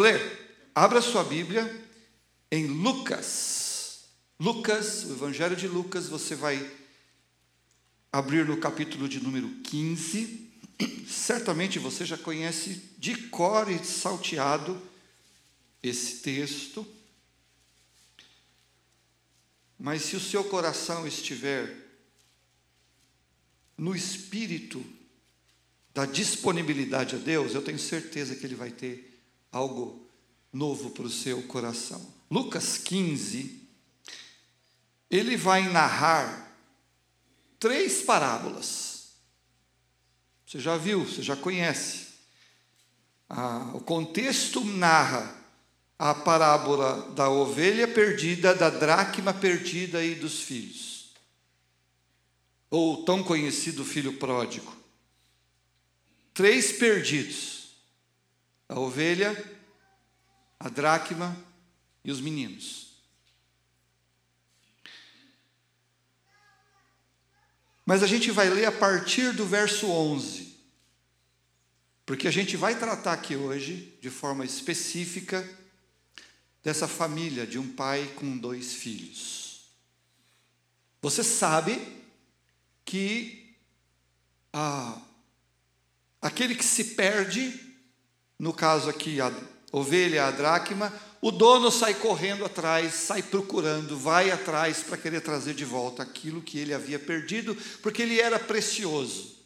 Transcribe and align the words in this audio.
ler. 0.00 0.70
Abra 0.74 1.00
sua 1.00 1.22
Bíblia 1.22 1.88
em 2.50 2.66
Lucas. 2.66 4.04
Lucas, 4.38 5.04
o 5.04 5.12
Evangelho 5.12 5.54
de 5.54 5.68
Lucas, 5.68 6.08
você 6.08 6.34
vai 6.34 6.70
abrir 8.12 8.46
no 8.46 8.56
capítulo 8.56 9.08
de 9.08 9.20
número 9.20 9.48
15. 9.62 10.50
Certamente 11.06 11.78
você 11.78 12.04
já 12.04 12.16
conhece 12.16 12.82
de 12.98 13.28
cor 13.28 13.70
e 13.70 13.84
salteado 13.84 14.80
esse 15.82 16.16
texto. 16.16 16.86
Mas 19.78 20.02
se 20.02 20.16
o 20.16 20.20
seu 20.20 20.44
coração 20.44 21.06
estiver 21.06 21.74
no 23.76 23.94
espírito 23.94 24.84
da 25.92 26.06
disponibilidade 26.06 27.16
a 27.16 27.18
Deus, 27.18 27.54
eu 27.54 27.62
tenho 27.62 27.78
certeza 27.78 28.34
que 28.36 28.46
Ele 28.46 28.54
vai 28.54 28.70
ter 28.70 29.09
algo 29.52 30.08
novo 30.52 30.90
para 30.90 31.04
o 31.04 31.10
seu 31.10 31.42
coração. 31.44 32.14
Lucas 32.30 32.78
15, 32.78 33.68
ele 35.10 35.36
vai 35.36 35.68
narrar 35.68 36.56
três 37.58 38.02
parábolas. 38.02 39.10
Você 40.46 40.58
já 40.58 40.76
viu, 40.76 41.04
você 41.04 41.22
já 41.22 41.36
conhece. 41.36 42.08
Ah, 43.28 43.70
o 43.74 43.80
contexto 43.80 44.64
narra 44.64 45.36
a 45.98 46.14
parábola 46.14 47.10
da 47.10 47.28
ovelha 47.28 47.86
perdida, 47.86 48.54
da 48.54 48.70
dracma 48.70 49.34
perdida 49.34 50.02
e 50.02 50.14
dos 50.14 50.40
filhos. 50.40 51.10
Ou 52.70 53.04
tão 53.04 53.22
conhecido 53.22 53.84
filho 53.84 54.14
pródigo. 54.14 54.74
Três 56.32 56.72
perdidos: 56.72 57.59
a 58.70 58.78
ovelha, 58.78 59.36
a 60.60 60.68
dracma 60.68 61.36
e 62.04 62.12
os 62.12 62.20
meninos. 62.20 63.02
Mas 67.84 68.04
a 68.04 68.06
gente 68.06 68.30
vai 68.30 68.48
ler 68.48 68.66
a 68.66 68.72
partir 68.72 69.32
do 69.32 69.44
verso 69.44 69.88
11, 69.88 70.56
porque 72.06 72.28
a 72.28 72.30
gente 72.30 72.56
vai 72.56 72.78
tratar 72.78 73.12
aqui 73.12 73.34
hoje, 73.34 73.98
de 74.00 74.08
forma 74.08 74.44
específica, 74.44 75.48
dessa 76.62 76.86
família 76.86 77.44
de 77.44 77.58
um 77.58 77.72
pai 77.72 78.06
com 78.14 78.38
dois 78.38 78.74
filhos. 78.74 79.68
Você 81.02 81.24
sabe 81.24 82.04
que 82.84 83.56
ah, 84.52 85.00
aquele 86.22 86.54
que 86.54 86.64
se 86.64 86.94
perde, 86.94 87.69
no 88.40 88.54
caso 88.54 88.88
aqui 88.88 89.20
a 89.20 89.30
ovelha, 89.70 90.26
a 90.26 90.30
dracma, 90.30 90.90
o 91.20 91.30
dono 91.30 91.70
sai 91.70 91.92
correndo 91.92 92.42
atrás, 92.42 92.94
sai 92.94 93.22
procurando, 93.22 93.98
vai 93.98 94.30
atrás 94.30 94.82
para 94.82 94.96
querer 94.96 95.20
trazer 95.20 95.52
de 95.52 95.64
volta 95.66 96.02
aquilo 96.02 96.40
que 96.40 96.58
ele 96.58 96.72
havia 96.72 96.98
perdido, 96.98 97.54
porque 97.82 98.00
ele 98.00 98.18
era 98.18 98.38
precioso. 98.38 99.36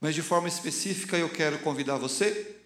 Mas 0.00 0.14
de 0.14 0.22
forma 0.22 0.46
específica 0.46 1.18
eu 1.18 1.28
quero 1.28 1.58
convidar 1.58 1.96
você 1.96 2.56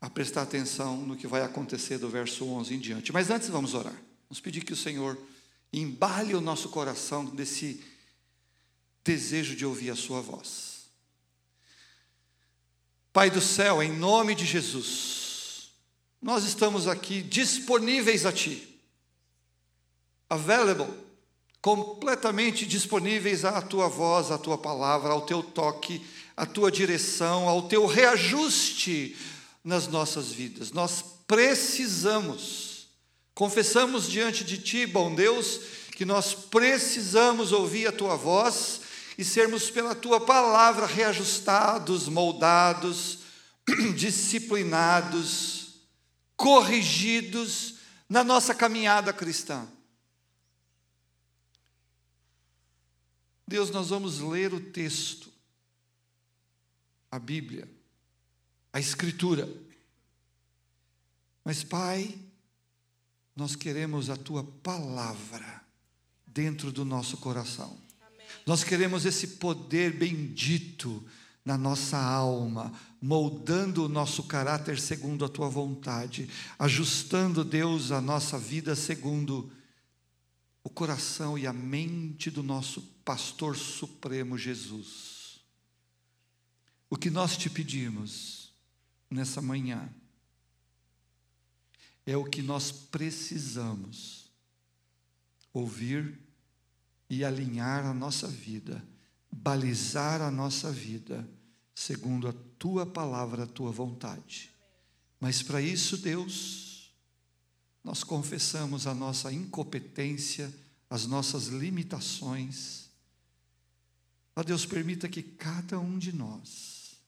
a 0.00 0.08
prestar 0.08 0.42
atenção 0.42 0.96
no 0.96 1.16
que 1.16 1.26
vai 1.26 1.42
acontecer 1.42 1.98
do 1.98 2.08
verso 2.08 2.46
11 2.46 2.74
em 2.74 2.78
diante. 2.78 3.12
Mas 3.12 3.30
antes 3.30 3.48
vamos 3.48 3.74
orar. 3.74 3.94
Vamos 4.30 4.40
pedir 4.40 4.64
que 4.64 4.72
o 4.72 4.76
Senhor 4.76 5.18
embale 5.70 6.34
o 6.34 6.40
nosso 6.40 6.70
coração 6.70 7.26
desse 7.26 7.84
desejo 9.04 9.54
de 9.54 9.66
ouvir 9.66 9.90
a 9.90 9.96
sua 9.96 10.22
voz. 10.22 10.73
Pai 13.14 13.30
do 13.30 13.40
céu, 13.40 13.80
em 13.80 13.92
nome 13.92 14.34
de 14.34 14.44
Jesus, 14.44 15.70
nós 16.20 16.42
estamos 16.42 16.88
aqui 16.88 17.22
disponíveis 17.22 18.26
a 18.26 18.32
Ti, 18.32 18.76
available, 20.28 20.92
completamente 21.62 22.66
disponíveis 22.66 23.44
à 23.44 23.62
Tua 23.62 23.86
voz, 23.86 24.32
à 24.32 24.36
Tua 24.36 24.58
palavra, 24.58 25.12
ao 25.12 25.20
Teu 25.20 25.44
toque, 25.44 26.04
à 26.36 26.44
Tua 26.44 26.72
direção, 26.72 27.48
ao 27.48 27.68
Teu 27.68 27.86
reajuste 27.86 29.16
nas 29.62 29.86
nossas 29.86 30.32
vidas. 30.32 30.72
Nós 30.72 31.04
precisamos, 31.24 32.88
confessamos 33.32 34.10
diante 34.10 34.42
de 34.42 34.58
Ti, 34.58 34.86
bom 34.86 35.14
Deus, 35.14 35.60
que 35.92 36.04
nós 36.04 36.34
precisamos 36.34 37.52
ouvir 37.52 37.86
a 37.86 37.92
Tua 37.92 38.16
voz 38.16 38.80
e 39.16 39.24
sermos 39.24 39.70
pela 39.70 39.94
tua 39.94 40.20
palavra 40.24 40.86
reajustados, 40.86 42.08
moldados, 42.08 43.20
disciplinados, 43.96 45.80
corrigidos 46.36 47.76
na 48.08 48.24
nossa 48.24 48.54
caminhada 48.54 49.12
cristã. 49.12 49.66
Deus, 53.46 53.70
nós 53.70 53.90
vamos 53.90 54.20
ler 54.20 54.52
o 54.52 54.60
texto, 54.60 55.30
a 57.10 57.18
Bíblia, 57.18 57.68
a 58.72 58.80
Escritura. 58.80 59.48
Mas, 61.44 61.62
Pai, 61.62 62.18
nós 63.36 63.54
queremos 63.54 64.08
a 64.08 64.16
tua 64.16 64.42
palavra 64.42 65.62
dentro 66.26 66.72
do 66.72 66.84
nosso 66.84 67.18
coração. 67.18 67.83
Nós 68.46 68.62
queremos 68.62 69.04
esse 69.04 69.26
poder 69.26 69.92
bendito 69.96 71.04
na 71.44 71.58
nossa 71.58 71.98
alma, 71.98 72.72
moldando 73.00 73.84
o 73.84 73.88
nosso 73.88 74.22
caráter 74.24 74.78
segundo 74.78 75.24
a 75.24 75.28
tua 75.28 75.48
vontade, 75.48 76.28
ajustando, 76.58 77.44
Deus, 77.44 77.90
a 77.90 78.00
nossa 78.00 78.38
vida 78.38 78.74
segundo 78.74 79.50
o 80.62 80.70
coração 80.70 81.36
e 81.36 81.46
a 81.46 81.52
mente 81.52 82.30
do 82.30 82.42
nosso 82.42 82.80
pastor 83.04 83.54
supremo 83.54 84.38
Jesus. 84.38 85.40
O 86.88 86.96
que 86.96 87.10
nós 87.10 87.36
te 87.36 87.50
pedimos 87.50 88.50
nessa 89.10 89.42
manhã 89.42 89.88
é 92.06 92.16
o 92.16 92.24
que 92.24 92.40
nós 92.40 92.72
precisamos 92.72 94.30
ouvir 95.52 96.18
e 97.08 97.24
alinhar 97.24 97.84
a 97.86 97.94
nossa 97.94 98.26
vida, 98.26 98.82
balizar 99.30 100.22
a 100.22 100.30
nossa 100.30 100.70
vida, 100.70 101.28
segundo 101.74 102.28
a 102.28 102.32
tua 102.58 102.86
palavra, 102.86 103.44
a 103.44 103.46
tua 103.46 103.70
vontade. 103.70 104.50
Mas 105.20 105.42
para 105.42 105.60
isso, 105.60 105.98
Deus, 105.98 106.92
nós 107.82 108.02
confessamos 108.02 108.86
a 108.86 108.94
nossa 108.94 109.32
incompetência, 109.32 110.52
as 110.88 111.06
nossas 111.06 111.48
limitações. 111.48 112.88
Ó 114.34 114.42
Deus, 114.42 114.64
permita 114.64 115.08
que 115.08 115.22
cada 115.22 115.78
um 115.78 115.98
de 115.98 116.12
nós 116.12 116.98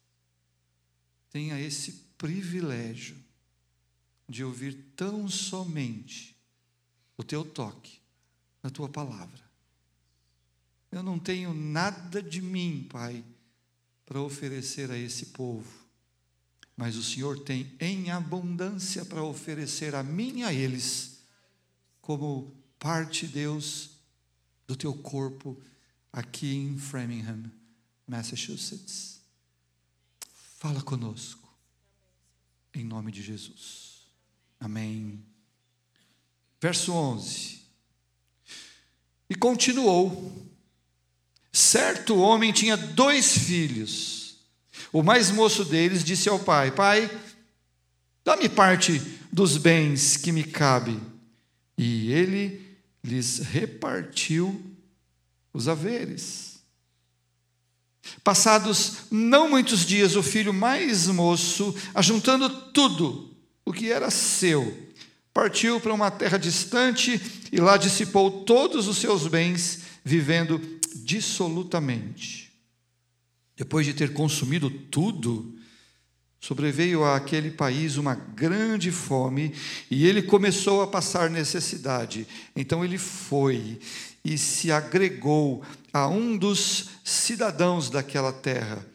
tenha 1.31 1.61
esse 1.61 1.93
privilégio 2.19 3.17
de 4.29 4.43
ouvir 4.45 4.75
tão 4.97 5.29
somente 5.29 6.37
o 7.17 7.23
teu 7.23 7.45
toque, 7.45 8.01
a 8.63 8.71
tua 8.71 8.89
palavra. 8.89 9.46
Eu 10.91 11.03
não 11.03 11.19
tenho 11.19 11.53
nada 11.53 12.23
de 12.23 12.41
mim, 12.41 12.87
Pai, 12.91 13.25
para 14.05 14.21
oferecer 14.21 14.91
a 14.91 14.97
esse 14.97 15.27
povo, 15.27 15.69
mas 16.77 16.97
o 16.97 17.03
Senhor 17.03 17.41
tem 17.41 17.75
em 17.81 18.11
abundância 18.11 19.05
para 19.05 19.23
oferecer 19.23 19.95
a 19.95 20.03
mim 20.03 20.39
e 20.39 20.45
a 20.45 20.53
eles, 20.53 21.21
como 22.01 22.55
parte, 22.79 23.27
Deus, 23.27 23.91
do 24.67 24.77
teu 24.77 24.95
corpo 24.95 25.61
aqui 26.13 26.55
em 26.55 26.79
Framingham, 26.79 27.51
Massachusetts. 28.07 29.21
Fala 30.59 30.83
conosco, 30.83 31.49
em 32.73 32.85
nome 32.85 33.11
de 33.11 33.23
Jesus. 33.23 34.09
Amém. 34.59 35.25
Verso 36.61 36.93
11. 36.93 37.63
E 39.29 39.35
continuou 39.35 40.56
Certo 41.57 42.19
homem 42.19 42.53
tinha 42.53 42.77
dois 42.77 43.33
filhos. 43.39 44.37
O 44.93 45.03
mais 45.03 45.31
moço 45.31 45.65
deles 45.65 46.05
disse 46.05 46.29
ao 46.29 46.39
pai: 46.39 46.71
Pai, 46.71 47.11
dá-me 48.23 48.47
parte 48.47 49.01
dos 49.33 49.57
bens 49.57 50.19
que 50.19 50.33
me 50.33 50.45
cabe. 50.45 51.01
E 51.79 52.13
ele 52.13 52.61
lhes 53.03 53.39
repartiu 53.39 54.61
os 55.51 55.67
haveres. 55.67 56.59
Passados 58.23 59.05
não 59.11 59.49
muitos 59.49 59.87
dias, 59.87 60.15
o 60.15 60.23
filho 60.23 60.53
mais 60.53 61.07
moço, 61.07 61.75
ajuntando 61.95 62.51
tudo 62.51 63.35
o 63.65 63.73
que 63.73 63.91
era 63.91 64.11
seu, 64.11 64.93
partiu 65.33 65.81
para 65.81 65.95
uma 65.95 66.11
terra 66.11 66.37
distante 66.37 67.19
e 67.51 67.59
lá 67.63 67.79
dissipou 67.79 68.45
todos 68.45 68.87
os 68.87 68.99
seus 68.99 69.27
bens, 69.27 69.86
vivendo 70.07 70.61
dissolutamente. 70.95 72.53
Depois 73.57 73.85
de 73.85 73.93
ter 73.93 74.13
consumido 74.13 74.71
tudo, 74.71 75.53
Sobreveio 76.39 77.03
àquele 77.03 77.51
país 77.51 77.97
uma 77.97 78.15
grande 78.15 78.93
fome 78.93 79.53
e 79.91 80.07
ele 80.07 80.23
começou 80.23 80.83
a 80.83 80.87
passar 80.87 81.29
necessidade. 81.31 82.29
Então 82.55 82.85
ele 82.85 82.99
foi 82.99 83.81
e 84.23 84.37
se 84.37 84.71
agregou 84.71 85.65
a 85.93 86.07
um 86.07 86.37
dos 86.37 86.91
cidadãos 87.03 87.89
daquela 87.91 88.33
terra. 88.33 88.87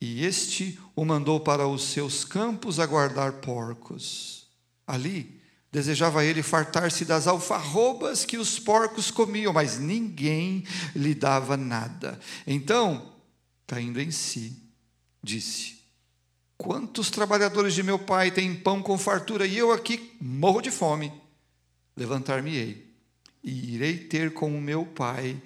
E 0.00 0.24
este 0.24 0.78
o 0.94 1.04
mandou 1.04 1.40
para 1.40 1.66
os 1.66 1.82
seus 1.82 2.24
campos 2.24 2.78
a 2.78 2.86
guardar 2.86 3.32
porcos. 3.32 4.46
Ali 4.86 5.39
desejava 5.72 6.24
ele 6.24 6.42
fartar-se 6.42 7.04
das 7.04 7.26
alfarrobas 7.26 8.24
que 8.24 8.36
os 8.36 8.58
porcos 8.58 9.10
comiam, 9.10 9.52
mas 9.52 9.78
ninguém 9.78 10.64
lhe 10.94 11.14
dava 11.14 11.56
nada. 11.56 12.18
Então, 12.46 13.12
caindo 13.66 14.00
em 14.00 14.10
si, 14.10 14.56
disse: 15.22 15.78
Quantos 16.56 17.10
trabalhadores 17.10 17.74
de 17.74 17.82
meu 17.82 17.98
pai 17.98 18.30
têm 18.30 18.54
pão 18.54 18.82
com 18.82 18.98
fartura 18.98 19.46
e 19.46 19.56
eu 19.56 19.72
aqui 19.72 20.16
morro 20.20 20.60
de 20.60 20.70
fome? 20.70 21.12
Levantar-me-ei 21.96 22.90
e 23.42 23.74
irei 23.74 23.96
ter 23.96 24.32
com 24.32 24.54
o 24.56 24.60
meu 24.60 24.84
pai 24.84 25.40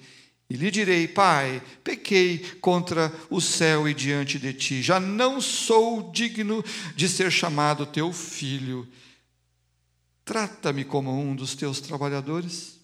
e 0.49 0.55
lhe 0.55 0.69
direi: 0.69 1.07
Pai, 1.07 1.61
pequei 1.83 2.39
contra 2.61 3.13
o 3.29 3.39
céu 3.39 3.87
e 3.87 3.93
diante 3.93 4.37
de 4.39 4.53
ti, 4.53 4.81
já 4.81 4.99
não 4.99 5.39
sou 5.41 6.11
digno 6.11 6.63
de 6.95 7.07
ser 7.07 7.31
chamado 7.31 7.85
teu 7.85 8.11
filho. 8.11 8.87
Trata-me 10.25 10.83
como 10.83 11.11
um 11.17 11.35
dos 11.35 11.55
teus 11.55 11.79
trabalhadores. 11.79 12.79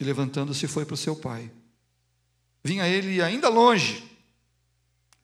E 0.00 0.04
levantando-se 0.04 0.66
foi 0.66 0.84
para 0.84 0.94
o 0.94 0.98
seu 0.98 1.14
pai. 1.14 1.50
Vinha 2.64 2.86
ele 2.88 3.22
ainda 3.22 3.48
longe, 3.48 4.04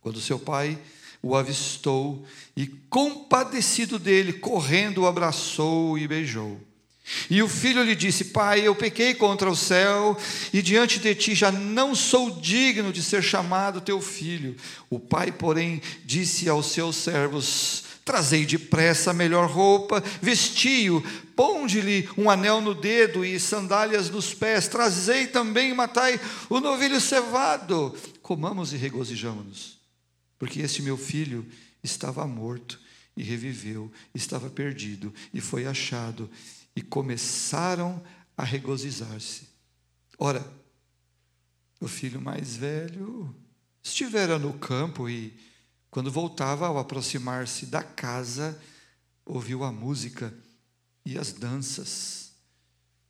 quando 0.01 0.21
seu 0.21 0.39
pai 0.39 0.79
o 1.21 1.35
avistou 1.35 2.25
e, 2.57 2.67
compadecido 2.67 3.99
dele, 3.99 4.35
correndo, 4.35 5.03
o 5.03 5.07
abraçou 5.07 5.99
e 5.99 6.07
beijou. 6.07 6.61
E 7.31 7.43
o 7.43 7.49
filho 7.49 7.83
lhe 7.83 7.95
disse: 7.95 8.27
Pai, 8.27 8.67
eu 8.67 8.75
pequei 8.75 9.15
contra 9.15 9.51
o 9.51 9.57
céu 9.57 10.17
e 10.53 10.61
diante 10.61 10.99
de 10.99 11.15
ti 11.15 11.35
já 11.35 11.53
não 11.53 11.95
sou 11.95 12.41
digno 12.41 12.93
de 12.93 13.03
ser 13.03 13.23
chamado 13.23 13.81
teu 13.81 14.01
filho. 14.01 14.57
O 14.91 14.99
pai, 14.99 15.31
porém, 15.31 15.81
disse 16.05 16.49
aos 16.49 16.67
seus 16.67 16.97
servos: 16.97 17.85
Trazei 18.07 18.47
depressa 18.47 19.11
a 19.11 19.13
melhor 19.13 19.51
roupa, 19.51 20.01
vestiu, 20.23 21.05
ponde-lhe 21.35 22.09
um 22.17 22.31
anel 22.31 22.61
no 22.61 22.73
dedo 22.73 23.25
e 23.25 23.41
sandálias 23.41 24.09
nos 24.09 24.33
pés, 24.33 24.69
trazei 24.69 25.27
também, 25.27 25.75
matai 25.75 26.21
o 26.49 26.61
novilho 26.61 27.01
cevado. 27.01 27.93
Comamos 28.23 28.73
e 28.73 28.77
regozijamos-nos, 28.77 29.81
porque 30.39 30.61
este 30.61 30.83
meu 30.83 30.97
filho 30.97 31.45
estava 31.83 32.25
morto 32.29 32.79
e 33.17 33.25
reviveu, 33.25 33.91
estava 34.15 34.49
perdido 34.49 35.13
e 35.35 35.41
foi 35.41 35.67
achado 35.67 36.31
e 36.77 36.83
começaram 36.83 38.01
a 38.37 38.45
regozijar-se. 38.45 39.49
Ora, 40.17 40.49
o 41.81 41.89
filho 41.89 42.21
mais 42.21 42.57
velho 42.57 43.35
estivera 43.83 44.39
no 44.39 44.53
campo 44.53 45.11
e, 45.11 45.35
quando 45.97 46.13
voltava, 46.13 46.67
ao 46.67 46.77
aproximar-se 46.77 47.65
da 47.65 47.83
casa, 47.83 48.61
ouviu 49.25 49.65
a 49.65 49.73
música 49.73 50.31
e 51.07 51.17
as 51.17 51.33
danças. 51.33 52.33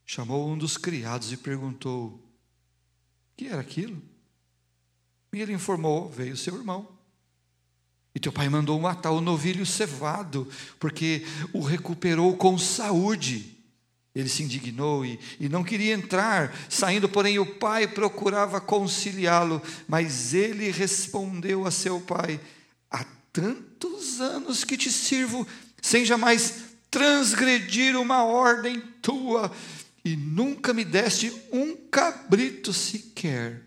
Chamou 0.05 0.49
um 0.49 0.57
dos 0.57 0.79
criados 0.79 1.33
e 1.33 1.37
perguntou: 1.37 2.11
O 2.11 2.21
que 3.37 3.49
era 3.49 3.61
aquilo? 3.61 4.01
E 5.33 5.43
ele 5.43 5.53
informou: 5.53 6.09
Veio 6.09 6.37
seu 6.37 6.55
irmão. 6.55 6.89
E 8.15 8.21
teu 8.21 8.31
pai 8.31 8.49
mandou 8.49 8.79
matar 8.79 9.11
o 9.11 9.21
novilho 9.21 9.67
cevado, 9.67 10.49
porque 10.79 11.27
o 11.53 11.63
recuperou 11.63 12.37
com 12.37 12.57
saúde. 12.57 13.53
Ele 14.15 14.29
se 14.29 14.45
indignou 14.45 15.05
e, 15.05 15.19
e 15.41 15.49
não 15.49 15.65
queria 15.65 15.93
entrar. 15.93 16.57
Saindo, 16.71 17.09
porém, 17.09 17.41
o 17.41 17.55
pai 17.57 17.89
procurava 17.89 18.61
conciliá-lo, 18.61 19.61
mas 19.89 20.33
ele 20.33 20.71
respondeu 20.71 21.67
a 21.67 21.73
seu 21.73 22.01
pai: 22.01 22.41
tantos 23.37 24.19
anos 24.19 24.65
que 24.65 24.79
te 24.79 24.91
sirvo, 24.91 25.47
sem 25.83 26.07
jamais 26.07 26.55
transgredir 26.91 27.95
uma 28.01 28.25
ordem 28.25 28.81
tua, 29.03 29.53
e 30.03 30.17
nunca 30.17 30.73
me 30.73 30.85
deste 30.85 31.31
um 31.53 31.77
cabrito 31.91 32.73
sequer 32.73 33.63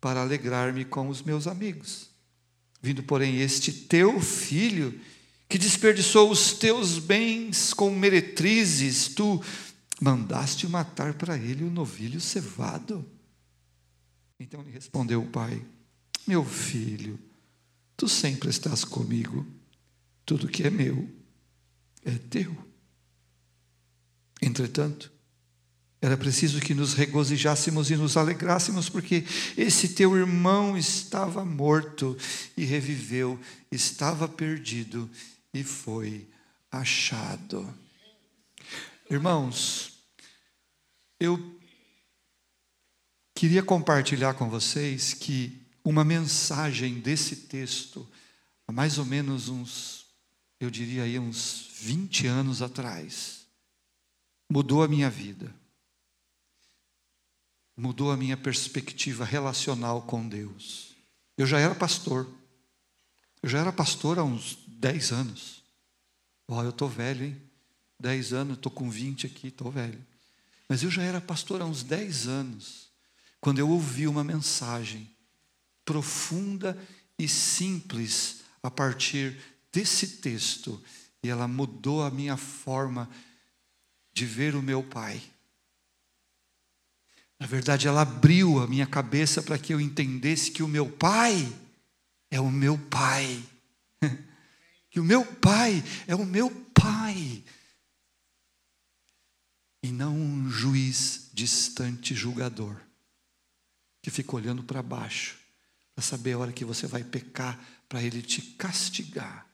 para 0.00 0.20
alegrar-me 0.20 0.84
com 0.84 1.08
os 1.08 1.20
meus 1.20 1.48
amigos. 1.48 2.10
Vindo, 2.80 3.02
porém, 3.02 3.40
este 3.40 3.72
teu 3.72 4.20
filho, 4.20 5.00
que 5.48 5.58
desperdiçou 5.58 6.30
os 6.30 6.52
teus 6.52 7.00
bens 7.00 7.74
com 7.74 7.90
meretrizes, 7.90 9.08
tu 9.08 9.42
mandaste 10.00 10.68
matar 10.68 11.14
para 11.14 11.36
ele 11.36 11.64
o 11.64 11.70
novilho 11.70 12.20
cevado. 12.20 13.04
Então 14.38 14.62
lhe 14.62 14.70
respondeu 14.70 15.22
o 15.22 15.26
pai: 15.26 15.60
Meu 16.24 16.44
filho, 16.44 17.18
tu 17.96 18.08
sempre 18.08 18.50
estás 18.50 18.84
comigo, 18.84 19.46
tudo 20.24 20.48
que 20.48 20.64
é 20.64 20.70
meu 20.70 21.08
é 22.04 22.12
teu. 22.12 22.56
Entretanto, 24.40 25.10
era 26.00 26.16
preciso 26.16 26.60
que 26.60 26.74
nos 26.74 26.94
regozijássemos 26.94 27.90
e 27.90 27.96
nos 27.96 28.16
alegrássemos, 28.16 28.88
porque 28.88 29.24
esse 29.56 29.88
teu 29.88 30.16
irmão 30.16 30.76
estava 30.76 31.44
morto 31.44 32.16
e 32.56 32.64
reviveu, 32.64 33.40
estava 33.72 34.28
perdido 34.28 35.10
e 35.52 35.64
foi 35.64 36.28
achado. 36.70 37.72
Irmãos, 39.10 39.98
eu 41.18 41.58
queria 43.34 43.62
compartilhar 43.62 44.34
com 44.34 44.50
vocês 44.50 45.14
que 45.14 45.65
uma 45.88 46.04
mensagem 46.04 47.00
desse 47.00 47.36
texto, 47.36 48.06
há 48.66 48.72
mais 48.72 48.98
ou 48.98 49.04
menos 49.04 49.48
uns, 49.48 50.06
eu 50.60 50.70
diria 50.70 51.04
aí, 51.04 51.18
uns 51.18 51.70
20 51.74 52.26
anos 52.26 52.62
atrás, 52.62 53.46
mudou 54.50 54.82
a 54.82 54.88
minha 54.88 55.08
vida 55.08 55.54
mudou 57.76 58.10
a 58.10 58.16
minha 58.16 58.36
perspectiva 58.36 59.24
relacional 59.24 60.02
com 60.02 60.26
Deus. 60.26 60.94
Eu 61.36 61.46
já 61.46 61.58
era 61.58 61.74
pastor. 61.74 62.26
Eu 63.42 63.48
já 63.48 63.58
era 63.58 63.72
pastor 63.72 64.18
há 64.18 64.24
uns 64.24 64.58
10 64.66 65.12
anos. 65.12 65.62
Ó, 66.48 66.58
oh, 66.58 66.62
eu 66.62 66.70
estou 66.70 66.88
velho, 66.88 67.26
hein? 67.26 67.42
10 68.00 68.32
anos, 68.32 68.56
estou 68.56 68.72
com 68.72 68.88
20 68.88 69.26
aqui, 69.26 69.48
estou 69.48 69.70
velho. 69.70 70.04
Mas 70.68 70.82
eu 70.82 70.90
já 70.90 71.02
era 71.02 71.20
pastor 71.20 71.60
há 71.60 71.66
uns 71.66 71.82
10 71.82 72.26
anos, 72.26 72.88
quando 73.40 73.58
eu 73.58 73.68
ouvi 73.68 74.08
uma 74.08 74.24
mensagem 74.24 75.10
profunda 75.86 76.76
e 77.18 77.26
simples 77.26 78.42
a 78.62 78.70
partir 78.70 79.38
desse 79.72 80.18
texto, 80.18 80.82
e 81.22 81.30
ela 81.30 81.48
mudou 81.48 82.02
a 82.02 82.10
minha 82.10 82.36
forma 82.36 83.08
de 84.12 84.26
ver 84.26 84.54
o 84.54 84.62
meu 84.62 84.82
pai. 84.82 85.22
Na 87.38 87.46
verdade, 87.46 87.86
ela 87.86 88.02
abriu 88.02 88.60
a 88.60 88.66
minha 88.66 88.86
cabeça 88.86 89.42
para 89.42 89.58
que 89.58 89.72
eu 89.72 89.80
entendesse 89.80 90.50
que 90.50 90.62
o 90.62 90.68
meu 90.68 90.90
pai 90.90 91.46
é 92.30 92.40
o 92.40 92.50
meu 92.50 92.78
pai. 92.78 93.42
que 94.90 94.98
o 94.98 95.04
meu 95.04 95.24
pai 95.24 95.82
é 96.06 96.14
o 96.14 96.24
meu 96.24 96.50
pai. 96.72 97.44
E 99.82 99.92
não 99.92 100.16
um 100.16 100.50
juiz 100.50 101.30
distante 101.32 102.14
julgador, 102.14 102.80
que 104.02 104.10
fica 104.10 104.34
olhando 104.34 104.64
para 104.64 104.82
baixo, 104.82 105.38
para 105.96 106.04
saber 106.04 106.34
a 106.34 106.38
hora 106.38 106.52
que 106.52 106.62
você 106.62 106.86
vai 106.86 107.02
pecar, 107.02 107.58
para 107.88 108.02
ele 108.02 108.20
te 108.20 108.42
castigar. 108.42 109.46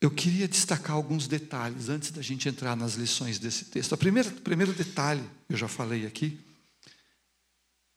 Eu 0.00 0.08
queria 0.12 0.46
destacar 0.46 0.92
alguns 0.92 1.26
detalhes 1.26 1.88
antes 1.88 2.12
da 2.12 2.22
gente 2.22 2.48
entrar 2.48 2.76
nas 2.76 2.94
lições 2.94 3.40
desse 3.40 3.64
texto. 3.64 3.90
O 3.90 3.98
primeiro, 3.98 4.30
primeiro 4.42 4.72
detalhe, 4.72 5.28
eu 5.48 5.56
já 5.56 5.66
falei 5.66 6.06
aqui, 6.06 6.38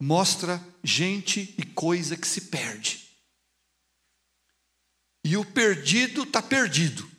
mostra 0.00 0.60
gente 0.82 1.54
e 1.56 1.64
coisa 1.64 2.16
que 2.16 2.26
se 2.26 2.40
perde. 2.40 3.08
E 5.22 5.36
o 5.36 5.44
perdido 5.44 6.24
está 6.24 6.42
perdido. 6.42 7.11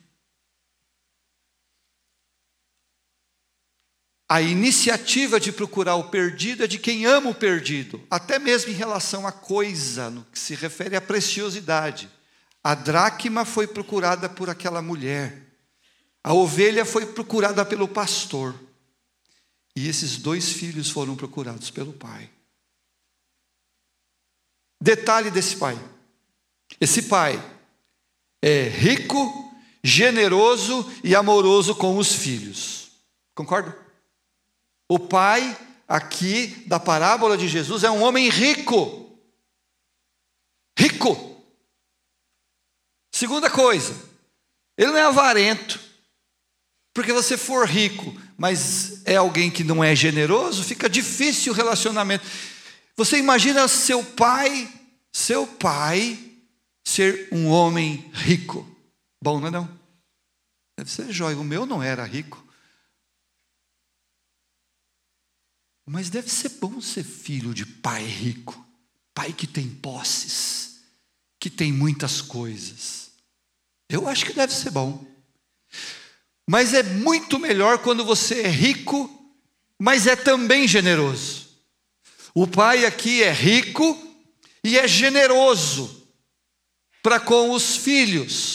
A 4.34 4.42
iniciativa 4.42 5.38
de 5.38 5.52
procurar 5.52 5.94
o 5.94 6.10
perdido 6.10 6.64
é 6.64 6.66
de 6.66 6.76
quem 6.76 7.06
ama 7.06 7.30
o 7.30 7.34
perdido, 7.36 8.04
até 8.10 8.36
mesmo 8.36 8.72
em 8.72 8.74
relação 8.74 9.28
à 9.28 9.30
coisa, 9.30 10.10
no 10.10 10.24
que 10.24 10.36
se 10.36 10.56
refere 10.56 10.96
à 10.96 11.00
preciosidade. 11.00 12.10
A 12.60 12.74
dracma 12.74 13.44
foi 13.44 13.68
procurada 13.68 14.28
por 14.28 14.50
aquela 14.50 14.82
mulher. 14.82 15.40
A 16.20 16.34
ovelha 16.34 16.84
foi 16.84 17.06
procurada 17.06 17.64
pelo 17.64 17.86
pastor. 17.86 18.60
E 19.76 19.86
esses 19.86 20.16
dois 20.16 20.50
filhos 20.50 20.90
foram 20.90 21.14
procurados 21.14 21.70
pelo 21.70 21.92
pai. 21.92 22.28
Detalhe 24.80 25.30
desse 25.30 25.58
pai: 25.58 25.78
esse 26.80 27.02
pai 27.02 27.40
é 28.42 28.64
rico, 28.64 29.54
generoso 29.80 30.92
e 31.04 31.14
amoroso 31.14 31.72
com 31.76 31.96
os 31.96 32.12
filhos. 32.12 32.90
Concorda? 33.32 33.83
O 34.88 34.98
pai 34.98 35.56
aqui 35.88 36.48
da 36.66 36.78
parábola 36.78 37.36
de 37.36 37.48
Jesus 37.48 37.84
é 37.84 37.90
um 37.90 38.02
homem 38.02 38.28
rico. 38.28 39.18
Rico. 40.78 41.42
Segunda 43.14 43.48
coisa, 43.48 43.94
ele 44.76 44.90
não 44.90 44.98
é 44.98 45.02
avarento. 45.02 45.80
Porque 46.92 47.12
você 47.12 47.36
for 47.36 47.66
rico, 47.66 48.14
mas 48.36 49.04
é 49.04 49.16
alguém 49.16 49.50
que 49.50 49.64
não 49.64 49.82
é 49.82 49.96
generoso, 49.96 50.62
fica 50.62 50.88
difícil 50.88 51.52
o 51.52 51.56
relacionamento. 51.56 52.24
Você 52.96 53.18
imagina 53.18 53.66
seu 53.66 54.04
pai, 54.04 54.72
seu 55.12 55.46
pai 55.46 56.18
ser 56.86 57.28
um 57.32 57.48
homem 57.48 58.08
rico. 58.12 58.68
Bom, 59.22 59.40
não 59.40 59.48
é 59.48 59.50
não? 59.50 59.80
Deve 60.78 60.90
ser 60.90 61.10
jóia. 61.12 61.36
O 61.36 61.44
meu 61.44 61.66
não 61.66 61.82
era 61.82 62.04
rico. 62.04 62.43
Mas 65.86 66.08
deve 66.08 66.30
ser 66.30 66.48
bom 66.60 66.80
ser 66.80 67.04
filho 67.04 67.52
de 67.52 67.66
pai 67.66 68.04
rico, 68.04 68.66
pai 69.12 69.32
que 69.32 69.46
tem 69.46 69.68
posses, 69.68 70.80
que 71.38 71.50
tem 71.50 71.72
muitas 71.72 72.22
coisas. 72.22 73.10
Eu 73.88 74.08
acho 74.08 74.24
que 74.24 74.32
deve 74.32 74.52
ser 74.52 74.70
bom. 74.70 75.04
Mas 76.48 76.74
é 76.74 76.82
muito 76.82 77.38
melhor 77.38 77.78
quando 77.78 78.04
você 78.04 78.42
é 78.42 78.48
rico, 78.48 79.10
mas 79.78 80.06
é 80.06 80.16
também 80.16 80.66
generoso. 80.66 81.48
O 82.34 82.46
pai 82.46 82.84
aqui 82.84 83.22
é 83.22 83.32
rico 83.32 83.96
e 84.62 84.78
é 84.78 84.88
generoso 84.88 86.08
para 87.02 87.20
com 87.20 87.50
os 87.50 87.76
filhos. 87.76 88.53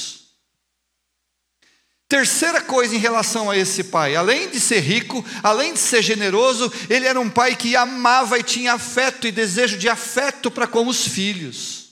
Terceira 2.09 2.59
coisa 2.61 2.93
em 2.93 2.97
relação 2.97 3.49
a 3.49 3.55
esse 3.55 3.85
pai, 3.85 4.15
além 4.15 4.49
de 4.49 4.59
ser 4.59 4.79
rico, 4.79 5.23
além 5.41 5.73
de 5.73 5.79
ser 5.79 6.01
generoso, 6.01 6.69
ele 6.89 7.05
era 7.05 7.19
um 7.19 7.29
pai 7.29 7.55
que 7.55 7.75
amava 7.75 8.37
e 8.37 8.43
tinha 8.43 8.73
afeto 8.73 9.27
e 9.27 9.31
desejo 9.31 9.77
de 9.77 9.87
afeto 9.87 10.51
para 10.51 10.67
com 10.67 10.87
os 10.87 11.07
filhos. 11.07 11.91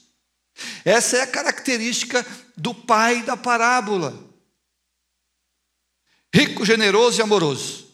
Essa 0.84 1.18
é 1.18 1.22
a 1.22 1.28
característica 1.28 2.26
do 2.58 2.74
pai 2.74 3.22
da 3.22 3.38
parábola 3.38 4.28
rico, 6.38 6.64
generoso 6.64 7.20
e 7.20 7.24
amoroso. 7.24 7.88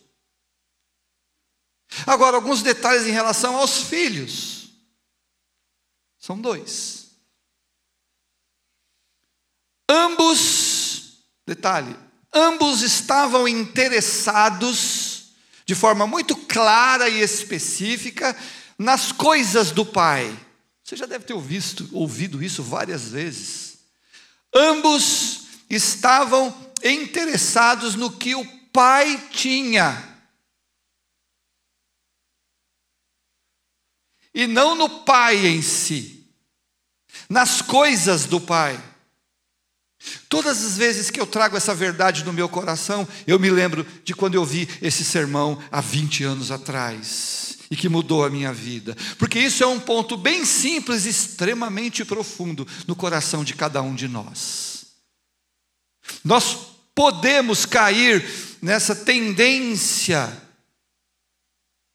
Agora, 2.05 2.35
alguns 2.35 2.61
detalhes 2.61 3.07
em 3.07 3.11
relação 3.11 3.55
aos 3.55 3.83
filhos. 3.83 4.69
São 6.17 6.39
dois. 6.39 7.11
Ambos, 9.89 11.23
detalhe, 11.45 11.95
ambos 12.33 12.81
estavam 12.81 13.47
interessados 13.47 15.33
de 15.65 15.75
forma 15.75 16.05
muito 16.07 16.35
clara 16.35 17.07
e 17.07 17.21
específica 17.21 18.35
nas 18.77 19.11
coisas 19.11 19.71
do 19.71 19.85
Pai. 19.85 20.37
Você 20.83 20.95
já 20.97 21.05
deve 21.05 21.23
ter 21.23 21.33
ouvido, 21.33 21.89
ouvido 21.93 22.43
isso 22.43 22.61
várias 22.61 23.09
vezes. 23.09 23.79
Ambos 24.53 25.43
estavam 25.69 26.73
interessados 26.83 27.95
no 27.95 28.11
que 28.11 28.35
o 28.35 28.45
pai 28.73 29.29
tinha. 29.31 30.11
E 34.33 34.47
não 34.47 34.75
no 34.75 34.89
pai 35.03 35.45
em 35.45 35.61
si, 35.61 36.27
nas 37.29 37.61
coisas 37.61 38.25
do 38.25 38.41
pai. 38.41 38.81
Todas 40.27 40.63
as 40.65 40.77
vezes 40.77 41.09
que 41.09 41.19
eu 41.19 41.25
trago 41.25 41.55
essa 41.55 41.73
verdade 41.73 42.25
no 42.25 42.33
meu 42.33 42.49
coração, 42.49 43.07
eu 43.25 43.39
me 43.39 43.49
lembro 43.49 43.85
de 44.03 44.13
quando 44.13 44.35
eu 44.35 44.45
vi 44.45 44.67
esse 44.81 45.03
sermão 45.03 45.61
há 45.71 45.79
20 45.79 46.23
anos 46.23 46.51
atrás 46.51 47.57
e 47.71 47.75
que 47.75 47.89
mudou 47.89 48.23
a 48.23 48.29
minha 48.29 48.53
vida, 48.53 48.95
porque 49.17 49.39
isso 49.39 49.63
é 49.63 49.67
um 49.67 49.79
ponto 49.79 50.15
bem 50.15 50.45
simples, 50.45 51.05
extremamente 51.05 52.05
profundo 52.05 52.67
no 52.85 52.95
coração 52.95 53.43
de 53.43 53.55
cada 53.55 53.81
um 53.81 53.95
de 53.95 54.07
nós. 54.07 54.85
Nós 56.23 56.57
podemos 56.93 57.65
cair 57.65 58.23
nessa 58.61 58.95
tendência 58.95 60.41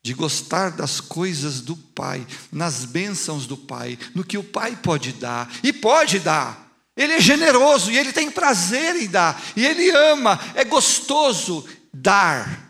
de 0.02 0.14
gostar 0.14 0.70
das 0.70 1.00
coisas 1.00 1.60
do 1.60 1.76
Pai, 1.76 2.26
nas 2.50 2.84
bênçãos 2.84 3.46
do 3.46 3.56
Pai, 3.56 3.98
no 4.14 4.24
que 4.24 4.38
o 4.38 4.44
Pai 4.44 4.74
pode 4.76 5.12
dar, 5.12 5.50
e 5.62 5.72
pode 5.72 6.18
dar. 6.18 6.67
Ele 6.98 7.14
é 7.14 7.20
generoso 7.20 7.90
e 7.90 7.96
ele 7.96 8.12
tem 8.12 8.30
prazer 8.30 8.96
em 8.96 9.08
dar, 9.08 9.40
e 9.56 9.64
ele 9.64 9.88
ama, 9.90 10.38
é 10.54 10.64
gostoso 10.64 11.66
dar. 11.94 12.68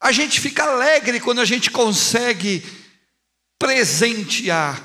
A 0.00 0.10
gente 0.10 0.40
fica 0.40 0.64
alegre 0.64 1.20
quando 1.20 1.40
a 1.40 1.44
gente 1.44 1.70
consegue 1.70 2.64
presentear 3.56 4.82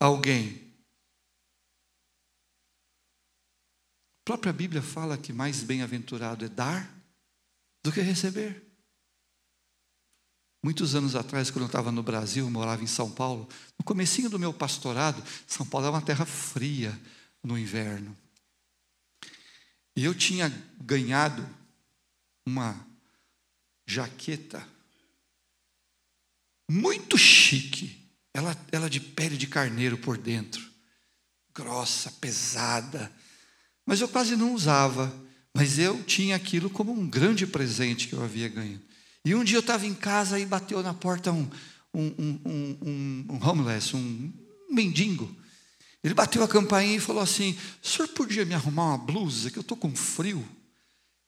alguém. 0.00 0.68
própria 4.28 4.52
Bíblia 4.52 4.82
fala 4.82 5.16
que 5.16 5.32
mais 5.32 5.62
bem-aventurado 5.62 6.44
é 6.44 6.48
dar 6.50 6.86
do 7.82 7.90
que 7.90 8.02
receber. 8.02 8.67
Muitos 10.62 10.94
anos 10.94 11.14
atrás, 11.14 11.50
quando 11.50 11.62
eu 11.62 11.66
estava 11.66 11.92
no 11.92 12.02
Brasil, 12.02 12.48
morava 12.50 12.82
em 12.82 12.86
São 12.86 13.10
Paulo, 13.10 13.48
no 13.78 13.84
comecinho 13.84 14.28
do 14.28 14.38
meu 14.38 14.52
pastorado, 14.52 15.22
São 15.46 15.64
Paulo 15.64 15.86
é 15.86 15.90
uma 15.90 16.02
terra 16.02 16.26
fria 16.26 16.98
no 17.42 17.58
inverno. 17.58 18.16
E 19.96 20.04
eu 20.04 20.14
tinha 20.14 20.48
ganhado 20.80 21.48
uma 22.46 22.86
jaqueta 23.86 24.66
muito 26.70 27.16
chique, 27.16 27.96
ela, 28.34 28.56
ela 28.70 28.90
de 28.90 29.00
pele 29.00 29.36
de 29.36 29.46
carneiro 29.46 29.96
por 29.96 30.18
dentro, 30.18 30.68
grossa, 31.54 32.10
pesada, 32.12 33.12
mas 33.86 34.02
eu 34.02 34.08
quase 34.08 34.36
não 34.36 34.54
usava. 34.54 35.10
Mas 35.54 35.78
eu 35.78 36.04
tinha 36.04 36.36
aquilo 36.36 36.68
como 36.68 36.92
um 36.92 37.08
grande 37.08 37.46
presente 37.46 38.06
que 38.06 38.12
eu 38.12 38.22
havia 38.22 38.48
ganho. 38.48 38.80
E 39.28 39.34
um 39.34 39.44
dia 39.44 39.58
eu 39.58 39.60
estava 39.60 39.86
em 39.86 39.92
casa 39.92 40.40
e 40.40 40.46
bateu 40.46 40.82
na 40.82 40.94
porta 40.94 41.30
um, 41.30 41.46
um, 41.92 42.40
um, 42.46 43.26
um, 43.28 43.38
homeless, 43.46 43.94
um 43.94 44.32
mendigo. 44.70 45.30
Ele 46.02 46.14
bateu 46.14 46.42
a 46.42 46.48
campainha 46.48 46.96
e 46.96 47.00
falou 47.00 47.22
assim: 47.22 47.54
O 47.84 47.86
senhor 47.86 48.08
podia 48.08 48.46
me 48.46 48.54
arrumar 48.54 48.86
uma 48.86 48.96
blusa, 48.96 49.50
que 49.50 49.58
eu 49.58 49.60
estou 49.60 49.76
com 49.76 49.94
frio? 49.94 50.42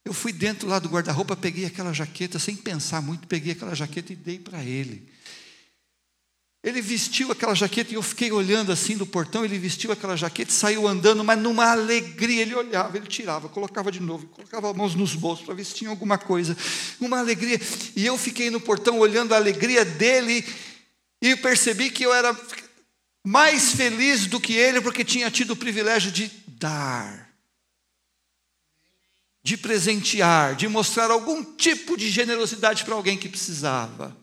Eu 0.02 0.14
fui 0.14 0.32
dentro 0.32 0.66
lá 0.66 0.78
do 0.78 0.88
guarda-roupa, 0.88 1.36
peguei 1.36 1.66
aquela 1.66 1.92
jaqueta, 1.92 2.38
sem 2.38 2.56
pensar 2.56 3.02
muito, 3.02 3.28
peguei 3.28 3.52
aquela 3.52 3.74
jaqueta 3.74 4.14
e 4.14 4.16
dei 4.16 4.38
para 4.38 4.64
ele. 4.64 5.06
Ele 6.62 6.82
vestiu 6.82 7.32
aquela 7.32 7.54
jaqueta 7.54 7.92
e 7.92 7.94
eu 7.94 8.02
fiquei 8.02 8.30
olhando 8.30 8.70
assim 8.70 8.94
do 8.94 9.06
portão. 9.06 9.44
Ele 9.44 9.58
vestiu 9.58 9.90
aquela 9.92 10.14
jaqueta 10.14 10.50
e 10.50 10.54
saiu 10.54 10.86
andando, 10.86 11.24
mas 11.24 11.38
numa 11.38 11.70
alegria. 11.70 12.42
Ele 12.42 12.54
olhava, 12.54 12.96
ele 12.98 13.06
tirava, 13.06 13.48
colocava 13.48 13.90
de 13.90 14.00
novo, 14.00 14.26
colocava 14.26 14.70
as 14.70 14.76
mãos 14.76 14.94
nos 14.94 15.14
bolsos 15.14 15.46
para 15.46 15.54
ver 15.54 15.64
se 15.64 15.74
tinha 15.74 15.88
alguma 15.88 16.18
coisa. 16.18 16.54
Uma 17.00 17.18
alegria. 17.18 17.58
E 17.96 18.04
eu 18.04 18.18
fiquei 18.18 18.50
no 18.50 18.60
portão 18.60 18.98
olhando 18.98 19.32
a 19.32 19.38
alegria 19.38 19.86
dele 19.86 20.44
e 21.22 21.34
percebi 21.36 21.90
que 21.90 22.04
eu 22.04 22.12
era 22.12 22.38
mais 23.24 23.72
feliz 23.72 24.26
do 24.26 24.38
que 24.38 24.52
ele 24.52 24.82
porque 24.82 25.04
tinha 25.04 25.30
tido 25.30 25.52
o 25.52 25.56
privilégio 25.56 26.10
de 26.10 26.30
dar, 26.46 27.30
de 29.42 29.56
presentear, 29.56 30.54
de 30.54 30.68
mostrar 30.68 31.10
algum 31.10 31.42
tipo 31.42 31.96
de 31.96 32.10
generosidade 32.10 32.84
para 32.84 32.94
alguém 32.94 33.16
que 33.16 33.30
precisava. 33.30 34.19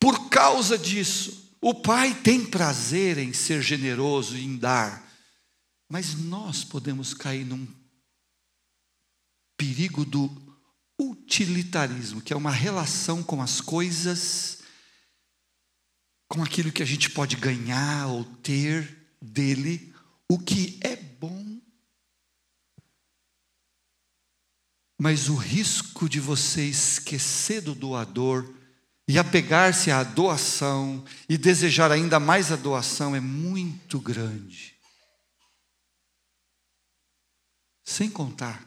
Por 0.00 0.30
causa 0.30 0.78
disso, 0.78 1.54
o 1.60 1.74
Pai 1.74 2.14
tem 2.14 2.46
prazer 2.46 3.18
em 3.18 3.34
ser 3.34 3.60
generoso 3.60 4.36
e 4.36 4.44
em 4.44 4.56
dar, 4.56 5.06
mas 5.90 6.14
nós 6.14 6.64
podemos 6.64 7.12
cair 7.12 7.44
num 7.44 7.68
perigo 9.58 10.06
do 10.06 10.30
utilitarismo, 10.98 12.22
que 12.22 12.32
é 12.32 12.36
uma 12.36 12.50
relação 12.50 13.22
com 13.22 13.42
as 13.42 13.60
coisas, 13.60 14.62
com 16.28 16.42
aquilo 16.42 16.72
que 16.72 16.82
a 16.82 16.86
gente 16.86 17.10
pode 17.10 17.36
ganhar 17.36 18.06
ou 18.06 18.24
ter 18.24 19.14
dele, 19.20 19.94
o 20.30 20.38
que 20.38 20.78
é 20.80 20.96
bom. 20.96 21.60
Mas 24.98 25.28
o 25.28 25.34
risco 25.34 26.08
de 26.08 26.20
você 26.20 26.64
esquecer 26.64 27.60
do 27.60 27.74
doador 27.74 28.59
e 29.10 29.18
apegar-se 29.18 29.90
à 29.90 30.04
doação 30.04 31.04
e 31.28 31.36
desejar 31.36 31.90
ainda 31.90 32.20
mais 32.20 32.52
a 32.52 32.56
doação 32.56 33.16
é 33.16 33.18
muito 33.18 33.98
grande. 33.98 34.76
Sem 37.82 38.08
contar, 38.08 38.64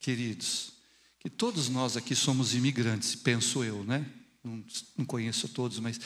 queridos, 0.00 0.72
que 1.18 1.28
todos 1.28 1.68
nós 1.68 1.94
aqui 1.94 2.14
somos 2.16 2.54
imigrantes, 2.54 3.14
penso 3.14 3.62
eu, 3.62 3.84
né? 3.84 4.10
Não, 4.42 4.64
não 4.96 5.04
conheço 5.04 5.46
todos, 5.46 5.78
mas 5.78 6.00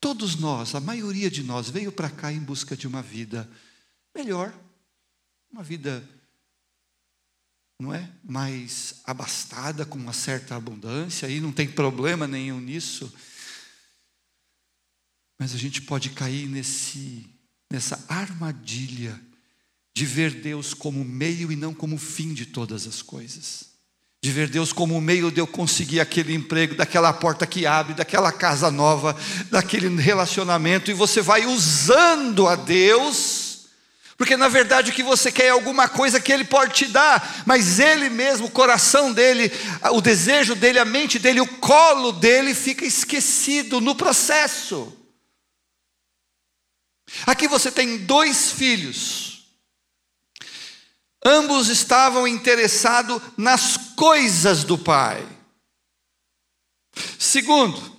todos 0.00 0.34
nós, 0.34 0.74
a 0.74 0.80
maioria 0.80 1.30
de 1.30 1.44
nós, 1.44 1.70
veio 1.70 1.92
para 1.92 2.10
cá 2.10 2.32
em 2.32 2.40
busca 2.40 2.76
de 2.76 2.88
uma 2.88 3.02
vida 3.02 3.48
melhor, 4.12 4.52
uma 5.48 5.62
vida, 5.62 6.02
não 7.78 7.94
é? 7.94 8.10
Mais 8.24 8.96
abastada, 9.04 9.86
com 9.86 9.96
uma 9.96 10.12
certa 10.12 10.56
abundância, 10.56 11.28
e 11.28 11.40
não 11.40 11.52
tem 11.52 11.68
problema 11.68 12.26
nenhum 12.26 12.60
nisso. 12.60 13.12
Mas 15.38 15.54
a 15.54 15.58
gente 15.58 15.82
pode 15.82 16.10
cair 16.10 16.48
nesse, 16.48 17.24
nessa 17.70 18.04
armadilha 18.08 19.18
de 19.96 20.04
ver 20.04 20.32
Deus 20.32 20.74
como 20.74 21.04
meio 21.04 21.52
e 21.52 21.56
não 21.56 21.72
como 21.72 21.96
fim 21.98 22.34
de 22.34 22.46
todas 22.46 22.86
as 22.86 23.00
coisas. 23.02 23.66
De 24.22 24.32
ver 24.32 24.48
Deus 24.48 24.72
como 24.72 25.00
meio 25.00 25.30
de 25.30 25.40
eu 25.40 25.46
conseguir 25.46 26.00
aquele 26.00 26.34
emprego, 26.34 26.74
daquela 26.74 27.12
porta 27.12 27.46
que 27.46 27.66
abre, 27.66 27.94
daquela 27.94 28.32
casa 28.32 28.70
nova, 28.70 29.16
daquele 29.50 29.88
relacionamento, 30.00 30.90
e 30.90 30.94
você 30.94 31.22
vai 31.22 31.46
usando 31.46 32.48
a 32.48 32.56
Deus, 32.56 33.47
porque 34.18 34.36
na 34.36 34.48
verdade 34.48 34.90
o 34.90 34.94
que 34.94 35.02
você 35.02 35.30
quer 35.30 35.44
é 35.44 35.50
alguma 35.50 35.88
coisa 35.88 36.20
que 36.20 36.32
Ele 36.32 36.44
pode 36.44 36.74
te 36.74 36.86
dar, 36.88 37.44
mas 37.46 37.78
Ele 37.78 38.10
mesmo, 38.10 38.48
o 38.48 38.50
coração 38.50 39.12
dele, 39.12 39.48
o 39.92 40.00
desejo 40.00 40.56
dele, 40.56 40.80
a 40.80 40.84
mente 40.84 41.20
dele, 41.20 41.40
o 41.40 41.46
colo 41.58 42.10
dele 42.10 42.52
fica 42.52 42.84
esquecido 42.84 43.80
no 43.80 43.94
processo. 43.94 44.92
Aqui 47.24 47.46
você 47.46 47.70
tem 47.70 47.98
dois 47.98 48.50
filhos. 48.50 49.46
Ambos 51.24 51.68
estavam 51.68 52.26
interessados 52.26 53.22
nas 53.36 53.76
coisas 53.94 54.64
do 54.64 54.76
pai. 54.76 55.24
Segundo, 57.20 57.97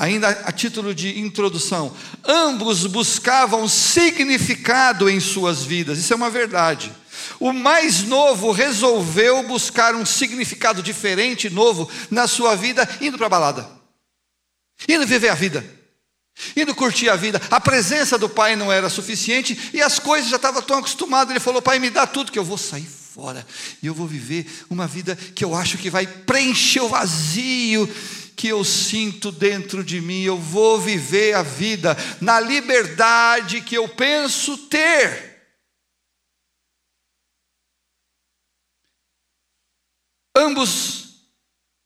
ainda 0.00 0.30
a 0.30 0.50
título 0.50 0.94
de 0.94 1.20
introdução, 1.20 1.94
ambos 2.26 2.86
buscavam 2.86 3.68
significado 3.68 5.10
em 5.10 5.20
suas 5.20 5.62
vidas, 5.62 5.98
isso 5.98 6.14
é 6.14 6.16
uma 6.16 6.30
verdade. 6.30 6.90
O 7.38 7.52
mais 7.52 8.02
novo 8.04 8.50
resolveu 8.50 9.42
buscar 9.42 9.94
um 9.94 10.06
significado 10.06 10.82
diferente, 10.82 11.50
novo, 11.50 11.86
na 12.10 12.26
sua 12.26 12.56
vida, 12.56 12.88
indo 12.98 13.18
para 13.18 13.26
a 13.26 13.30
balada, 13.30 13.70
indo 14.88 15.06
viver 15.06 15.28
a 15.28 15.34
vida 15.34 15.78
indo 16.56 16.74
curtir 16.74 17.10
a 17.10 17.16
vida. 17.16 17.38
A 17.50 17.60
presença 17.60 18.16
do 18.16 18.26
pai 18.26 18.56
não 18.56 18.72
era 18.72 18.88
suficiente 18.88 19.70
e 19.74 19.82
as 19.82 19.98
coisas 19.98 20.30
já 20.30 20.36
estavam 20.36 20.62
tão 20.62 20.78
acostumadas. 20.78 21.30
Ele 21.30 21.40
falou: 21.40 21.60
Pai, 21.60 21.78
me 21.78 21.90
dá 21.90 22.06
tudo 22.06 22.32
que 22.32 22.38
eu 22.38 22.44
vou 22.44 22.56
sair 22.56 22.88
fora 23.14 23.46
e 23.82 23.86
eu 23.86 23.92
vou 23.92 24.06
viver 24.06 24.46
uma 24.70 24.86
vida 24.86 25.14
que 25.34 25.44
eu 25.44 25.54
acho 25.54 25.76
que 25.76 25.90
vai 25.90 26.06
preencher 26.06 26.80
o 26.80 26.88
vazio 26.88 27.86
que 28.40 28.48
eu 28.48 28.64
sinto 28.64 29.30
dentro 29.30 29.84
de 29.84 30.00
mim. 30.00 30.22
Eu 30.22 30.38
vou 30.38 30.80
viver 30.80 31.34
a 31.34 31.42
vida 31.42 31.94
na 32.22 32.40
liberdade 32.40 33.60
que 33.60 33.74
eu 33.74 33.86
penso 33.86 34.56
ter. 34.68 35.44
Ambos 40.34 41.26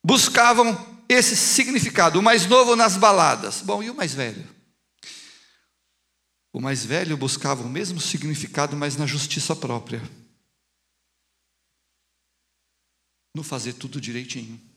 buscavam 0.05 1.03
esse 1.09 1.37
significado. 1.37 2.21
O 2.21 2.23
mais 2.23 2.47
novo 2.47 2.77
nas 2.77 2.97
baladas. 2.97 3.61
Bom, 3.61 3.83
e 3.83 3.91
o 3.91 3.95
mais 3.97 4.15
velho? 4.15 4.49
O 6.53 6.61
mais 6.61 6.85
velho 6.85 7.17
buscava 7.17 7.65
o 7.65 7.69
mesmo 7.69 8.01
significado, 8.01 8.77
mas 8.77 8.97
na 8.97 9.07
justiça 9.07 9.57
própria. 9.57 10.01
No 13.35 13.43
fazer 13.43 13.73
tudo 13.73 14.01
direitinho. 14.01 14.74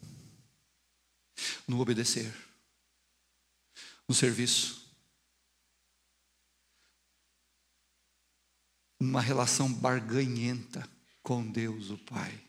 No 1.68 1.80
obedecer. 1.80 2.34
No 4.08 4.16
serviço. 4.16 4.88
Uma 9.00 9.22
relação 9.22 9.72
barganhenta 9.72 10.88
com 11.22 11.46
Deus, 11.46 11.90
o 11.90 11.98
Pai. 11.98 12.44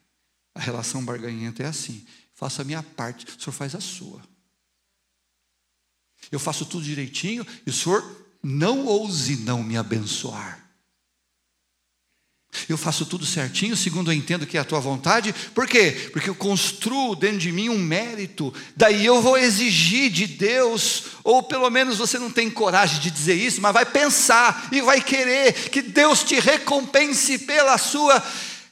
A 0.55 0.61
relação 0.61 1.05
barganhenta 1.05 1.63
é 1.63 1.67
assim: 1.67 2.07
faço 2.35 2.63
a 2.63 2.65
minha 2.65 2.83
parte, 2.83 3.27
o 3.27 3.41
senhor 3.41 3.53
faz 3.53 3.75
a 3.75 3.81
sua. 3.81 4.23
Eu 6.31 6.39
faço 6.39 6.67
tudo 6.67 6.85
direitinho 6.85 7.47
e 7.67 7.71
o 7.71 7.73
senhor 7.73 8.03
não 8.43 8.87
ouse 8.87 9.37
não 9.37 9.63
me 9.63 9.77
abençoar. 9.77 10.68
Eu 12.69 12.79
faço 12.79 13.05
tudo 13.05 13.27
certinho, 13.27 13.77
segundo 13.77 14.11
eu 14.11 14.17
entendo 14.17 14.47
que 14.47 14.57
é 14.57 14.61
a 14.61 14.65
tua 14.65 14.81
vontade, 14.81 15.35
por 15.55 15.67
quê? 15.67 16.11
Porque 16.13 16.31
eu 16.31 16.35
construo 16.35 17.15
dentro 17.15 17.39
de 17.39 17.53
mim 17.53 17.69
um 17.69 17.79
mérito, 17.79 18.53
daí 18.75 19.05
eu 19.05 19.21
vou 19.21 19.37
exigir 19.37 20.11
de 20.11 20.27
Deus, 20.27 21.05
ou 21.23 21.43
pelo 21.43 21.69
menos 21.71 21.99
você 21.99 22.19
não 22.19 22.31
tem 22.31 22.51
coragem 22.51 23.01
de 23.01 23.11
dizer 23.11 23.35
isso, 23.35 23.61
mas 23.61 23.73
vai 23.73 23.85
pensar 23.85 24.69
e 24.73 24.81
vai 24.81 25.01
querer 25.01 25.53
que 25.71 25.83
Deus 25.83 26.25
te 26.25 26.41
recompense 26.41 27.39
pela 27.41 27.77
sua 27.77 28.23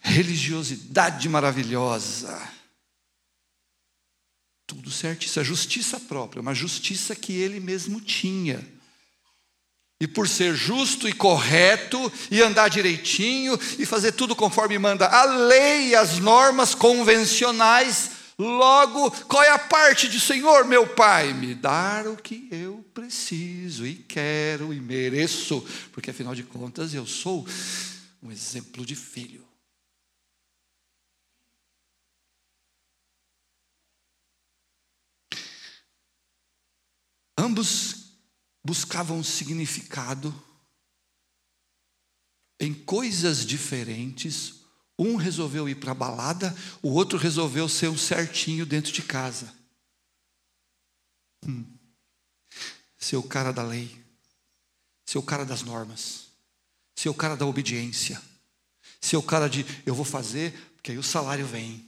religiosidade 0.00 1.28
maravilhosa 1.28 2.56
tudo 4.66 4.90
certo, 4.90 5.24
isso 5.24 5.38
é 5.38 5.44
justiça 5.44 6.00
própria, 6.00 6.42
uma 6.42 6.54
justiça 6.54 7.14
que 7.14 7.32
ele 7.32 7.60
mesmo 7.60 8.00
tinha. 8.00 8.66
E 9.98 10.06
por 10.06 10.28
ser 10.28 10.54
justo 10.54 11.08
e 11.08 11.12
correto, 11.12 12.12
e 12.30 12.42
andar 12.42 12.68
direitinho, 12.68 13.58
e 13.78 13.86
fazer 13.86 14.12
tudo 14.12 14.36
conforme 14.36 14.78
manda 14.78 15.06
a 15.06 15.24
lei 15.24 15.88
e 15.88 15.94
as 15.94 16.18
normas 16.18 16.74
convencionais, 16.74 18.10
logo, 18.38 19.10
qual 19.26 19.42
é 19.42 19.50
a 19.50 19.58
parte 19.58 20.06
de 20.08 20.20
Senhor, 20.20 20.66
meu 20.66 20.86
Pai? 20.86 21.32
Me 21.32 21.54
dar 21.54 22.06
o 22.06 22.16
que 22.16 22.46
eu 22.50 22.84
preciso 22.92 23.86
e 23.86 23.94
quero 23.94 24.74
e 24.74 24.80
mereço, 24.80 25.66
porque 25.92 26.10
afinal 26.10 26.34
de 26.34 26.42
contas 26.42 26.92
eu 26.92 27.06
sou 27.06 27.46
um 28.22 28.30
exemplo 28.30 28.84
de 28.84 28.94
filho. 28.94 29.46
Ambos 37.38 38.05
buscavam 38.66 39.22
significado 39.22 40.34
em 42.58 42.74
coisas 42.74 43.46
diferentes. 43.46 44.56
Um 44.98 45.16
resolveu 45.16 45.68
ir 45.68 45.76
para 45.76 45.92
a 45.92 45.94
balada, 45.94 46.56
o 46.82 46.90
outro 46.90 47.16
resolveu 47.16 47.68
ser 47.68 47.88
um 47.88 47.98
certinho 47.98 48.66
dentro 48.66 48.90
de 48.90 49.02
casa. 49.02 49.54
Hum. 51.46 51.64
Ser 52.98 53.16
o 53.16 53.22
cara 53.22 53.52
da 53.52 53.62
lei, 53.62 54.04
ser 55.04 55.18
o 55.18 55.22
cara 55.22 55.44
das 55.44 55.62
normas, 55.62 56.28
ser 56.96 57.08
o 57.08 57.14
cara 57.14 57.36
da 57.36 57.46
obediência, 57.46 58.20
ser 59.00 59.16
o 59.16 59.22
cara 59.22 59.48
de 59.48 59.64
eu 59.84 59.94
vou 59.94 60.04
fazer 60.04 60.52
porque 60.74 60.90
aí 60.90 60.98
o 60.98 61.02
salário 61.02 61.46
vem. 61.46 61.84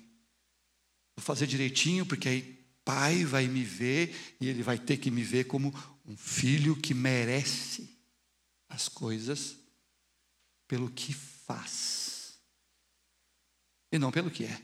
Vou 1.17 1.25
fazer 1.25 1.47
direitinho 1.47 2.07
porque 2.07 2.29
aí 2.29 2.59
pai 2.85 3.25
vai 3.25 3.49
me 3.49 3.65
ver 3.65 4.15
e 4.41 4.49
ele 4.49 4.63
vai 4.63 4.79
ter 4.79 4.97
que 4.97 5.11
me 5.11 5.23
ver 5.23 5.45
como 5.45 5.75
um 6.09 6.17
filho 6.17 6.75
que 6.75 6.95
merece 6.95 7.95
as 8.67 8.89
coisas 8.89 9.59
pelo 10.67 10.91
que 10.91 11.13
faz 11.13 12.41
e 13.93 13.99
não 13.99 14.11
pelo 14.11 14.31
que 14.31 14.45
é. 14.45 14.63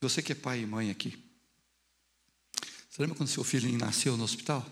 Você 0.00 0.22
que 0.22 0.32
é 0.32 0.34
pai 0.34 0.60
e 0.60 0.66
mãe 0.66 0.90
aqui, 0.90 1.22
você 2.88 3.02
lembra 3.02 3.18
quando 3.18 3.28
seu 3.28 3.44
filho 3.44 3.70
nasceu 3.76 4.16
no 4.16 4.24
hospital? 4.24 4.66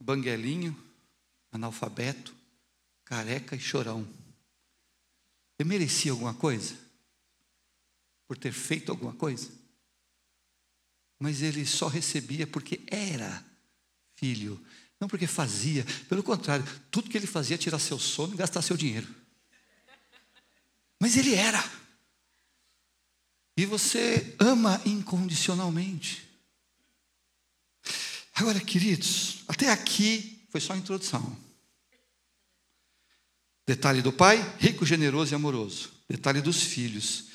Banguelinho, 0.00 0.74
analfabeto, 1.52 2.34
careca 3.04 3.54
e 3.54 3.60
chorão. 3.60 4.08
Ele 5.58 5.68
merecia 5.68 6.12
alguma 6.12 6.34
coisa? 6.34 6.83
Por 8.34 8.38
ter 8.38 8.52
feito 8.52 8.90
alguma 8.90 9.12
coisa? 9.12 9.48
Mas 11.20 11.40
ele 11.40 11.64
só 11.64 11.86
recebia 11.86 12.48
porque 12.48 12.80
era 12.88 13.44
filho, 14.16 14.60
não 14.98 15.06
porque 15.06 15.28
fazia. 15.28 15.84
Pelo 16.08 16.20
contrário, 16.20 16.66
tudo 16.90 17.08
que 17.08 17.16
ele 17.16 17.28
fazia 17.28 17.54
era 17.54 17.62
tirar 17.62 17.78
seu 17.78 17.96
sono 17.96 18.34
e 18.34 18.36
gastar 18.36 18.60
seu 18.60 18.76
dinheiro. 18.76 19.06
Mas 20.98 21.16
ele 21.16 21.32
era. 21.32 21.62
E 23.56 23.64
você 23.64 24.34
ama 24.40 24.82
incondicionalmente. 24.84 26.28
Agora, 28.34 28.58
queridos, 28.58 29.44
até 29.46 29.70
aqui 29.70 30.44
foi 30.50 30.60
só 30.60 30.72
a 30.72 30.76
introdução. 30.76 31.38
Detalhe 33.64 34.02
do 34.02 34.12
pai, 34.12 34.42
rico, 34.58 34.84
generoso 34.84 35.32
e 35.32 35.36
amoroso. 35.36 35.92
Detalhe 36.08 36.40
dos 36.40 36.60
filhos, 36.64 37.32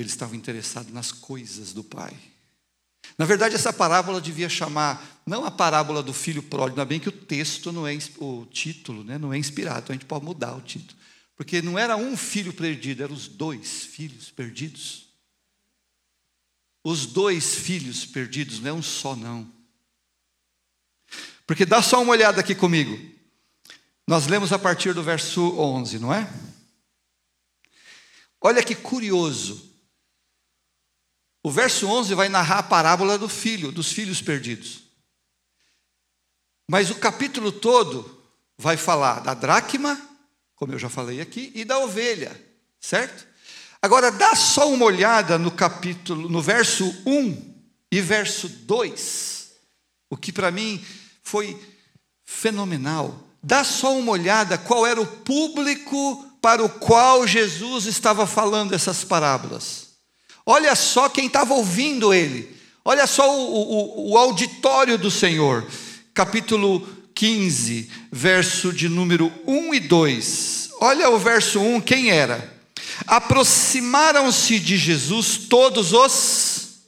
eles 0.00 0.12
estavam 0.12 0.34
interessados 0.34 0.92
nas 0.92 1.12
coisas 1.12 1.72
do 1.72 1.82
pai. 1.82 2.16
Na 3.16 3.24
verdade, 3.24 3.54
essa 3.54 3.72
parábola 3.72 4.20
devia 4.20 4.48
chamar 4.48 5.22
não 5.26 5.44
a 5.44 5.50
parábola 5.50 6.02
do 6.02 6.12
filho 6.12 6.42
pródigo, 6.42 6.80
ainda 6.80 6.84
bem 6.84 7.00
que 7.00 7.08
o 7.08 7.12
texto 7.12 7.72
não 7.72 7.86
é 7.86 7.96
o 8.18 8.46
título, 8.46 9.02
né, 9.02 9.18
não 9.18 9.32
é 9.32 9.38
inspirado, 9.38 9.80
então 9.80 9.94
a 9.94 9.98
gente 9.98 10.06
pode 10.06 10.24
mudar 10.24 10.54
o 10.54 10.60
título. 10.60 10.98
Porque 11.36 11.62
não 11.62 11.78
era 11.78 11.96
um 11.96 12.16
filho 12.16 12.52
perdido, 12.52 13.02
eram 13.02 13.14
os 13.14 13.28
dois 13.28 13.84
filhos 13.84 14.30
perdidos. 14.30 15.08
Os 16.82 17.06
dois 17.06 17.54
filhos 17.54 18.04
perdidos, 18.04 18.60
não 18.60 18.70
é 18.70 18.72
um 18.72 18.82
só 18.82 19.14
não. 19.14 19.50
Porque 21.46 21.64
dá 21.64 21.80
só 21.82 22.02
uma 22.02 22.12
olhada 22.12 22.40
aqui 22.40 22.54
comigo. 22.54 22.98
Nós 24.06 24.26
lemos 24.26 24.52
a 24.52 24.58
partir 24.58 24.94
do 24.94 25.02
verso 25.02 25.58
11, 25.58 25.98
não 25.98 26.12
é? 26.12 26.28
Olha 28.40 28.62
que 28.62 28.74
curioso. 28.74 29.67
O 31.42 31.50
verso 31.50 31.86
11 31.86 32.14
vai 32.14 32.28
narrar 32.28 32.58
a 32.58 32.62
parábola 32.62 33.16
do 33.16 33.28
filho, 33.28 33.72
dos 33.72 33.92
filhos 33.92 34.20
perdidos. 34.20 34.84
Mas 36.68 36.90
o 36.90 36.96
capítulo 36.96 37.50
todo 37.50 38.22
vai 38.58 38.76
falar 38.76 39.20
da 39.20 39.34
dracma, 39.34 39.98
como 40.54 40.72
eu 40.72 40.78
já 40.78 40.88
falei 40.88 41.20
aqui, 41.20 41.52
e 41.54 41.64
da 41.64 41.78
ovelha, 41.78 42.38
certo? 42.80 43.26
Agora 43.80 44.10
dá 44.10 44.34
só 44.34 44.70
uma 44.70 44.84
olhada 44.84 45.38
no 45.38 45.50
capítulo, 45.50 46.28
no 46.28 46.42
verso 46.42 46.84
1 47.06 47.54
e 47.92 48.00
verso 48.00 48.48
2, 48.48 49.52
o 50.10 50.16
que 50.16 50.32
para 50.32 50.50
mim 50.50 50.84
foi 51.22 51.58
fenomenal. 52.24 53.24
Dá 53.42 53.62
só 53.62 53.96
uma 53.96 54.12
olhada 54.12 54.58
qual 54.58 54.84
era 54.84 55.00
o 55.00 55.06
público 55.06 56.24
para 56.42 56.62
o 56.62 56.68
qual 56.68 57.26
Jesus 57.26 57.86
estava 57.86 58.26
falando 58.26 58.74
essas 58.74 59.04
parábolas. 59.04 59.87
Olha 60.50 60.74
só 60.74 61.10
quem 61.10 61.26
estava 61.26 61.52
ouvindo 61.52 62.14
ele. 62.14 62.56
Olha 62.82 63.06
só 63.06 63.38
o, 63.38 63.52
o, 63.52 64.12
o 64.12 64.16
auditório 64.16 64.96
do 64.96 65.10
Senhor. 65.10 65.68
Capítulo 66.14 66.88
15, 67.14 67.90
verso 68.10 68.72
de 68.72 68.88
número 68.88 69.30
1 69.46 69.74
e 69.74 69.80
2. 69.80 70.70
Olha 70.80 71.10
o 71.10 71.18
verso 71.18 71.60
1, 71.60 71.82
quem 71.82 72.10
era? 72.10 72.50
Aproximaram-se 73.06 74.58
de 74.58 74.78
Jesus 74.78 75.36
todos 75.50 75.92
os 75.92 76.78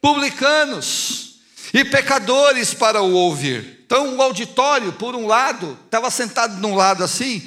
publicanos 0.00 1.40
e 1.74 1.84
pecadores 1.84 2.72
para 2.72 3.02
o 3.02 3.14
ouvir. 3.14 3.82
Então, 3.84 4.14
o 4.16 4.22
auditório, 4.22 4.92
por 4.92 5.16
um 5.16 5.26
lado, 5.26 5.76
estava 5.86 6.08
sentado 6.08 6.60
num 6.60 6.76
lado 6.76 7.02
assim, 7.02 7.42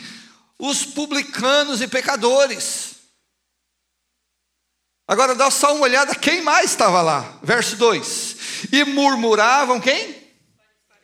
os 0.60 0.84
publicanos 0.84 1.80
e 1.80 1.88
pecadores. 1.88 2.85
Agora 5.08 5.36
dá 5.36 5.52
só 5.52 5.76
uma 5.76 5.84
olhada, 5.84 6.16
quem 6.16 6.42
mais 6.42 6.72
estava 6.72 7.02
lá? 7.02 7.40
Verso 7.44 7.76
2: 7.76 8.36
E 8.72 8.84
murmuravam 8.84 9.80
quem? 9.80 10.16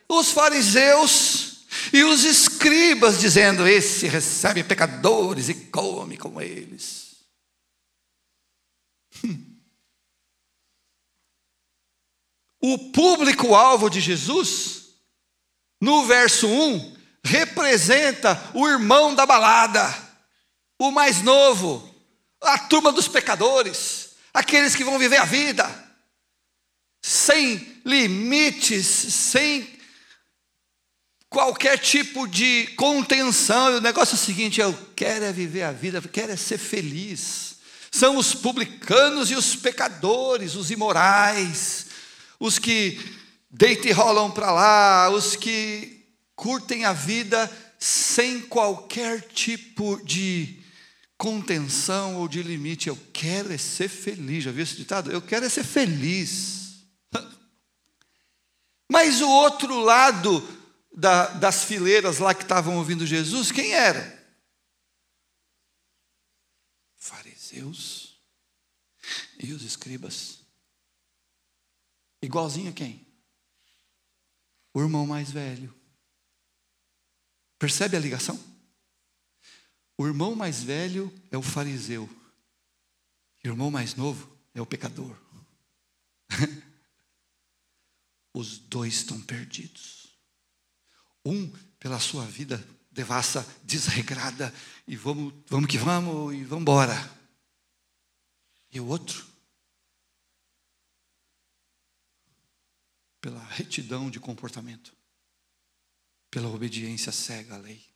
Os 0.08 0.32
fariseus 0.32 1.66
e 1.92 2.02
os 2.02 2.24
escribas, 2.24 3.20
dizendo: 3.20 3.66
Esse 3.66 4.08
recebe 4.08 4.64
pecadores 4.64 5.48
e 5.48 5.54
come 5.54 6.16
com 6.16 6.40
eles. 6.40 7.12
O 12.64 12.78
público-alvo 12.92 13.90
de 13.90 14.00
Jesus, 14.00 14.90
no 15.80 16.06
verso 16.06 16.46
1, 16.46 16.96
representa 17.24 18.40
o 18.54 18.68
irmão 18.68 19.16
da 19.16 19.26
balada, 19.26 19.92
o 20.78 20.92
mais 20.92 21.22
novo, 21.22 21.91
a 22.42 22.58
turma 22.58 22.92
dos 22.92 23.08
pecadores, 23.08 24.10
aqueles 24.32 24.74
que 24.74 24.84
vão 24.84 24.98
viver 24.98 25.18
a 25.18 25.24
vida 25.24 25.92
sem 27.02 27.80
limites, 27.84 28.86
sem 28.86 29.68
qualquer 31.28 31.78
tipo 31.78 32.28
de 32.28 32.68
contenção. 32.76 33.76
O 33.76 33.80
negócio 33.80 34.14
é 34.14 34.16
o 34.16 34.18
seguinte: 34.18 34.60
eu 34.60 34.76
quero 34.94 35.24
é 35.24 35.32
viver 35.32 35.62
a 35.62 35.72
vida, 35.72 35.98
eu 35.98 36.08
quero 36.08 36.32
é 36.32 36.36
ser 36.36 36.58
feliz. 36.58 37.56
São 37.90 38.16
os 38.16 38.34
publicanos 38.34 39.30
e 39.30 39.34
os 39.34 39.54
pecadores, 39.56 40.54
os 40.54 40.70
imorais, 40.70 41.86
os 42.40 42.58
que 42.58 42.98
deitam 43.50 43.90
e 43.90 43.92
rolam 43.92 44.30
para 44.30 44.50
lá, 44.50 45.10
os 45.10 45.36
que 45.36 46.06
curtem 46.34 46.84
a 46.84 46.92
vida 46.92 47.50
sem 47.78 48.40
qualquer 48.40 49.20
tipo 49.20 50.00
de 50.04 50.61
contenção 51.22 52.16
ou 52.16 52.26
de 52.26 52.42
limite. 52.42 52.88
Eu 52.88 52.98
quero 53.12 53.52
é 53.52 53.56
ser 53.56 53.88
feliz. 53.88 54.42
Já 54.42 54.50
viu 54.50 54.64
esse 54.64 54.74
ditado? 54.74 55.12
Eu 55.12 55.22
quero 55.22 55.46
é 55.46 55.48
ser 55.48 55.62
feliz. 55.62 56.84
Mas 58.90 59.20
o 59.20 59.28
outro 59.28 59.78
lado 59.78 60.42
da, 60.92 61.28
das 61.28 61.62
fileiras 61.62 62.18
lá 62.18 62.34
que 62.34 62.42
estavam 62.42 62.76
ouvindo 62.76 63.06
Jesus, 63.06 63.52
quem 63.52 63.72
era? 63.72 64.20
Fariseus 66.96 68.20
e 69.38 69.52
os 69.52 69.62
escribas. 69.62 70.40
Igualzinho 72.20 72.70
a 72.70 72.74
quem? 72.74 73.06
O 74.74 74.80
irmão 74.80 75.06
mais 75.06 75.30
velho. 75.30 75.72
Percebe 77.60 77.96
a 77.96 78.00
ligação? 78.00 78.51
O 80.02 80.06
irmão 80.08 80.34
mais 80.34 80.64
velho 80.64 81.14
é 81.30 81.38
o 81.38 81.42
fariseu. 81.42 82.10
O 83.44 83.46
irmão 83.46 83.70
mais 83.70 83.94
novo 83.94 84.36
é 84.52 84.60
o 84.60 84.66
pecador. 84.66 85.16
Os 88.34 88.58
dois 88.58 88.94
estão 88.94 89.20
perdidos. 89.20 90.18
Um 91.24 91.48
pela 91.78 92.00
sua 92.00 92.26
vida 92.26 92.58
devassa, 92.90 93.46
desregrada, 93.62 94.52
e 94.88 94.96
vamos, 94.96 95.34
vamos 95.46 95.70
que 95.70 95.78
vamos, 95.78 96.34
e 96.34 96.42
vamos 96.42 96.62
embora. 96.62 96.96
E 98.72 98.80
o 98.80 98.88
outro, 98.88 99.24
pela 103.20 103.44
retidão 103.44 104.10
de 104.10 104.18
comportamento, 104.18 104.92
pela 106.28 106.48
obediência 106.48 107.12
cega 107.12 107.54
à 107.54 107.58
lei 107.58 107.91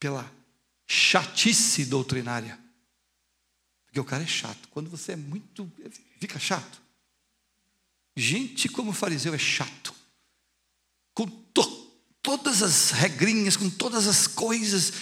pela 0.00 0.32
chatice 0.88 1.84
doutrinária. 1.84 2.58
Porque 3.84 4.00
o 4.00 4.04
cara 4.04 4.22
é 4.22 4.26
chato. 4.26 4.68
Quando 4.70 4.88
você 4.88 5.12
é 5.12 5.16
muito. 5.16 5.70
fica 6.18 6.38
chato. 6.38 6.80
Gente 8.16 8.68
como 8.68 8.92
fariseu 8.92 9.34
é 9.34 9.38
chato. 9.38 9.94
Com 11.14 11.26
to, 11.26 11.62
todas 12.22 12.62
as 12.62 12.90
regrinhas, 12.90 13.56
com 13.56 13.68
todas 13.68 14.06
as 14.06 14.26
coisas. 14.26 14.92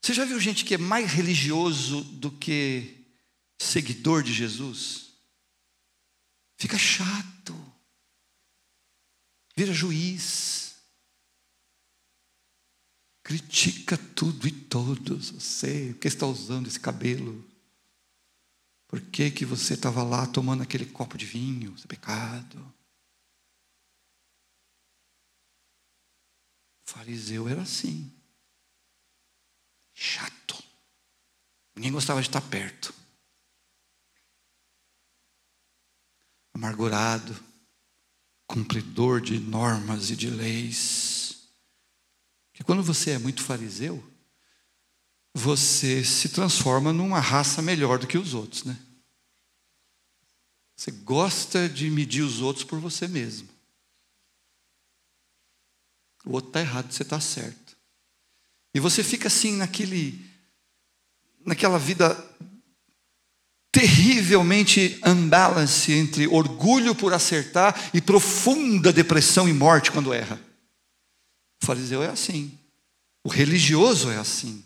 Você 0.00 0.14
já 0.14 0.24
viu 0.24 0.40
gente 0.40 0.64
que 0.64 0.74
é 0.74 0.78
mais 0.78 1.12
religioso 1.12 2.02
do 2.02 2.30
que 2.30 3.04
seguidor 3.58 4.22
de 4.22 4.32
Jesus? 4.32 5.12
Fica 6.56 6.78
chato. 6.78 7.54
Vira 9.56 9.72
juiz 9.72 10.63
critica 13.24 13.96
tudo 13.96 14.46
e 14.46 14.52
todos. 14.52 15.30
Você, 15.30 15.92
por 15.94 16.00
que 16.00 16.08
está 16.08 16.26
usando 16.26 16.68
esse 16.68 16.78
cabelo? 16.78 17.42
Por 18.86 19.00
que, 19.00 19.30
que 19.30 19.46
você 19.46 19.74
estava 19.74 20.02
lá 20.04 20.26
tomando 20.26 20.62
aquele 20.62 20.84
copo 20.84 21.16
de 21.16 21.24
vinho? 21.24 21.74
Isso 21.74 21.86
é 21.86 21.88
pecado. 21.88 22.60
O 26.86 26.90
fariseu 26.90 27.48
era 27.48 27.62
assim. 27.62 28.12
Chato. 29.94 30.62
Ninguém 31.74 31.90
gostava 31.90 32.20
de 32.20 32.28
estar 32.28 32.42
perto. 32.42 32.94
Amargurado. 36.52 37.34
Cumpridor 38.46 39.22
de 39.22 39.40
normas 39.40 40.10
e 40.10 40.16
de 40.16 40.28
leis 40.28 41.23
que 42.54 42.62
quando 42.62 42.82
você 42.82 43.10
é 43.10 43.18
muito 43.18 43.42
fariseu, 43.42 44.02
você 45.34 46.04
se 46.04 46.28
transforma 46.28 46.92
numa 46.92 47.18
raça 47.18 47.60
melhor 47.60 47.98
do 47.98 48.06
que 48.06 48.16
os 48.16 48.32
outros, 48.32 48.62
né? 48.62 48.78
Você 50.76 50.92
gosta 50.92 51.68
de 51.68 51.90
medir 51.90 52.22
os 52.22 52.40
outros 52.40 52.64
por 52.64 52.78
você 52.78 53.08
mesmo. 53.08 53.48
O 56.24 56.32
outro 56.32 56.50
está 56.50 56.60
errado, 56.60 56.90
você 56.90 57.02
está 57.02 57.20
certo. 57.20 57.76
E 58.72 58.80
você 58.80 59.02
fica 59.02 59.26
assim 59.26 59.56
naquele, 59.56 60.24
naquela 61.44 61.78
vida 61.78 62.16
terrivelmente 63.70 65.00
unbalance 65.04 65.92
entre 65.92 66.28
orgulho 66.28 66.94
por 66.94 67.12
acertar 67.12 67.90
e 67.92 68.00
profunda 68.00 68.92
depressão 68.92 69.48
e 69.48 69.52
morte 69.52 69.90
quando 69.90 70.14
erra. 70.14 70.40
O 71.64 71.66
fariseu 71.66 72.02
é 72.02 72.08
assim. 72.08 72.58
O 73.24 73.30
religioso 73.30 74.10
é 74.10 74.18
assim. 74.18 74.62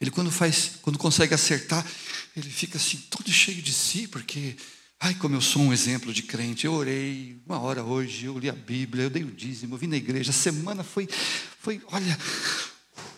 Ele 0.00 0.10
quando 0.10 0.30
faz, 0.30 0.78
quando 0.80 0.98
consegue 0.98 1.34
acertar, 1.34 1.86
ele 2.34 2.48
fica 2.48 2.78
assim 2.78 2.96
todo 3.10 3.30
cheio 3.30 3.60
de 3.60 3.72
si, 3.72 4.08
porque 4.08 4.56
Ai, 5.00 5.14
como 5.14 5.36
eu 5.36 5.40
sou 5.40 5.62
um 5.62 5.72
exemplo 5.72 6.12
de 6.12 6.22
crente. 6.22 6.66
Eu 6.66 6.72
orei 6.72 7.40
uma 7.46 7.60
hora 7.60 7.84
hoje, 7.84 8.24
eu 8.24 8.36
li 8.36 8.50
a 8.50 8.52
Bíblia, 8.52 9.04
eu 9.04 9.10
dei 9.10 9.22
o 9.22 9.30
dízimo, 9.30 9.74
eu 9.74 9.78
vim 9.78 9.86
na 9.86 9.96
igreja. 9.96 10.30
A 10.30 10.34
semana 10.34 10.82
foi, 10.82 11.08
foi, 11.60 11.80
olha, 11.92 12.18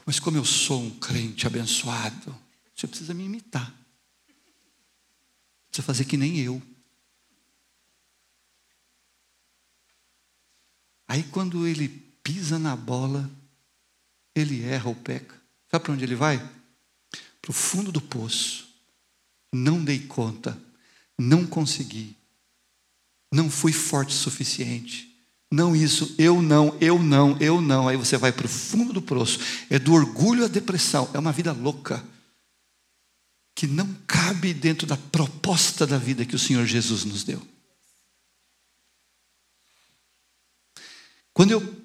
mas 0.05 0.21
como 0.21 0.37
eu 0.37 0.45
sou 0.45 0.83
um 0.83 0.91
crente 0.91 1.47
abençoado, 1.47 2.37
você 2.75 2.87
precisa 2.87 3.15
me 3.15 3.25
imitar. 3.25 3.73
Precisa 5.71 5.87
fazer 5.87 6.05
que 6.05 6.19
nem 6.19 6.39
eu. 6.41 6.61
Aí 11.11 11.25
quando 11.25 11.67
ele 11.67 11.89
pisa 12.23 12.57
na 12.57 12.77
bola, 12.77 13.29
ele 14.33 14.63
erra 14.63 14.91
ou 14.91 14.95
peca. 14.95 15.35
Sabe 15.69 15.83
para 15.83 15.93
onde 15.93 16.05
ele 16.05 16.15
vai? 16.15 16.39
Para 17.43 17.51
o 17.51 17.53
fundo 17.53 17.91
do 17.91 18.01
poço. 18.01 18.69
Não 19.53 19.83
dei 19.83 19.99
conta, 19.99 20.57
não 21.19 21.45
consegui, 21.45 22.17
não 23.33 23.51
fui 23.51 23.73
forte 23.73 24.15
o 24.15 24.19
suficiente. 24.19 25.13
Não 25.51 25.75
isso, 25.75 26.15
eu 26.17 26.41
não, 26.41 26.79
eu 26.81 26.97
não, 27.03 27.37
eu 27.41 27.61
não. 27.61 27.89
Aí 27.89 27.97
você 27.97 28.17
vai 28.17 28.31
para 28.31 28.47
o 28.47 28.49
fundo 28.49 28.93
do 28.93 29.03
poço. 29.03 29.41
É 29.69 29.81
do 29.81 29.93
orgulho 29.93 30.45
à 30.45 30.49
depressão. 30.49 31.11
É 31.13 31.19
uma 31.19 31.33
vida 31.33 31.51
louca. 31.51 32.05
Que 33.53 33.67
não 33.67 33.93
cabe 34.07 34.55
dentro 34.55 34.87
da 34.87 34.97
proposta 34.97 35.89
da 35.89 35.99
vida 35.99 36.25
que 36.25 36.37
o 36.37 36.39
Senhor 36.39 36.65
Jesus 36.67 37.05
nos 37.05 37.25
deu. 37.25 37.45
Quando 41.41 41.53
eu 41.53 41.77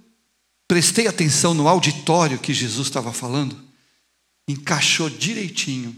prestei 0.68 1.08
atenção 1.08 1.54
no 1.54 1.70
auditório 1.70 2.38
que 2.38 2.54
Jesus 2.54 2.88
estava 2.88 3.14
falando, 3.14 3.58
encaixou 4.46 5.10
direitinho 5.10 5.96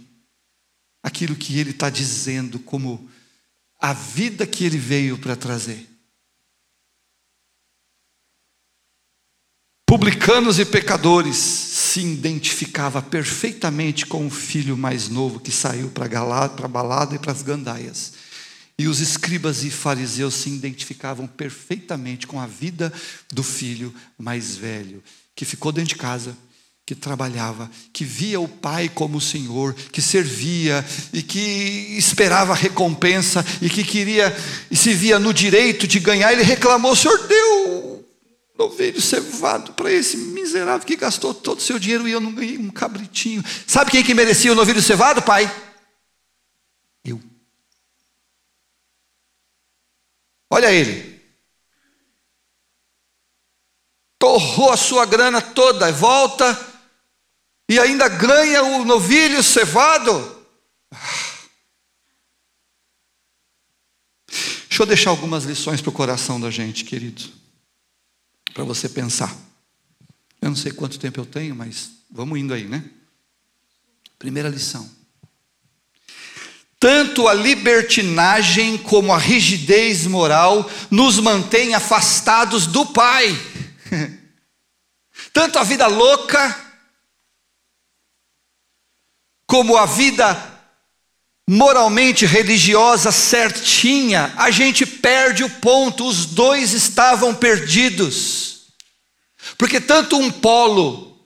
aquilo 1.02 1.36
que 1.36 1.58
ele 1.58 1.72
está 1.72 1.90
dizendo 1.90 2.60
como 2.60 3.10
a 3.80 3.94
vida 3.94 4.46
que 4.46 4.64
ele 4.64 4.78
veio 4.78 5.18
para 5.18 5.36
trazer. 5.36 5.90
Publicanos 9.88 10.60
e 10.60 10.66
pecadores 10.66 11.38
se 11.38 12.02
identificava 12.02 13.02
perfeitamente 13.02 14.06
com 14.06 14.28
o 14.28 14.30
filho 14.30 14.78
mais 14.78 15.10
novo 15.10 15.40
que 15.40 15.52
saiu 15.52 15.90
para 15.90 16.06
a 16.06 16.68
balada 16.68 17.16
e 17.16 17.18
para 17.18 17.32
as 17.32 17.42
gandaias. 17.42 18.27
E 18.80 18.88
os 18.88 19.00
escribas 19.00 19.64
e 19.64 19.72
fariseus 19.72 20.36
se 20.36 20.50
identificavam 20.50 21.26
perfeitamente 21.26 22.28
com 22.28 22.40
a 22.40 22.46
vida 22.46 22.94
do 23.32 23.42
filho 23.42 23.94
mais 24.18 24.56
velho, 24.56 25.04
que 25.36 25.46
ficou 25.46 25.72
dentro 25.72 25.90
de 25.90 25.96
casa, 25.96 26.38
que 26.86 26.96
trabalhava, 26.96 27.70
que 27.92 28.06
via 28.06 28.40
o 28.40 28.48
pai 28.48 28.88
como 28.88 29.18
o 29.18 29.22
Senhor, 29.22 29.74
que 29.74 30.02
servia 30.02 30.86
e 31.12 31.22
que 31.22 31.40
esperava 31.98 32.54
recompensa 32.54 33.44
e 33.62 33.70
que 33.70 33.84
queria 33.84 34.34
e 34.72 34.76
se 34.76 34.94
via 34.94 35.20
no 35.20 35.34
direito 35.34 35.86
de 35.88 36.00
ganhar. 36.00 36.32
Ele 36.32 36.44
reclamou: 36.44 36.96
Senhor 36.96 37.28
deu 37.28 38.06
novilho 38.58 39.02
cevado 39.02 39.74
para 39.74 39.92
esse 39.92 40.18
miserável 40.18 40.86
que 40.86 40.96
gastou 40.96 41.34
todo 41.34 41.60
o 41.60 41.62
seu 41.62 41.78
dinheiro 41.78 42.08
e 42.08 42.12
eu 42.12 42.22
não 42.22 42.34
ganhei 42.34 42.58
um 42.58 42.70
cabritinho. 42.70 43.44
Sabe 43.66 43.92
quem 43.92 44.04
que 44.04 44.14
merecia 44.14 44.52
o 44.52 44.56
novilho 44.56 44.82
cevado, 44.82 45.22
pai? 45.22 45.52
Eu. 47.04 47.22
Olha 50.50 50.72
ele. 50.72 51.18
Torrou 54.20 54.72
a 54.72 54.78
sua 54.78 55.06
grana 55.06 55.42
toda, 55.42 55.92
volta 55.92 56.58
e 57.70 57.80
ainda 57.80 58.08
ganha 58.08 58.64
o 58.64 58.86
novilho 58.86 59.44
cevado. 59.44 60.12
Deixa 64.68 64.84
eu 64.84 64.86
deixar 64.86 65.10
algumas 65.10 65.44
lições 65.44 65.82
para 65.82 65.90
o 65.90 65.94
coração 65.94 66.40
da 66.40 66.52
gente, 66.52 66.86
querido, 66.86 67.24
para 68.54 68.64
você 68.64 68.88
pensar. 68.88 69.36
Eu 70.42 70.50
não 70.50 70.56
sei 70.56 70.72
quanto 70.72 71.00
tempo 71.00 71.20
eu 71.20 71.26
tenho, 71.26 71.56
mas 71.56 71.92
vamos 72.10 72.38
indo 72.40 72.54
aí, 72.54 72.68
né? 72.68 72.90
Primeira 74.20 74.50
lição. 74.50 74.97
Tanto 76.80 77.28
a 77.28 77.34
libertinagem 77.34 78.78
como 78.78 79.12
a 79.12 79.18
rigidez 79.18 80.06
moral 80.06 80.70
nos 80.92 81.20
mantém 81.20 81.74
afastados 81.74 82.68
do 82.68 82.86
Pai. 82.86 83.36
Tanto 85.34 85.58
a 85.58 85.64
vida 85.64 85.88
louca 85.88 86.66
como 89.48 89.78
a 89.78 89.86
vida 89.86 90.58
moralmente 91.50 92.26
religiosa 92.26 93.12
certinha, 93.12 94.34
a 94.36 94.52
gente 94.52 94.86
perde 94.86 95.46
o 95.46 95.50
ponto, 95.50 96.06
os 96.06 96.26
dois 96.26 96.74
estavam 96.74 97.34
perdidos. 97.34 98.74
Porque 99.58 99.80
tanto 99.80 100.18
um 100.18 100.30
polo 100.30 101.18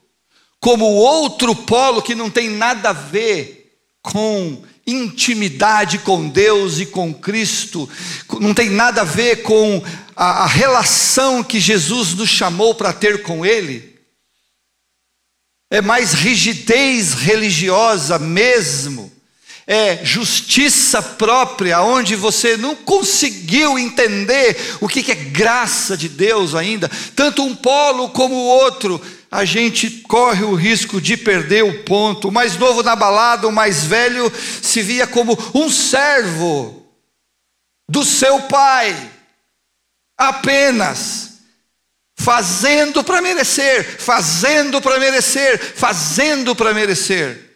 como 0.60 0.84
o 0.84 0.94
outro 0.94 1.56
polo 1.56 2.00
que 2.00 2.14
não 2.14 2.30
tem 2.30 2.48
nada 2.48 2.90
a 2.90 2.92
ver 2.92 3.80
com 4.00 4.62
intimidade 4.86 5.98
com 5.98 6.28
Deus 6.28 6.78
e 6.78 6.86
com 6.86 7.14
Cristo, 7.14 7.88
não 8.40 8.52
tem 8.52 8.68
nada 8.70 9.02
a 9.02 9.04
ver 9.04 9.42
com 9.42 9.82
a, 10.16 10.44
a 10.44 10.46
relação 10.46 11.42
que 11.42 11.60
Jesus 11.60 12.14
nos 12.14 12.28
chamou 12.28 12.74
para 12.74 12.92
ter 12.92 13.22
com 13.22 13.46
Ele, 13.46 13.92
é 15.70 15.80
mais 15.80 16.12
rigidez 16.12 17.14
religiosa 17.14 18.18
mesmo, 18.18 19.10
é 19.66 20.04
justiça 20.04 21.00
própria, 21.00 21.80
onde 21.80 22.16
você 22.16 22.56
não 22.56 22.74
conseguiu 22.74 23.78
entender 23.78 24.76
o 24.80 24.88
que 24.88 25.10
é 25.10 25.14
graça 25.14 25.96
de 25.96 26.08
Deus 26.08 26.54
ainda, 26.54 26.90
tanto 27.14 27.42
um 27.44 27.54
polo 27.54 28.10
como 28.10 28.34
o 28.34 28.46
outro 28.46 29.00
a 29.32 29.46
gente 29.46 29.88
corre 30.02 30.44
o 30.44 30.54
risco 30.54 31.00
de 31.00 31.16
perder 31.16 31.64
o 31.64 31.84
ponto. 31.84 32.28
O 32.28 32.32
mais 32.32 32.58
novo 32.58 32.82
na 32.82 32.94
balada, 32.94 33.48
o 33.48 33.52
mais 33.52 33.82
velho, 33.82 34.30
se 34.62 34.82
via 34.82 35.06
como 35.06 35.32
um 35.54 35.70
servo 35.70 36.86
do 37.88 38.04
seu 38.04 38.42
pai, 38.42 39.10
apenas 40.18 41.38
fazendo 42.14 43.02
para 43.02 43.22
merecer, 43.22 43.98
fazendo 43.98 44.82
para 44.82 45.00
merecer, 45.00 45.58
fazendo 45.58 46.54
para 46.54 46.74
merecer. 46.74 47.52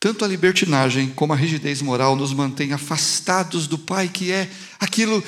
Tanto 0.00 0.24
a 0.24 0.28
libertinagem 0.28 1.10
como 1.10 1.34
a 1.34 1.36
rigidez 1.36 1.82
moral 1.82 2.16
nos 2.16 2.32
mantém 2.32 2.72
afastados 2.72 3.66
do 3.66 3.78
Pai, 3.78 4.08
que 4.08 4.32
é 4.32 4.48
aquilo 4.80 5.22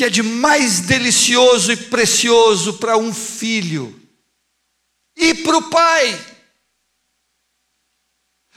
que 0.00 0.04
é 0.06 0.08
de 0.08 0.22
mais 0.22 0.80
delicioso 0.80 1.70
e 1.70 1.76
precioso 1.76 2.72
para 2.78 2.96
um 2.96 3.12
filho 3.12 3.94
e 5.14 5.34
para 5.34 5.58
o 5.58 5.68
pai. 5.68 6.18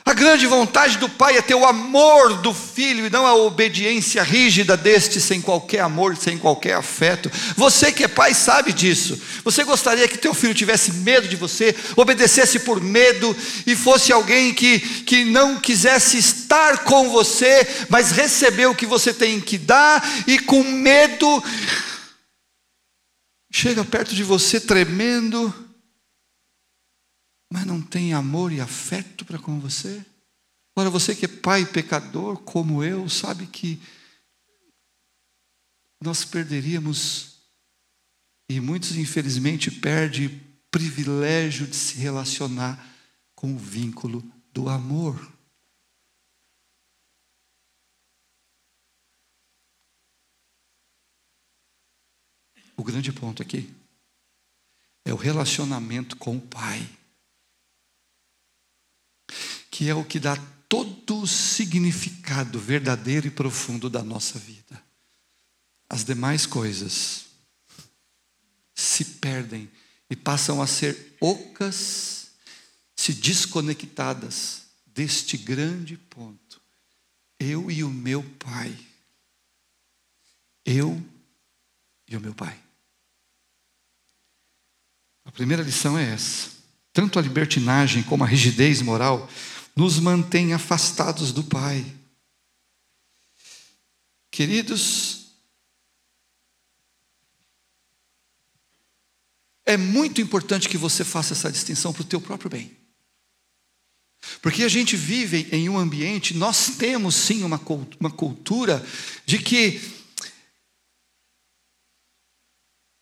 A 0.05 0.13
grande 0.13 0.45
vontade 0.45 0.97
do 0.97 1.07
pai 1.07 1.37
é 1.37 1.41
ter 1.41 1.55
o 1.55 1.65
amor 1.65 2.41
do 2.41 2.53
filho 2.53 3.05
e 3.05 3.09
não 3.09 3.25
a 3.25 3.35
obediência 3.35 4.21
rígida 4.21 4.75
deste, 4.75 5.21
sem 5.21 5.39
qualquer 5.39 5.79
amor, 5.79 6.17
sem 6.17 6.37
qualquer 6.37 6.73
afeto. 6.73 7.31
Você 7.55 7.89
que 7.89 8.03
é 8.03 8.07
pai 8.09 8.33
sabe 8.33 8.73
disso. 8.73 9.17
Você 9.45 9.63
gostaria 9.63 10.05
que 10.07 10.17
teu 10.17 10.33
filho 10.33 10.53
tivesse 10.53 10.91
medo 10.91 11.25
de 11.29 11.37
você, 11.37 11.73
obedecesse 11.95 12.59
por 12.59 12.81
medo 12.81 13.33
e 13.65 13.77
fosse 13.77 14.11
alguém 14.11 14.53
que, 14.53 14.79
que 14.79 15.23
não 15.23 15.57
quisesse 15.57 16.17
estar 16.17 16.79
com 16.79 17.09
você, 17.09 17.65
mas 17.87 18.11
recebeu 18.11 18.71
o 18.71 18.75
que 18.75 18.85
você 18.85 19.13
tem 19.13 19.39
que 19.39 19.57
dar 19.57 20.03
e 20.27 20.37
com 20.37 20.63
medo 20.63 21.43
chega 23.49 23.85
perto 23.85 24.13
de 24.13 24.23
você 24.23 24.59
tremendo 24.59 25.62
mas 27.53 27.67
não 27.67 27.79
tem 27.79 28.15
amor 28.15 28.51
e 28.51 28.59
afeto 28.59 29.23
para 29.23 29.37
com 29.37 29.59
você? 29.59 30.03
Agora, 30.75 30.89
você 30.89 31.15
que 31.15 31.25
é 31.25 31.27
pai 31.27 31.63
pecador 31.63 32.39
como 32.39 32.83
eu, 32.83 33.07
sabe 33.07 33.45
que 33.45 33.79
nós 36.01 36.25
perderíamos, 36.25 37.43
e 38.49 38.59
muitos 38.59 38.95
infelizmente 38.95 39.69
perdem 39.69 40.41
privilégio 40.71 41.67
de 41.67 41.75
se 41.75 41.97
relacionar 41.97 42.83
com 43.35 43.53
o 43.53 43.57
vínculo 43.59 44.23
do 44.51 44.67
amor. 44.67 45.31
O 52.75 52.83
grande 52.83 53.13
ponto 53.13 53.43
aqui 53.43 53.71
é 55.05 55.13
o 55.13 55.17
relacionamento 55.17 56.17
com 56.17 56.37
o 56.37 56.41
Pai 56.41 56.89
que 59.69 59.89
é 59.89 59.95
o 59.95 60.03
que 60.03 60.19
dá 60.19 60.35
todo 60.69 61.21
o 61.21 61.27
significado 61.27 62.59
verdadeiro 62.59 63.27
e 63.27 63.31
profundo 63.31 63.89
da 63.89 64.03
nossa 64.03 64.39
vida. 64.39 64.83
As 65.89 66.03
demais 66.03 66.45
coisas 66.45 67.25
se 68.73 69.05
perdem 69.05 69.69
e 70.09 70.15
passam 70.15 70.61
a 70.61 70.67
ser 70.67 71.15
ocas, 71.19 72.31
se 72.95 73.13
desconectadas 73.13 74.63
deste 74.85 75.37
grande 75.37 75.97
ponto. 75.97 76.61
Eu 77.39 77.69
e 77.69 77.83
o 77.83 77.89
meu 77.89 78.23
Pai. 78.39 78.77
Eu 80.65 81.03
e 82.07 82.15
o 82.15 82.21
meu 82.21 82.33
Pai. 82.33 82.59
A 85.25 85.31
primeira 85.31 85.63
lição 85.63 85.97
é 85.97 86.13
essa. 86.13 86.52
Tanto 86.93 87.17
a 87.17 87.21
libertinagem 87.21 88.03
como 88.03 88.23
a 88.23 88.27
rigidez 88.27 88.81
moral 88.81 89.27
nos 89.75 89.99
mantém 89.99 90.53
afastados 90.53 91.31
do 91.31 91.43
Pai. 91.43 91.83
Queridos, 94.29 95.27
é 99.65 99.75
muito 99.75 100.21
importante 100.21 100.69
que 100.69 100.77
você 100.77 101.03
faça 101.03 101.33
essa 101.33 101.51
distinção 101.51 101.91
para 101.91 102.03
o 102.03 102.05
teu 102.05 102.21
próprio 102.21 102.49
bem. 102.49 102.77
Porque 104.41 104.63
a 104.63 104.69
gente 104.69 104.95
vive 104.95 105.49
em 105.51 105.67
um 105.67 105.77
ambiente, 105.77 106.35
nós 106.35 106.77
temos 106.77 107.15
sim 107.15 107.43
uma, 107.43 107.59
cultura 107.59 108.85
de 109.25 109.39
que, 109.39 109.81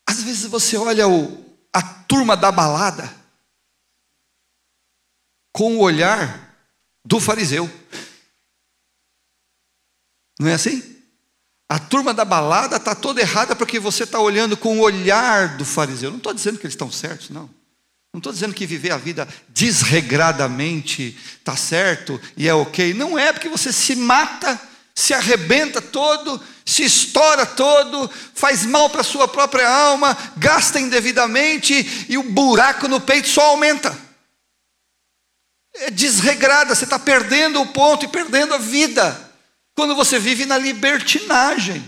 às 0.06 0.22
vezes 0.22 0.46
você 0.46 0.76
olha 0.76 1.06
o, 1.06 1.44
a 1.72 1.82
turma 1.82 2.36
da 2.36 2.50
balada 2.50 3.21
com 5.52 5.76
o 5.76 5.80
olhar 5.80 6.56
do 7.04 7.20
fariseu. 7.20 7.70
Não 10.38 10.48
é 10.48 10.54
assim? 10.54 10.82
A 11.68 11.78
turma 11.78 12.12
da 12.12 12.24
balada 12.24 12.76
está 12.76 12.94
toda 12.94 13.20
errada 13.20 13.56
porque 13.56 13.78
você 13.78 14.04
está 14.04 14.18
olhando 14.20 14.56
com 14.56 14.78
o 14.78 14.82
olhar 14.82 15.56
do 15.56 15.64
fariseu. 15.64 16.10
Não 16.10 16.18
estou 16.18 16.34
dizendo 16.34 16.58
que 16.58 16.66
eles 16.66 16.74
estão 16.74 16.90
certos, 16.90 17.30
não. 17.30 17.48
Não 18.12 18.18
estou 18.18 18.32
dizendo 18.32 18.52
que 18.52 18.66
viver 18.66 18.90
a 18.90 18.98
vida 18.98 19.26
desregradamente 19.48 21.16
está 21.38 21.56
certo 21.56 22.20
e 22.36 22.46
é 22.46 22.52
ok. 22.52 22.92
Não 22.92 23.18
é 23.18 23.32
porque 23.32 23.48
você 23.48 23.72
se 23.72 23.96
mata, 23.96 24.60
se 24.94 25.14
arrebenta 25.14 25.80
todo, 25.80 26.38
se 26.64 26.84
estoura 26.84 27.46
todo, 27.46 28.10
faz 28.34 28.66
mal 28.66 28.90
para 28.90 29.00
a 29.00 29.04
sua 29.04 29.26
própria 29.26 29.66
alma, 29.66 30.14
gasta 30.36 30.78
indevidamente 30.78 32.06
e 32.06 32.18
o 32.18 32.22
buraco 32.22 32.86
no 32.86 33.00
peito 33.00 33.28
só 33.28 33.42
aumenta. 33.46 34.11
É 35.74 35.90
desregrada, 35.90 36.74
você 36.74 36.84
está 36.84 36.98
perdendo 36.98 37.60
o 37.60 37.72
ponto 37.72 38.04
e 38.04 38.08
perdendo 38.08 38.54
a 38.54 38.58
vida 38.58 39.32
quando 39.74 39.94
você 39.94 40.18
vive 40.18 40.44
na 40.44 40.58
libertinagem. 40.58 41.82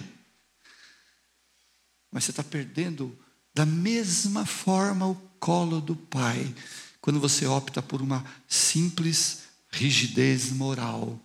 Mas 2.10 2.24
você 2.24 2.30
está 2.30 2.42
perdendo 2.42 3.16
da 3.54 3.66
mesma 3.66 4.46
forma 4.46 5.06
o 5.06 5.14
colo 5.38 5.80
do 5.80 5.94
Pai, 5.94 6.54
quando 7.00 7.20
você 7.20 7.46
opta 7.46 7.82
por 7.82 8.00
uma 8.00 8.24
simples 8.48 9.42
rigidez 9.70 10.50
moral 10.50 11.20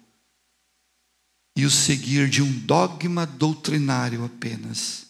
e 1.56 1.66
o 1.66 1.72
seguir 1.72 2.30
de 2.30 2.42
um 2.42 2.52
dogma 2.52 3.26
doutrinário 3.26 4.24
apenas. 4.24 5.08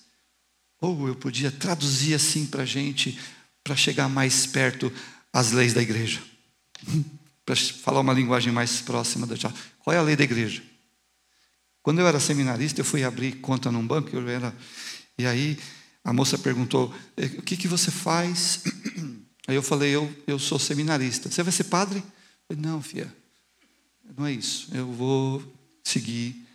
Ou 0.81 1.07
eu 1.07 1.15
podia 1.15 1.51
traduzir 1.51 2.13
assim 2.13 2.45
para 2.45 2.63
a 2.63 2.65
gente, 2.65 3.19
para 3.63 3.75
chegar 3.75 4.07
mais 4.07 4.45
perto 4.45 4.91
às 5.33 5.51
leis 5.51 5.73
da 5.73 5.81
igreja. 5.81 6.21
para 7.49 7.55
falar 7.55 8.01
uma 8.01 8.13
linguagem 8.13 8.53
mais 8.53 8.79
próxima 8.79 9.25
da 9.25 9.35
Qual 9.79 9.95
é 9.95 9.97
a 9.97 10.03
lei 10.03 10.15
da 10.15 10.23
igreja? 10.23 10.61
Quando 11.81 11.97
eu 11.97 12.07
era 12.07 12.19
seminarista, 12.19 12.81
eu 12.81 12.85
fui 12.85 13.03
abrir 13.03 13.37
conta 13.37 13.71
num 13.71 13.85
banco, 13.85 14.15
eu 14.15 14.27
era, 14.29 14.55
e 15.17 15.25
aí 15.25 15.57
a 16.03 16.13
moça 16.13 16.37
perguntou: 16.37 16.93
é, 17.17 17.25
o 17.25 17.41
que, 17.41 17.57
que 17.57 17.67
você 17.67 17.89
faz? 17.89 18.61
Aí 19.47 19.55
eu 19.55 19.63
falei: 19.63 19.89
eu, 19.89 20.15
eu 20.27 20.37
sou 20.37 20.59
seminarista. 20.59 21.31
Você 21.31 21.41
vai 21.41 21.51
ser 21.51 21.63
padre? 21.63 21.97
Eu 21.97 22.55
falei, 22.55 22.71
não, 22.71 22.83
filha, 22.83 23.11
não 24.15 24.27
é 24.27 24.31
isso. 24.31 24.67
Eu 24.71 24.91
vou 24.91 25.41
seguir 25.83 26.45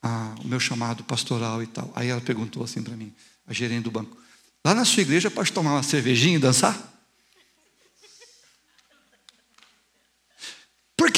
a, 0.00 0.36
o 0.44 0.46
meu 0.46 0.60
chamado 0.60 1.02
pastoral 1.02 1.60
e 1.64 1.66
tal. 1.66 1.90
Aí 1.96 2.06
ela 2.06 2.20
perguntou 2.20 2.62
assim 2.62 2.80
para 2.80 2.96
mim, 2.96 3.12
a 3.44 3.52
gerente 3.52 3.82
do 3.82 3.90
banco: 3.90 4.16
lá 4.64 4.72
na 4.72 4.84
sua 4.84 5.00
igreja 5.00 5.32
pode 5.32 5.50
tomar 5.50 5.72
uma 5.72 5.82
cervejinha 5.82 6.36
e 6.36 6.40
dançar? 6.40 6.97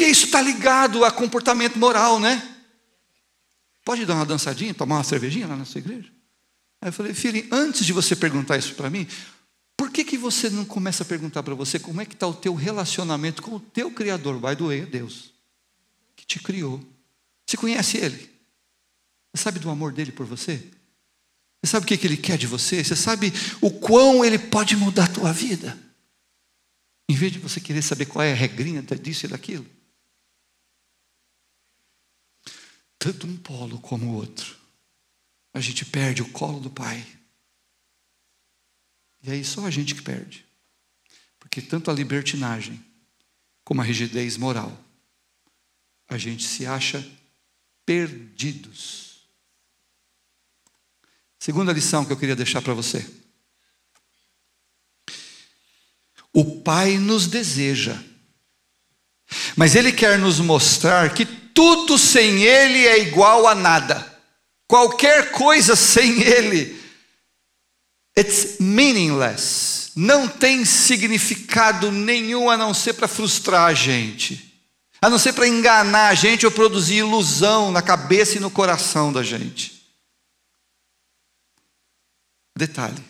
Porque 0.01 0.13
isso 0.13 0.25
está 0.25 0.41
ligado 0.41 1.05
a 1.05 1.11
comportamento 1.11 1.79
moral, 1.79 2.19
né? 2.19 2.57
Pode 3.85 4.07
dar 4.07 4.15
uma 4.15 4.25
dançadinha, 4.25 4.73
tomar 4.73 4.97
uma 4.97 5.05
cervejinha 5.05 5.47
lá 5.47 5.55
na 5.55 5.67
sua 5.67 5.79
igreja? 5.79 6.11
Aí 6.81 6.89
eu 6.89 6.93
falei, 6.95 7.13
filho, 7.13 7.47
antes 7.53 7.85
de 7.85 7.93
você 7.93 8.17
perguntar 8.17 8.57
isso 8.57 8.75
para 8.75 8.89
mim, 8.89 9.07
por 9.77 9.91
que, 9.91 10.03
que 10.03 10.17
você 10.17 10.49
não 10.49 10.65
começa 10.65 11.03
a 11.03 11.07
perguntar 11.07 11.43
para 11.43 11.55
você 11.55 11.79
como 11.79 12.01
é 12.01 12.07
que 12.07 12.15
está 12.15 12.27
o 12.27 12.33
teu 12.33 12.55
relacionamento 12.55 13.43
com 13.43 13.57
o 13.57 13.61
teu 13.61 13.91
Criador? 13.91 14.39
Vai 14.41 14.57
doer, 14.57 14.87
Deus, 14.87 15.35
que 16.17 16.25
te 16.25 16.39
criou. 16.39 16.83
Você 17.47 17.59
conhece 17.59 17.99
Ele? 17.99 18.31
Você 19.35 19.43
sabe 19.43 19.59
do 19.59 19.69
amor 19.69 19.93
dele 19.93 20.13
por 20.13 20.25
você? 20.25 20.67
Você 21.63 21.73
sabe 21.73 21.85
o 21.85 21.87
que, 21.87 21.99
que 21.99 22.07
Ele 22.07 22.17
quer 22.17 22.39
de 22.39 22.47
você? 22.47 22.83
Você 22.83 22.97
sabe 22.97 23.31
o 23.61 23.71
quão 23.71 24.25
Ele 24.25 24.39
pode 24.39 24.77
mudar 24.77 25.05
a 25.05 25.13
tua 25.13 25.31
vida? 25.31 25.79
Em 27.07 27.15
vez 27.15 27.31
de 27.31 27.39
você 27.39 27.61
querer 27.61 27.83
saber 27.83 28.07
qual 28.07 28.25
é 28.25 28.33
a 28.33 28.35
regrinha 28.35 28.81
disso 28.81 29.27
e 29.27 29.29
daquilo. 29.29 29.67
Tanto 33.01 33.27
um 33.27 33.37
polo 33.37 33.81
como 33.81 34.13
o 34.13 34.15
outro 34.15 34.61
a 35.53 35.61
gente 35.61 35.85
perde 35.85 36.23
o 36.23 36.29
colo 36.31 36.61
do 36.61 36.71
Pai. 36.71 37.05
E 39.23 39.31
aí 39.31 39.45
só 39.45 39.67
a 39.67 39.71
gente 39.71 39.95
que 39.95 40.03
perde. 40.03 40.47
Porque 41.39 41.61
tanto 41.61 41.91
a 41.91 41.95
libertinagem 41.95 42.83
como 43.65 43.81
a 43.81 43.85
rigidez 43.85 44.37
moral, 44.37 44.77
a 46.09 46.17
gente 46.17 46.45
se 46.45 46.67
acha 46.67 47.07
perdidos. 47.85 49.29
Segunda 51.39 51.73
lição 51.73 52.05
que 52.05 52.13
eu 52.13 52.17
queria 52.17 52.37
deixar 52.37 52.63
para 52.63 52.75
você. 52.75 53.09
O 56.33 56.61
Pai 56.63 56.97
nos 56.97 57.27
deseja, 57.27 58.01
mas 59.57 59.75
Ele 59.75 59.91
quer 59.91 60.19
nos 60.19 60.39
mostrar 60.39 61.13
que 61.13 61.27
tudo 61.55 61.99
sem 61.99 62.43
Ele 62.43 62.87
é 62.87 62.99
igual 63.01 63.47
a 63.47 63.55
nada. 63.55 64.07
Qualquer 64.67 65.33
coisa 65.33 65.75
sem 65.75 66.23
Ele, 66.23 66.81
it's 68.17 68.59
meaningless. 68.61 69.91
Não 69.97 70.29
tem 70.29 70.65
significado 70.65 71.91
nenhum 71.91 72.49
a 72.49 72.57
não 72.57 72.73
ser 72.73 72.95
para 72.95 73.09
frustrar 73.09 73.67
a 73.67 73.75
gente, 73.75 74.55
a 75.03 75.11
não 75.11 75.19
ser 75.19 75.33
para 75.33 75.49
enganar 75.49 76.09
a 76.09 76.15
gente 76.15 76.47
ou 76.47 76.53
produzir 76.53 76.97
ilusão 76.97 77.73
na 77.73 77.83
cabeça 77.83 78.37
e 78.37 78.41
no 78.41 78.51
coração 78.51 79.13
da 79.13 79.23
gente. 79.23 79.85
Detalhe: 82.57 83.03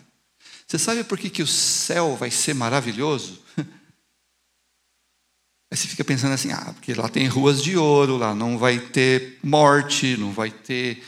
você 0.66 0.79
sabe 0.79 1.03
por 1.03 1.18
que, 1.18 1.29
que 1.29 1.42
o 1.42 1.46
céu 1.46 2.16
vai 2.16 2.31
ser 2.31 2.55
maravilhoso? 2.55 3.42
Aí 5.70 5.76
você 5.76 5.87
fica 5.87 6.04
pensando 6.04 6.33
assim: 6.33 6.50
ah, 6.50 6.72
porque 6.74 6.92
lá 6.94 7.09
tem 7.09 7.28
ruas 7.28 7.62
de 7.62 7.76
ouro, 7.76 8.16
lá 8.16 8.35
não 8.35 8.59
vai 8.59 8.78
ter 8.78 9.38
morte, 9.42 10.16
não 10.16 10.33
vai 10.33 10.50
ter 10.50 11.02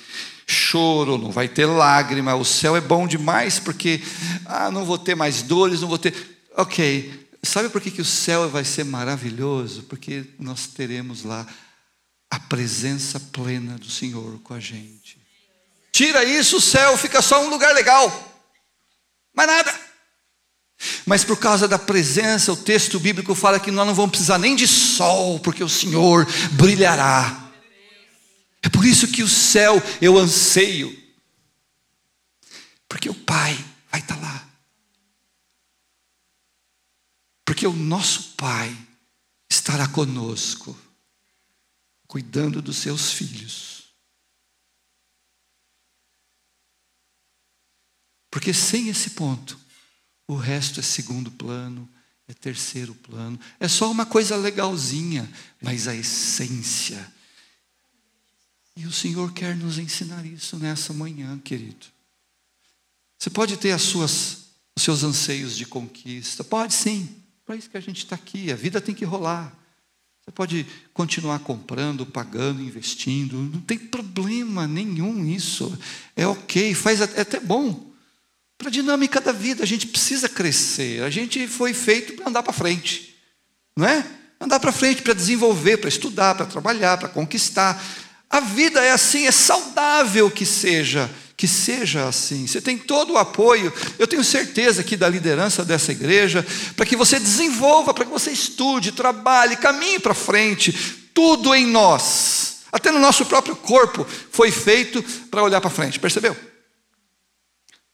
choro, 0.46 1.18
não 1.18 1.32
vai 1.32 1.48
ter 1.48 1.66
lágrima, 1.66 2.34
o 2.34 2.44
céu 2.44 2.76
é 2.76 2.80
bom 2.80 3.06
demais 3.06 3.58
porque 3.58 4.00
ah, 4.46 4.70
não 4.70 4.84
vou 4.84 4.98
ter 4.98 5.14
mais 5.14 5.42
dores, 5.42 5.80
não 5.80 5.88
vou 5.88 5.98
ter. 5.98 6.14
Ok, 6.56 7.28
sabe 7.42 7.70
por 7.70 7.80
que, 7.80 7.90
que 7.90 8.00
o 8.00 8.04
céu 8.04 8.48
vai 8.48 8.64
ser 8.64 8.84
maravilhoso? 8.84 9.82
Porque 9.84 10.24
nós 10.38 10.66
teremos 10.68 11.24
lá 11.24 11.46
a 12.30 12.38
presença 12.38 13.18
plena 13.18 13.76
do 13.78 13.90
Senhor 13.90 14.38
com 14.40 14.54
a 14.54 14.60
gente. 14.60 15.18
Tira 15.90 16.24
isso, 16.24 16.56
o 16.58 16.60
céu 16.60 16.96
fica 16.96 17.20
só 17.20 17.44
um 17.44 17.50
lugar 17.50 17.74
legal, 17.74 18.08
mais 19.34 19.48
nada. 19.48 19.91
Mas 21.06 21.24
por 21.24 21.38
causa 21.38 21.68
da 21.68 21.78
presença, 21.78 22.52
o 22.52 22.56
texto 22.56 22.98
bíblico 22.98 23.34
fala 23.34 23.60
que 23.60 23.70
nós 23.70 23.86
não 23.86 23.94
vamos 23.94 24.12
precisar 24.12 24.38
nem 24.38 24.56
de 24.56 24.66
sol, 24.66 25.38
porque 25.40 25.62
o 25.62 25.68
Senhor 25.68 26.26
brilhará. 26.52 27.50
É 28.62 28.68
por 28.68 28.84
isso 28.84 29.08
que 29.08 29.22
o 29.22 29.28
céu 29.28 29.82
eu 30.00 30.18
anseio, 30.18 30.96
porque 32.88 33.08
o 33.08 33.14
Pai 33.14 33.54
vai 33.90 34.00
estar 34.00 34.20
lá. 34.20 34.48
Porque 37.44 37.66
o 37.66 37.72
nosso 37.72 38.34
Pai 38.36 38.76
estará 39.50 39.88
conosco, 39.88 40.78
cuidando 42.06 42.62
dos 42.62 42.76
seus 42.76 43.12
filhos. 43.12 43.82
Porque 48.30 48.54
sem 48.54 48.88
esse 48.88 49.10
ponto, 49.10 49.60
o 50.32 50.36
resto 50.36 50.80
é 50.80 50.82
segundo 50.82 51.30
plano, 51.30 51.88
é 52.26 52.32
terceiro 52.32 52.94
plano, 52.94 53.38
é 53.60 53.68
só 53.68 53.90
uma 53.90 54.06
coisa 54.06 54.36
legalzinha, 54.36 55.30
mas 55.60 55.86
a 55.86 55.94
essência 55.94 57.12
e 58.76 58.86
o 58.86 58.92
Senhor 58.92 59.32
quer 59.32 59.56
nos 59.56 59.78
ensinar 59.78 60.24
isso 60.24 60.58
nessa 60.58 60.92
manhã, 60.92 61.38
querido. 61.38 61.86
Você 63.18 63.30
pode 63.30 63.56
ter 63.56 63.72
as 63.72 63.82
suas, 63.82 64.46
os 64.74 64.82
seus 64.82 65.02
anseios 65.04 65.56
de 65.56 65.66
conquista, 65.66 66.42
pode 66.42 66.74
sim, 66.74 67.08
para 67.44 67.56
isso 67.56 67.70
que 67.70 67.76
a 67.76 67.80
gente 67.82 67.98
está 67.98 68.16
aqui, 68.16 68.50
a 68.50 68.56
vida 68.56 68.80
tem 68.80 68.94
que 68.94 69.04
rolar. 69.04 69.56
Você 70.24 70.30
pode 70.30 70.66
continuar 70.94 71.40
comprando, 71.40 72.06
pagando, 72.06 72.62
investindo, 72.62 73.36
não 73.36 73.60
tem 73.60 73.76
problema 73.76 74.68
nenhum 74.68 75.26
isso. 75.26 75.76
É 76.14 76.26
ok, 76.26 76.74
faz 76.74 77.00
é 77.00 77.20
até 77.20 77.40
bom. 77.40 77.91
Para 78.58 78.68
a 78.68 78.70
dinâmica 78.70 79.20
da 79.20 79.32
vida, 79.32 79.62
a 79.62 79.66
gente 79.66 79.86
precisa 79.86 80.28
crescer. 80.28 81.02
A 81.02 81.10
gente 81.10 81.46
foi 81.48 81.74
feito 81.74 82.14
para 82.14 82.28
andar 82.28 82.42
para 82.42 82.52
frente, 82.52 83.16
não 83.76 83.86
é? 83.86 84.04
Andar 84.40 84.60
para 84.60 84.72
frente, 84.72 85.02
para 85.02 85.14
desenvolver, 85.14 85.76
para 85.76 85.88
estudar, 85.88 86.34
para 86.34 86.46
trabalhar, 86.46 86.98
para 86.98 87.08
conquistar. 87.08 87.82
A 88.28 88.40
vida 88.40 88.82
é 88.82 88.92
assim, 88.92 89.26
é 89.26 89.30
saudável 89.30 90.30
que 90.30 90.46
seja, 90.46 91.10
que 91.36 91.46
seja 91.46 92.08
assim. 92.08 92.46
Você 92.46 92.60
tem 92.60 92.78
todo 92.78 93.12
o 93.12 93.18
apoio, 93.18 93.72
eu 93.98 94.06
tenho 94.06 94.24
certeza 94.24 94.82
que 94.82 94.96
da 94.96 95.08
liderança 95.08 95.64
dessa 95.64 95.92
igreja, 95.92 96.44
para 96.74 96.86
que 96.86 96.96
você 96.96 97.20
desenvolva, 97.20 97.92
para 97.92 98.04
que 98.04 98.10
você 98.10 98.30
estude, 98.30 98.92
trabalhe, 98.92 99.56
caminhe 99.56 99.98
para 99.98 100.14
frente. 100.14 100.72
Tudo 101.12 101.54
em 101.54 101.66
nós, 101.66 102.58
até 102.72 102.90
no 102.90 102.98
nosso 102.98 103.26
próprio 103.26 103.54
corpo, 103.54 104.06
foi 104.30 104.50
feito 104.50 105.02
para 105.30 105.42
olhar 105.42 105.60
para 105.60 105.68
frente. 105.68 106.00
Percebeu? 106.00 106.51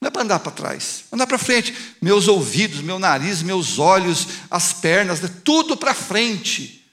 Não 0.01 0.09
é 0.09 0.11
para 0.11 0.23
andar 0.23 0.39
para 0.39 0.53
trás, 0.53 1.05
andar 1.13 1.27
para 1.27 1.39
frente. 1.39 1.75
Meus 2.01 2.29
ouvidos, 2.29 2.81
meu 2.81 2.99
nariz, 2.99 3.43
meus 3.43 3.79
olhos, 3.79 4.29
as 4.51 4.73
pernas, 4.73 5.21
né? 5.21 5.29
tudo 5.45 5.77
para 5.77 5.93
frente. 5.93 6.85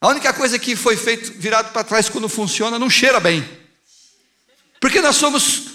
A 0.00 0.08
única 0.08 0.32
coisa 0.32 0.58
que 0.58 0.74
foi 0.74 0.96
feito 0.96 1.38
virado 1.38 1.72
para 1.72 1.84
trás 1.84 2.08
quando 2.08 2.28
funciona 2.28 2.78
não 2.78 2.88
cheira 2.88 3.20
bem. 3.20 3.46
Porque 4.80 5.02
nós 5.02 5.16
somos 5.16 5.72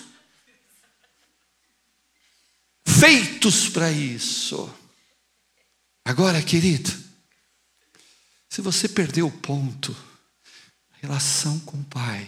feitos 2.83 3.69
para 3.69 3.91
isso. 3.91 4.67
Agora, 6.03 6.41
querido, 6.41 6.91
se 8.49 8.61
você 8.61 8.89
perdeu 8.89 9.27
o 9.27 9.31
ponto, 9.31 9.95
relação 10.99 11.59
com 11.59 11.77
o 11.77 11.83
Pai, 11.83 12.27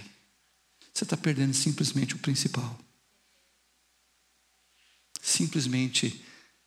você 0.94 1.04
está 1.04 1.18
perdendo 1.18 1.56
simplesmente 1.56 2.14
o 2.14 2.20
principal 2.20 2.78
simplesmente 5.28 6.24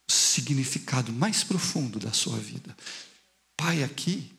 o 0.07 0.13
significado 0.13 1.13
mais 1.13 1.43
profundo 1.43 1.99
da 1.99 2.13
sua 2.13 2.39
vida. 2.39 2.77
Pai, 3.57 3.83
aqui 3.83 4.31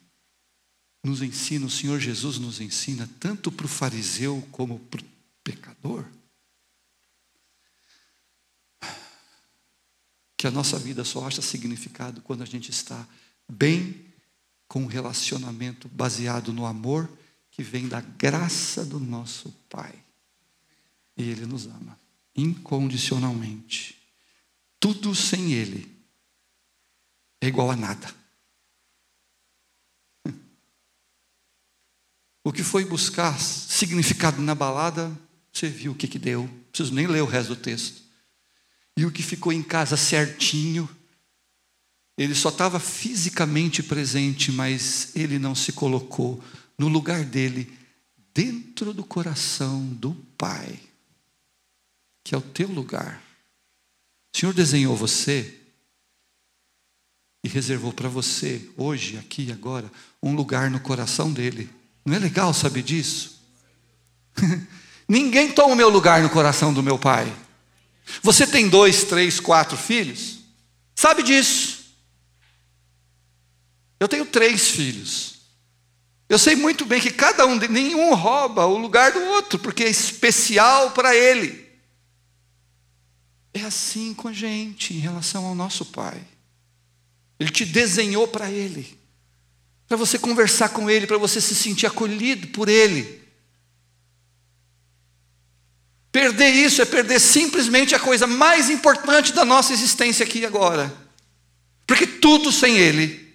nos 1.02 1.22
ensina, 1.22 1.66
o 1.66 1.70
Senhor 1.70 1.98
Jesus 1.98 2.38
nos 2.38 2.60
ensina, 2.60 3.10
tanto 3.18 3.50
para 3.50 3.66
o 3.66 3.68
fariseu 3.68 4.46
como 4.52 4.78
para 4.78 5.02
o 5.02 5.04
pecador, 5.42 6.06
que 10.36 10.46
a 10.46 10.52
nossa 10.52 10.78
vida 10.78 11.04
só 11.04 11.26
acha 11.26 11.42
significado 11.42 12.22
quando 12.22 12.42
a 12.42 12.46
gente 12.46 12.70
está 12.70 13.06
bem 13.50 14.06
com 14.68 14.82
um 14.82 14.86
relacionamento 14.86 15.88
baseado 15.88 16.52
no 16.52 16.64
amor 16.64 17.10
que 17.50 17.62
vem 17.62 17.88
da 17.88 18.00
graça 18.00 18.84
do 18.84 19.00
nosso 19.00 19.50
Pai. 19.68 19.94
E 21.16 21.22
Ele 21.24 21.44
nos 21.44 21.66
ama 21.66 21.98
incondicionalmente. 22.34 24.01
Tudo 24.82 25.14
sem 25.14 25.52
Ele 25.52 25.88
é 27.40 27.46
igual 27.46 27.70
a 27.70 27.76
nada. 27.76 28.12
O 32.42 32.52
que 32.52 32.64
foi 32.64 32.84
buscar 32.84 33.38
significado 33.38 34.42
na 34.42 34.56
balada, 34.56 35.16
você 35.52 35.68
viu 35.68 35.92
o 35.92 35.94
que, 35.94 36.08
que 36.08 36.18
deu. 36.18 36.42
Não 36.42 36.64
preciso 36.72 36.92
nem 36.92 37.06
ler 37.06 37.22
o 37.22 37.26
resto 37.26 37.54
do 37.54 37.60
texto. 37.62 38.02
E 38.96 39.06
o 39.06 39.12
que 39.12 39.22
ficou 39.22 39.52
em 39.52 39.62
casa 39.62 39.96
certinho, 39.96 40.90
ele 42.18 42.34
só 42.34 42.48
estava 42.48 42.80
fisicamente 42.80 43.84
presente, 43.84 44.50
mas 44.50 45.14
ele 45.14 45.38
não 45.38 45.54
se 45.54 45.70
colocou 45.70 46.42
no 46.76 46.88
lugar 46.88 47.24
dele, 47.24 47.72
dentro 48.34 48.92
do 48.92 49.04
coração 49.04 49.86
do 49.94 50.12
Pai, 50.36 50.76
que 52.24 52.34
é 52.34 52.38
o 52.38 52.42
teu 52.42 52.66
lugar. 52.66 53.31
O 54.34 54.38
Senhor 54.38 54.54
desenhou 54.54 54.96
você 54.96 55.58
e 57.44 57.48
reservou 57.48 57.92
para 57.92 58.08
você, 58.08 58.68
hoje, 58.76 59.18
aqui 59.18 59.46
e 59.48 59.52
agora, 59.52 59.90
um 60.22 60.34
lugar 60.34 60.70
no 60.70 60.80
coração 60.80 61.32
dele. 61.32 61.68
Não 62.04 62.14
é 62.14 62.18
legal 62.18 62.54
saber 62.54 62.82
disso? 62.82 63.40
Ninguém 65.08 65.52
toma 65.52 65.74
o 65.74 65.76
meu 65.76 65.88
lugar 65.88 66.22
no 66.22 66.30
coração 66.30 66.72
do 66.72 66.82
meu 66.82 66.98
pai. 66.98 67.30
Você 68.22 68.46
tem 68.46 68.68
dois, 68.68 69.04
três, 69.04 69.38
quatro 69.40 69.76
filhos? 69.76 70.38
Sabe 70.94 71.22
disso? 71.22 71.82
Eu 73.98 74.08
tenho 74.08 74.24
três 74.24 74.70
filhos. 74.70 75.42
Eu 76.28 76.38
sei 76.38 76.56
muito 76.56 76.84
bem 76.84 77.00
que 77.00 77.10
cada 77.10 77.44
um, 77.44 77.56
nenhum 77.56 78.14
rouba 78.14 78.64
o 78.66 78.78
lugar 78.78 79.12
do 79.12 79.20
outro, 79.20 79.58
porque 79.58 79.84
é 79.84 79.90
especial 79.90 80.92
para 80.92 81.14
ele. 81.14 81.61
É 83.54 83.60
assim 83.62 84.14
com 84.14 84.28
a 84.28 84.32
gente 84.32 84.94
em 84.94 84.98
relação 84.98 85.44
ao 85.44 85.54
nosso 85.54 85.86
Pai. 85.86 86.22
Ele 87.38 87.50
te 87.50 87.64
desenhou 87.64 88.28
para 88.28 88.50
Ele, 88.50 88.98
para 89.86 89.96
você 89.96 90.18
conversar 90.18 90.70
com 90.70 90.88
Ele, 90.88 91.06
para 91.06 91.18
você 91.18 91.40
se 91.40 91.54
sentir 91.54 91.86
acolhido 91.86 92.48
por 92.48 92.68
Ele. 92.68 93.20
Perder 96.12 96.50
isso 96.50 96.80
é 96.80 96.84
perder 96.84 97.18
simplesmente 97.18 97.94
a 97.94 98.00
coisa 98.00 98.26
mais 98.26 98.70
importante 98.70 99.32
da 99.32 99.44
nossa 99.44 99.72
existência 99.72 100.24
aqui 100.24 100.40
e 100.40 100.46
agora. 100.46 100.94
Porque 101.86 102.06
tudo 102.06 102.52
sem 102.52 102.78
Ele 102.78 103.34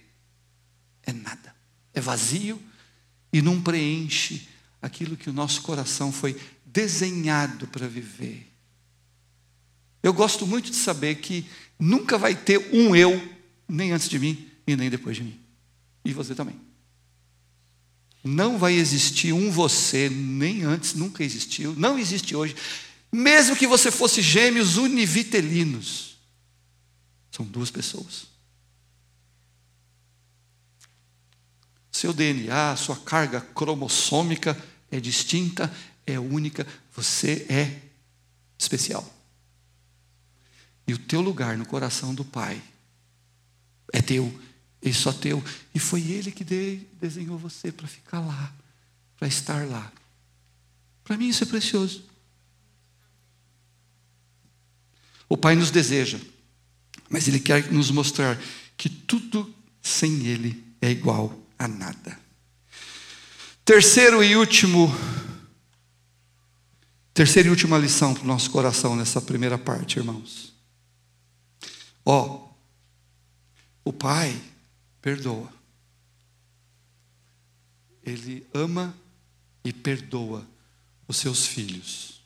é 1.04 1.12
nada, 1.12 1.54
é 1.92 2.00
vazio 2.00 2.62
e 3.32 3.42
não 3.42 3.60
preenche 3.60 4.48
aquilo 4.80 5.16
que 5.16 5.28
o 5.28 5.32
nosso 5.32 5.62
coração 5.62 6.10
foi 6.10 6.40
desenhado 6.64 7.66
para 7.66 7.86
viver. 7.86 8.47
Eu 10.02 10.12
gosto 10.12 10.46
muito 10.46 10.70
de 10.70 10.76
saber 10.76 11.16
que 11.16 11.46
nunca 11.78 12.16
vai 12.16 12.34
ter 12.34 12.72
um 12.72 12.94
eu, 12.94 13.20
nem 13.68 13.92
antes 13.92 14.08
de 14.08 14.18
mim 14.18 14.48
e 14.66 14.76
nem 14.76 14.90
depois 14.90 15.16
de 15.16 15.22
mim. 15.22 15.38
E 16.04 16.12
você 16.12 16.34
também. 16.34 16.58
Não 18.22 18.58
vai 18.58 18.74
existir 18.74 19.32
um 19.32 19.50
você, 19.50 20.08
nem 20.08 20.62
antes, 20.62 20.94
nunca 20.94 21.22
existiu, 21.22 21.74
não 21.76 21.98
existe 21.98 22.34
hoje. 22.34 22.54
Mesmo 23.12 23.56
que 23.56 23.66
você 23.66 23.90
fosse 23.90 24.20
gêmeos 24.20 24.76
univitelinos, 24.76 26.18
são 27.30 27.44
duas 27.46 27.70
pessoas. 27.70 28.26
Seu 31.90 32.12
DNA, 32.12 32.76
sua 32.76 32.96
carga 32.96 33.40
cromossômica 33.40 34.56
é 34.90 35.00
distinta, 35.00 35.74
é 36.06 36.18
única, 36.18 36.66
você 36.94 37.46
é 37.48 37.80
especial. 38.58 39.17
E 40.88 40.94
o 40.94 40.98
teu 40.98 41.20
lugar 41.20 41.58
no 41.58 41.66
coração 41.66 42.14
do 42.14 42.24
Pai 42.24 42.62
é 43.92 44.00
teu, 44.00 44.34
e 44.80 44.90
só 44.90 45.12
teu. 45.12 45.44
E 45.74 45.78
foi 45.78 46.00
Ele 46.00 46.32
que 46.32 46.42
desenhou 46.42 47.36
você 47.36 47.70
para 47.70 47.86
ficar 47.86 48.20
lá, 48.20 48.54
para 49.18 49.28
estar 49.28 49.66
lá. 49.68 49.92
Para 51.04 51.18
mim 51.18 51.28
isso 51.28 51.44
é 51.44 51.46
precioso. 51.46 52.04
O 55.28 55.36
Pai 55.36 55.54
nos 55.54 55.70
deseja, 55.70 56.18
mas 57.10 57.28
Ele 57.28 57.38
quer 57.38 57.70
nos 57.70 57.90
mostrar 57.90 58.40
que 58.74 58.88
tudo 58.88 59.54
sem 59.82 60.26
Ele 60.26 60.64
é 60.80 60.90
igual 60.90 61.38
a 61.58 61.68
nada. 61.68 62.18
Terceiro 63.62 64.24
e 64.24 64.34
último, 64.36 64.90
terceira 67.12 67.48
e 67.48 67.50
última 67.50 67.76
lição 67.76 68.14
para 68.14 68.24
o 68.24 68.26
nosso 68.26 68.50
coração 68.50 68.96
nessa 68.96 69.20
primeira 69.20 69.58
parte, 69.58 69.98
irmãos. 69.98 70.56
Ó, 72.10 72.48
o 73.84 73.92
pai 73.92 74.34
perdoa. 75.02 75.52
Ele 78.02 78.46
ama 78.54 78.96
e 79.62 79.74
perdoa 79.74 80.48
os 81.06 81.18
seus 81.18 81.46
filhos. 81.46 82.22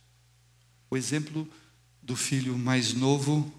O 0.88 0.96
exemplo 0.96 1.50
do 2.00 2.14
filho 2.14 2.56
mais 2.56 2.94
novo 2.94 3.52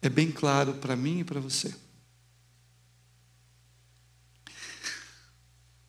é 0.00 0.08
bem 0.08 0.32
claro 0.32 0.72
para 0.76 0.96
mim 0.96 1.18
e 1.18 1.24
para 1.24 1.40
você. 1.40 1.76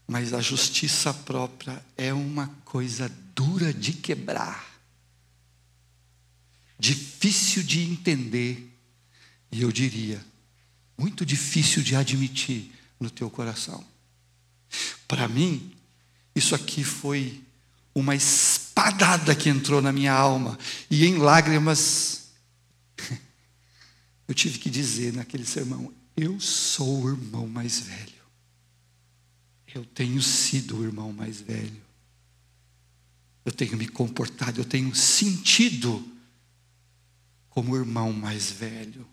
Mas 0.05 0.33
a 0.33 0.41
justiça 0.41 1.13
própria 1.13 1.81
é 1.95 2.13
uma 2.13 2.49
coisa 2.65 3.07
dura 3.33 3.73
de 3.73 3.93
quebrar, 3.93 4.81
difícil 6.77 7.63
de 7.63 7.79
entender 7.89 8.70
e 9.51 9.61
eu 9.61 9.71
diria, 9.71 10.23
muito 10.97 11.25
difícil 11.25 11.83
de 11.83 11.95
admitir 11.95 12.71
no 12.99 13.09
teu 13.09 13.29
coração. 13.29 13.83
Para 15.07 15.27
mim, 15.27 15.75
isso 16.35 16.55
aqui 16.55 16.83
foi 16.83 17.43
uma 17.93 18.15
espadada 18.15 19.35
que 19.35 19.49
entrou 19.49 19.81
na 19.81 19.91
minha 19.91 20.13
alma, 20.13 20.57
e 20.89 21.05
em 21.05 21.17
lágrimas, 21.17 22.29
eu 24.27 24.33
tive 24.33 24.59
que 24.59 24.69
dizer 24.69 25.13
naquele 25.13 25.45
sermão: 25.45 25.93
Eu 26.15 26.39
sou 26.39 27.03
o 27.03 27.09
irmão 27.09 27.47
mais 27.47 27.79
velho. 27.79 28.21
Eu 29.73 29.85
tenho 29.85 30.21
sido 30.21 30.77
o 30.77 30.83
irmão 30.83 31.11
mais 31.11 31.41
velho. 31.41 31.81
Eu 33.43 33.51
tenho 33.51 33.75
me 33.75 33.87
comportado, 33.87 34.61
eu 34.61 34.65
tenho 34.65 34.93
sentido 34.93 36.07
como 37.49 37.73
o 37.73 37.77
irmão 37.77 38.13
mais 38.13 38.51
velho. 38.51 39.05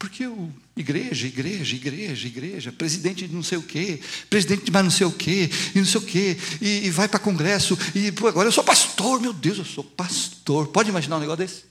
Porque 0.00 0.26
o 0.26 0.50
igreja, 0.74 1.26
igreja, 1.26 1.76
igreja, 1.76 2.26
igreja, 2.26 2.72
presidente 2.72 3.28
de 3.28 3.34
não 3.34 3.42
sei 3.42 3.58
o 3.58 3.62
quê, 3.62 4.00
presidente 4.30 4.64
de 4.64 4.70
mais 4.70 4.82
não 4.82 4.90
sei 4.90 5.06
o 5.06 5.12
quê, 5.12 5.50
e 5.74 5.78
não 5.78 5.84
sei 5.84 6.00
o 6.00 6.04
quê, 6.04 6.38
e, 6.58 6.86
e 6.86 6.90
vai 6.90 7.06
para 7.06 7.20
congresso, 7.20 7.78
e 7.94 8.10
pô, 8.10 8.26
agora 8.26 8.48
eu 8.48 8.52
sou 8.52 8.64
pastor, 8.64 9.20
meu 9.20 9.34
Deus, 9.34 9.58
eu 9.58 9.64
sou 9.66 9.84
pastor. 9.84 10.68
Pode 10.68 10.88
imaginar 10.88 11.18
um 11.18 11.20
negócio 11.20 11.44
desse? 11.44 11.64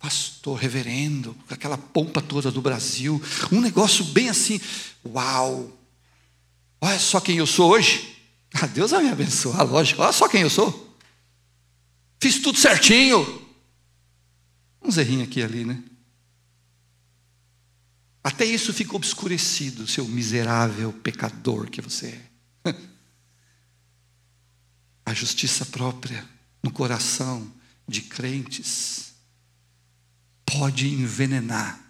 Pastor, 0.00 0.58
reverendo, 0.58 1.36
com 1.46 1.54
aquela 1.54 1.78
pompa 1.78 2.20
toda 2.20 2.50
do 2.50 2.60
Brasil, 2.60 3.22
um 3.52 3.60
negócio 3.60 4.04
bem 4.06 4.28
assim, 4.28 4.60
uau! 5.06 5.72
Olha 6.80 6.98
só 6.98 7.20
quem 7.20 7.36
eu 7.36 7.46
sou 7.46 7.70
hoje. 7.70 8.16
Ah, 8.52 8.66
Deus 8.66 8.90
vai 8.90 9.04
me 9.04 9.10
abençoar, 9.10 9.64
lógico. 9.64 10.02
Olha 10.02 10.12
só 10.12 10.28
quem 10.28 10.42
eu 10.42 10.50
sou. 10.50 10.98
Fiz 12.20 12.40
tudo 12.40 12.58
certinho. 12.58 13.46
Um 14.82 14.90
zerrinho 14.90 15.22
aqui 15.22 15.40
ali, 15.40 15.64
né? 15.64 15.80
Até 18.26 18.44
isso 18.44 18.74
fica 18.74 18.96
obscurecido, 18.96 19.86
seu 19.86 20.04
miserável 20.04 20.92
pecador 20.92 21.70
que 21.70 21.80
você 21.80 22.20
é. 22.64 22.72
A 25.06 25.14
justiça 25.14 25.64
própria 25.64 26.28
no 26.60 26.72
coração 26.72 27.48
de 27.86 28.02
crentes 28.02 29.14
pode 30.44 30.88
envenenar. 30.88 31.80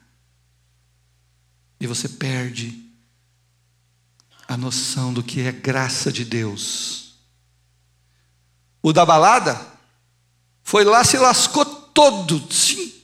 E 1.80 1.86
você 1.86 2.06
perde 2.06 2.86
a 4.46 4.58
noção 4.58 5.14
do 5.14 5.22
que 5.22 5.40
é 5.40 5.50
graça 5.50 6.12
de 6.12 6.22
Deus. 6.22 7.14
O 8.82 8.92
da 8.92 9.06
balada 9.06 9.58
foi 10.62 10.84
lá, 10.84 11.02
se 11.02 11.16
lascou 11.16 11.64
todo, 11.64 12.52
sim, 12.52 12.95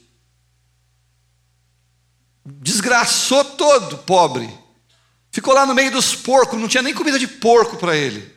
desgraçou 2.45 3.43
todo, 3.43 3.99
pobre. 3.99 4.49
Ficou 5.31 5.53
lá 5.53 5.65
no 5.65 5.73
meio 5.73 5.91
dos 5.91 6.15
porcos, 6.15 6.59
não 6.59 6.67
tinha 6.67 6.83
nem 6.83 6.93
comida 6.93 7.17
de 7.17 7.27
porco 7.27 7.77
para 7.77 7.95
ele. 7.95 8.31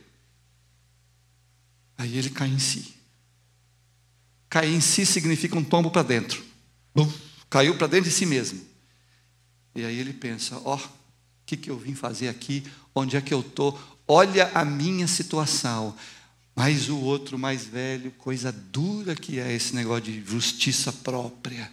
Aí 1.98 2.16
ele 2.16 2.30
cai 2.30 2.48
em 2.48 2.58
si. 2.58 2.94
Cair 4.48 4.72
em 4.72 4.80
si 4.80 5.04
significa 5.04 5.56
um 5.58 5.64
tombo 5.64 5.90
para 5.90 6.02
dentro. 6.02 6.44
Caiu 7.50 7.76
para 7.76 7.86
dentro 7.86 8.08
de 8.08 8.16
si 8.16 8.24
mesmo. 8.24 8.60
E 9.74 9.84
aí 9.84 9.98
ele 9.98 10.12
pensa: 10.12 10.60
ó, 10.64 10.74
oh, 10.74 10.76
o 10.76 10.90
que, 11.44 11.56
que 11.56 11.70
eu 11.70 11.78
vim 11.78 11.94
fazer 11.94 12.28
aqui? 12.28 12.64
Onde 12.94 13.16
é 13.16 13.20
que 13.20 13.34
eu 13.34 13.40
estou? 13.40 13.78
Olha 14.06 14.50
a 14.54 14.64
minha 14.64 15.06
situação. 15.06 15.94
Mas 16.54 16.88
o 16.88 16.98
outro 16.98 17.38
mais 17.38 17.66
velho, 17.66 18.10
coisa 18.12 18.50
dura 18.50 19.14
que 19.14 19.38
é 19.38 19.52
esse 19.52 19.74
negócio 19.74 20.04
de 20.04 20.24
justiça 20.24 20.90
própria 20.90 21.70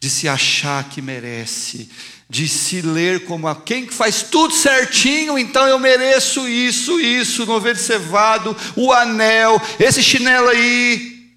de 0.00 0.08
se 0.08 0.26
achar 0.26 0.88
que 0.88 1.02
merece, 1.02 1.90
de 2.28 2.48
se 2.48 2.80
ler 2.80 3.26
como 3.26 3.54
quem 3.56 3.86
faz 3.86 4.22
tudo 4.22 4.54
certinho, 4.54 5.38
então 5.38 5.68
eu 5.68 5.78
mereço 5.78 6.48
isso, 6.48 6.98
isso, 6.98 7.44
novelho 7.44 7.78
cevado, 7.78 8.56
o 8.74 8.92
anel, 8.92 9.60
esse 9.78 10.02
chinelo 10.02 10.48
aí, 10.48 11.30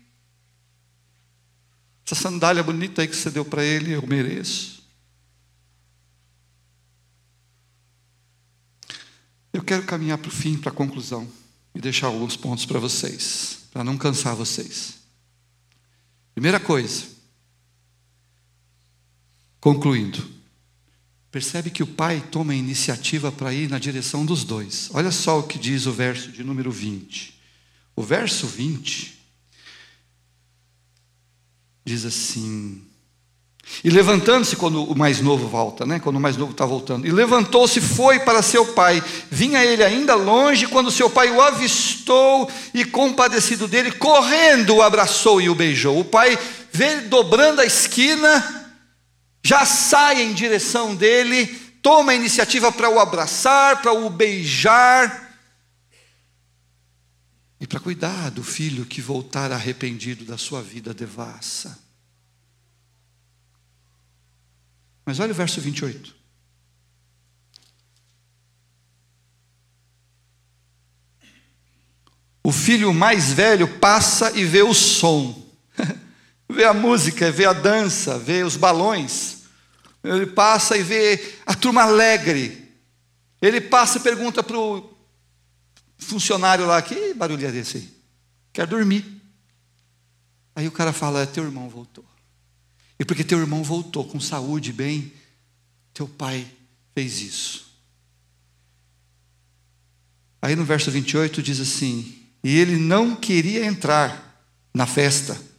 essa 2.06 2.16
sandália 2.16 2.64
bonita 2.64 3.02
aí 3.02 3.08
que 3.08 3.16
você 3.16 3.30
deu 3.30 3.44
para 3.44 3.66
ele, 3.66 3.92
eu 3.92 4.08
mereço. 4.08 4.82
Eu 9.52 9.62
quero 9.62 9.84
caminhar 9.84 10.18
para 10.18 10.30
o 10.30 10.32
fim, 10.32 10.58
para 10.58 10.72
a 10.72 10.76
conclusão, 10.76 11.30
e 11.76 11.82
deixar 11.82 12.08
alguns 12.08 12.38
pontos 12.38 12.66
para 12.66 12.80
vocês, 12.80 13.60
para 13.72 13.84
não 13.84 13.98
cansar 13.98 14.36
vocês. 14.36 14.96
Primeira 16.34 16.60
coisa, 16.60 17.13
Concluindo, 19.64 20.22
percebe 21.32 21.70
que 21.70 21.82
o 21.82 21.88
pai 21.88 22.22
toma 22.30 22.52
a 22.52 22.56
iniciativa 22.56 23.32
para 23.32 23.54
ir 23.54 23.70
na 23.70 23.80
direção 23.80 24.26
dos 24.26 24.44
dois. 24.44 24.90
Olha 24.94 25.10
só 25.10 25.40
o 25.40 25.44
que 25.44 25.58
diz 25.58 25.86
o 25.86 25.92
verso 25.94 26.34
de 26.34 26.44
número 26.44 26.70
20. 26.70 27.34
O 27.96 28.04
verso 28.04 28.46
20 28.46 29.18
diz 31.86 32.04
assim: 32.04 32.84
E 33.82 33.90
levantando-se, 33.90 34.58
quando 34.58 34.84
o 34.84 34.98
mais 34.98 35.22
novo 35.22 35.48
volta, 35.48 35.86
né? 35.86 35.98
Quando 35.98 36.18
o 36.18 36.20
mais 36.20 36.36
novo 36.36 36.52
está 36.52 36.66
voltando, 36.66 37.08
e 37.08 37.12
levantou-se, 37.12 37.80
foi 37.80 38.20
para 38.20 38.42
seu 38.42 38.66
pai. 38.74 39.02
Vinha 39.32 39.64
ele 39.64 39.82
ainda 39.82 40.14
longe, 40.14 40.68
quando 40.68 40.92
seu 40.92 41.10
pai 41.10 41.32
o 41.32 41.40
avistou 41.40 42.52
e, 42.74 42.84
compadecido 42.84 43.66
dele, 43.66 43.94
correndo, 43.94 44.76
o 44.76 44.82
abraçou 44.82 45.40
e 45.40 45.48
o 45.48 45.56
beijou. 45.56 46.02
O 46.02 46.04
pai 46.04 46.38
ele 46.70 47.08
dobrando 47.08 47.62
a 47.62 47.66
esquina 47.66 48.60
já 49.44 49.66
sai 49.66 50.22
em 50.22 50.34
direção 50.34 50.96
dele, 50.96 51.48
toma 51.82 52.14
a 52.14 52.16
iniciativa 52.16 52.72
para 52.72 52.90
o 52.90 53.00
abraçar, 53.00 53.82
para 53.82 53.92
o 53.92 54.10
beijar 54.10 55.38
e 57.60 57.68
para 57.68 57.80
cuidar 57.80 58.32
do 58.32 58.44
filho 58.44 58.86
que 58.86 59.02
voltar 59.02 59.52
arrependido 59.52 60.24
da 60.24 60.38
sua 60.38 60.62
vida 60.62 60.94
devassa. 60.94 61.78
Mas 65.06 65.20
olha 65.20 65.32
o 65.32 65.36
verso 65.36 65.60
28. 65.60 66.16
O 72.42 72.52
filho 72.52 72.94
mais 72.94 73.32
velho 73.32 73.80
passa 73.80 74.32
e 74.38 74.46
vê 74.46 74.62
o 74.62 74.74
som. 74.74 75.43
Vê 76.54 76.66
a 76.66 76.74
música, 76.74 77.32
vê 77.32 77.46
a 77.46 77.54
dança, 77.54 78.18
vê 78.18 78.44
os 78.44 78.56
balões. 78.56 79.44
Ele 80.04 80.28
passa 80.28 80.78
e 80.78 80.84
vê 80.84 81.38
a 81.46 81.54
turma 81.54 81.84
alegre. 81.84 82.72
Ele 83.42 83.60
passa 83.60 83.98
e 83.98 84.02
pergunta 84.02 84.42
para 84.44 84.58
o 84.58 84.90
funcionário 85.98 86.66
lá: 86.66 86.82
que 86.82 87.14
barulho 87.14 87.46
é 87.46 87.52
desse 87.52 87.78
aí? 87.78 87.90
Quer 88.54 88.68
dormir. 88.68 89.22
Aí 90.56 90.68
o 90.68 90.72
cara 90.72 90.94
fala: 90.94 91.22
é, 91.22 91.26
teu 91.26 91.44
irmão 91.44 91.68
voltou. 91.68 92.06
E 93.00 93.04
porque 93.04 93.24
teu 93.24 93.40
irmão 93.40 93.64
voltou 93.64 94.06
com 94.06 94.20
saúde, 94.20 94.72
bem, 94.72 95.12
teu 95.94 96.08
pai 96.08 96.48
fez 96.94 97.22
isso. 97.22 97.74
Aí 100.42 100.56
no 100.56 100.66
verso 100.66 100.92
28 100.92 101.42
diz 101.42 101.60
assim: 101.60 102.28
E 102.44 102.58
ele 102.58 102.78
não 102.78 103.16
queria 103.16 103.66
entrar 103.66 104.46
na 104.74 104.86
festa 104.86 105.53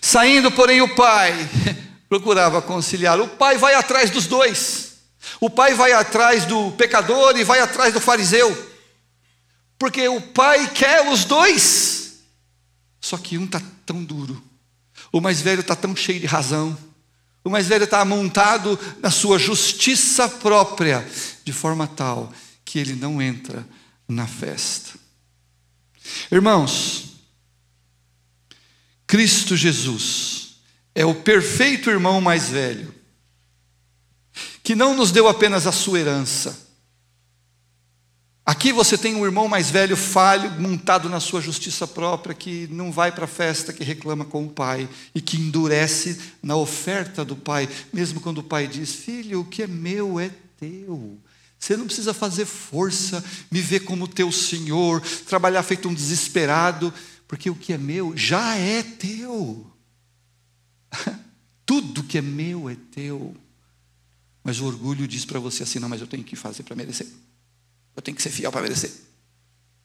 Saindo, 0.00 0.50
porém, 0.50 0.80
o 0.80 0.94
pai 0.94 1.32
procurava 2.08 2.62
conciliar. 2.62 3.20
O 3.20 3.28
pai 3.28 3.58
vai 3.58 3.74
atrás 3.74 4.10
dos 4.10 4.26
dois. 4.26 4.98
O 5.40 5.50
pai 5.50 5.74
vai 5.74 5.92
atrás 5.92 6.44
do 6.44 6.72
pecador 6.72 7.36
e 7.36 7.44
vai 7.44 7.60
atrás 7.60 7.92
do 7.92 8.00
fariseu. 8.00 8.70
Porque 9.78 10.08
o 10.08 10.20
pai 10.20 10.68
quer 10.70 11.08
os 11.10 11.24
dois. 11.24 12.20
Só 13.00 13.16
que 13.16 13.38
um 13.38 13.44
está 13.44 13.60
tão 13.86 14.02
duro. 14.02 14.42
O 15.12 15.20
mais 15.20 15.40
velho 15.40 15.60
está 15.60 15.74
tão 15.74 15.96
cheio 15.96 16.20
de 16.20 16.26
razão. 16.26 16.76
O 17.42 17.48
mais 17.48 17.66
velho 17.66 17.84
está 17.84 18.04
montado 18.04 18.78
na 19.00 19.10
sua 19.10 19.38
justiça 19.38 20.28
própria, 20.28 21.06
de 21.42 21.52
forma 21.52 21.86
tal 21.86 22.32
que 22.64 22.78
ele 22.78 22.94
não 22.94 23.20
entra 23.20 23.66
na 24.06 24.26
festa. 24.26 24.98
Irmãos, 26.30 27.09
Cristo 29.10 29.56
Jesus 29.56 30.60
é 30.94 31.04
o 31.04 31.16
perfeito 31.16 31.90
irmão 31.90 32.20
mais 32.20 32.48
velho, 32.48 32.94
que 34.62 34.76
não 34.76 34.94
nos 34.94 35.10
deu 35.10 35.26
apenas 35.26 35.66
a 35.66 35.72
sua 35.72 35.98
herança. 35.98 36.56
Aqui 38.46 38.72
você 38.72 38.96
tem 38.96 39.16
um 39.16 39.24
irmão 39.24 39.48
mais 39.48 39.68
velho, 39.68 39.96
falho, 39.96 40.52
montado 40.60 41.08
na 41.08 41.18
sua 41.18 41.40
justiça 41.40 41.88
própria, 41.88 42.36
que 42.36 42.68
não 42.70 42.92
vai 42.92 43.10
para 43.10 43.24
a 43.24 43.28
festa, 43.28 43.72
que 43.72 43.82
reclama 43.82 44.24
com 44.24 44.44
o 44.44 44.50
pai 44.50 44.88
e 45.12 45.20
que 45.20 45.36
endurece 45.36 46.16
na 46.40 46.54
oferta 46.54 47.24
do 47.24 47.34
pai, 47.34 47.68
mesmo 47.92 48.20
quando 48.20 48.38
o 48.38 48.44
pai 48.44 48.68
diz: 48.68 48.94
Filho, 48.94 49.40
o 49.40 49.44
que 49.44 49.64
é 49.64 49.66
meu 49.66 50.20
é 50.20 50.30
teu. 50.56 51.18
Você 51.58 51.76
não 51.76 51.86
precisa 51.86 52.14
fazer 52.14 52.46
força, 52.46 53.24
me 53.50 53.60
ver 53.60 53.80
como 53.80 54.06
teu 54.06 54.30
senhor, 54.30 55.02
trabalhar 55.26 55.64
feito 55.64 55.88
um 55.88 55.94
desesperado 55.94 56.94
porque 57.30 57.48
o 57.48 57.54
que 57.54 57.72
é 57.72 57.78
meu 57.78 58.16
já 58.16 58.56
é 58.56 58.82
teu. 58.82 59.72
Tudo 61.64 62.02
que 62.02 62.18
é 62.18 62.20
meu 62.20 62.68
é 62.68 62.74
teu. 62.74 63.36
Mas 64.42 64.58
o 64.58 64.64
orgulho 64.64 65.06
diz 65.06 65.24
para 65.24 65.38
você 65.38 65.62
assim: 65.62 65.78
não, 65.78 65.88
mas 65.88 66.00
eu 66.00 66.08
tenho 66.08 66.24
que 66.24 66.34
fazer 66.34 66.64
para 66.64 66.74
merecer. 66.74 67.06
Eu 67.94 68.02
tenho 68.02 68.16
que 68.16 68.22
ser 68.24 68.30
fiel 68.30 68.50
para 68.50 68.62
merecer. 68.62 68.90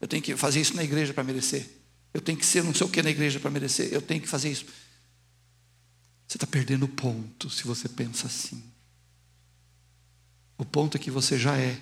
Eu 0.01 0.07
tenho 0.07 0.23
que 0.23 0.35
fazer 0.35 0.59
isso 0.59 0.75
na 0.75 0.83
igreja 0.83 1.13
para 1.13 1.23
merecer. 1.23 1.69
Eu 2.11 2.19
tenho 2.19 2.35
que 2.35 2.43
ser 2.47 2.63
não 2.63 2.73
sei 2.73 2.87
o 2.87 2.89
que 2.89 3.03
na 3.03 3.11
igreja 3.11 3.39
para 3.39 3.51
merecer. 3.51 3.93
Eu 3.93 4.01
tenho 4.01 4.19
que 4.19 4.27
fazer 4.27 4.49
isso. 4.49 4.65
Você 6.27 6.37
está 6.37 6.47
perdendo 6.47 6.85
o 6.85 6.89
ponto 6.89 7.47
se 7.47 7.63
você 7.65 7.87
pensa 7.87 8.25
assim. 8.25 8.63
O 10.57 10.65
ponto 10.65 10.97
é 10.97 10.99
que 10.99 11.11
você 11.11 11.37
já 11.37 11.55
é. 11.55 11.79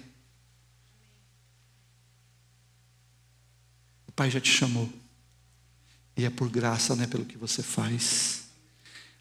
O 4.05 4.11
Pai 4.11 4.29
já 4.29 4.41
te 4.41 4.51
chamou. 4.51 5.02
E 6.15 6.25
é 6.25 6.29
por 6.29 6.49
graça, 6.49 6.95
não 6.95 7.03
é 7.03 7.07
pelo 7.07 7.25
que 7.25 7.37
você 7.37 7.63
faz. 7.63 8.43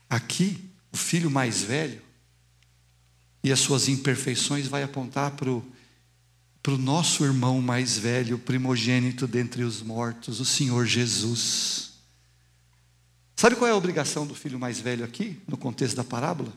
Aqui, 0.09 0.71
o 0.93 0.97
filho 0.97 1.31
mais 1.31 1.63
velho 1.63 2.03
e 3.43 3.51
as 3.51 3.61
suas 3.61 3.89
imperfeições 3.89 4.67
vai 4.67 4.83
apontar 4.83 5.33
para 5.33 5.51
o 5.51 6.79
nosso 6.79 7.25
irmão 7.25 7.61
mais 7.61 7.99
velho, 7.99 8.39
primogênito 8.39 9.27
dentre 9.27 9.65
os 9.65 9.83
mortos, 9.83 10.39
o 10.39 10.45
Senhor 10.45 10.87
Jesus. 10.87 11.93
Sabe 13.35 13.57
qual 13.57 13.69
é 13.69 13.73
a 13.73 13.77
obrigação 13.77 14.27
do 14.27 14.35
filho 14.35 14.59
mais 14.59 14.79
velho 14.79 15.05
aqui, 15.05 15.43
no 15.49 15.57
contexto 15.57 15.97
da 15.97 16.05
parábola? 16.05 16.53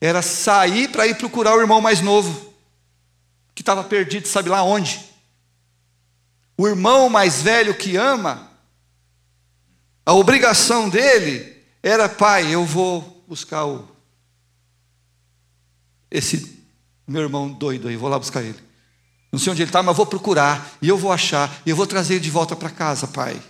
Era 0.00 0.22
sair 0.22 0.90
para 0.90 1.06
ir 1.06 1.16
procurar 1.16 1.54
o 1.54 1.60
irmão 1.60 1.80
mais 1.80 2.00
novo, 2.00 2.52
que 3.54 3.62
estava 3.62 3.84
perdido, 3.84 4.26
sabe 4.26 4.48
lá 4.48 4.64
onde? 4.64 4.98
O 6.56 6.66
irmão 6.66 7.08
mais 7.08 7.42
velho 7.42 7.76
que 7.76 7.96
ama, 7.96 8.49
a 10.10 10.12
obrigação 10.12 10.88
dele 10.88 11.56
era, 11.80 12.08
pai, 12.08 12.52
eu 12.52 12.64
vou 12.66 13.24
buscar 13.28 13.64
o, 13.64 13.88
esse 16.10 16.64
meu 17.06 17.22
irmão 17.22 17.48
doido 17.48 17.86
aí, 17.86 17.94
vou 17.96 18.08
lá 18.08 18.18
buscar 18.18 18.42
ele. 18.42 18.58
Não 19.30 19.38
sei 19.38 19.52
onde 19.52 19.62
ele 19.62 19.68
está, 19.68 19.84
mas 19.84 19.96
vou 19.96 20.04
procurar, 20.04 20.76
e 20.82 20.88
eu 20.88 20.98
vou 20.98 21.12
achar, 21.12 21.62
e 21.64 21.70
eu 21.70 21.76
vou 21.76 21.86
trazer 21.86 22.14
ele 22.14 22.24
de 22.24 22.30
volta 22.30 22.56
para 22.56 22.70
casa, 22.70 23.06
pai. 23.06 23.40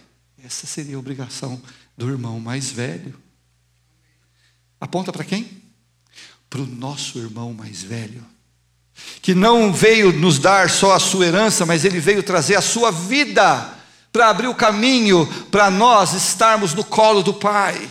Essa 0.45 0.67
seria 0.67 0.97
a 0.97 0.99
obrigação 0.99 1.59
do 1.97 2.11
irmão 2.11 2.39
mais 2.39 2.71
velho. 2.71 3.19
Aponta 4.79 5.11
para 5.11 5.25
quem? 5.25 5.63
Para 6.51 6.61
o 6.61 6.67
nosso 6.67 7.19
irmão 7.19 7.55
mais 7.55 7.83
velho, 7.83 8.23
que 9.23 9.35
não 9.35 9.73
veio 9.73 10.13
nos 10.13 10.39
dar 10.39 10.69
só 10.69 10.93
a 10.93 11.01
sua 11.01 11.25
herança, 11.25 11.65
mas 11.65 11.87
ele 11.87 12.01
veio 12.01 12.23
trazer 12.23 12.57
a 12.57 12.61
sua 12.61 12.91
vida 12.91 13.80
para 14.13 14.29
abrir 14.29 14.49
o 14.49 14.55
caminho 14.55 15.27
para 15.51 15.71
nós 15.71 16.13
estarmos 16.13 16.75
no 16.75 16.85
colo 16.85 17.23
do 17.23 17.35
Pai. 17.35 17.91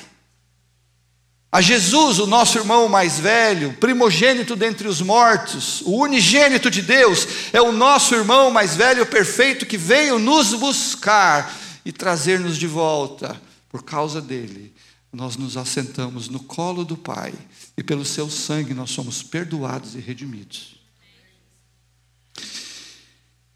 A 1.51 1.61
Jesus, 1.61 2.19
o 2.19 2.27
nosso 2.27 2.59
irmão 2.59 2.87
mais 2.87 3.19
velho, 3.19 3.73
primogênito 3.73 4.55
dentre 4.55 4.87
os 4.87 5.01
mortos, 5.01 5.81
o 5.81 5.97
unigênito 5.97 6.69
de 6.69 6.81
Deus, 6.81 7.27
é 7.51 7.59
o 7.59 7.71
nosso 7.71 8.13
irmão 8.13 8.51
mais 8.51 8.75
velho 8.75 9.05
perfeito 9.05 9.65
que 9.65 9.77
veio 9.77 10.19
nos 10.19 10.53
buscar 10.53 11.51
e 11.83 11.91
trazer-nos 11.91 12.55
de 12.55 12.67
volta. 12.67 13.41
Por 13.67 13.83
causa 13.83 14.21
dele, 14.21 14.71
nós 15.11 15.37
nos 15.37 15.57
assentamos 15.57 16.29
no 16.29 16.39
colo 16.39 16.85
do 16.85 16.95
Pai 16.95 17.33
e 17.75 17.81
pelo 17.81 18.05
seu 18.05 18.29
sangue 18.29 18.75
nós 18.75 18.91
somos 18.91 19.23
perdoados 19.23 19.95
e 19.95 19.99
redimidos. 19.99 20.75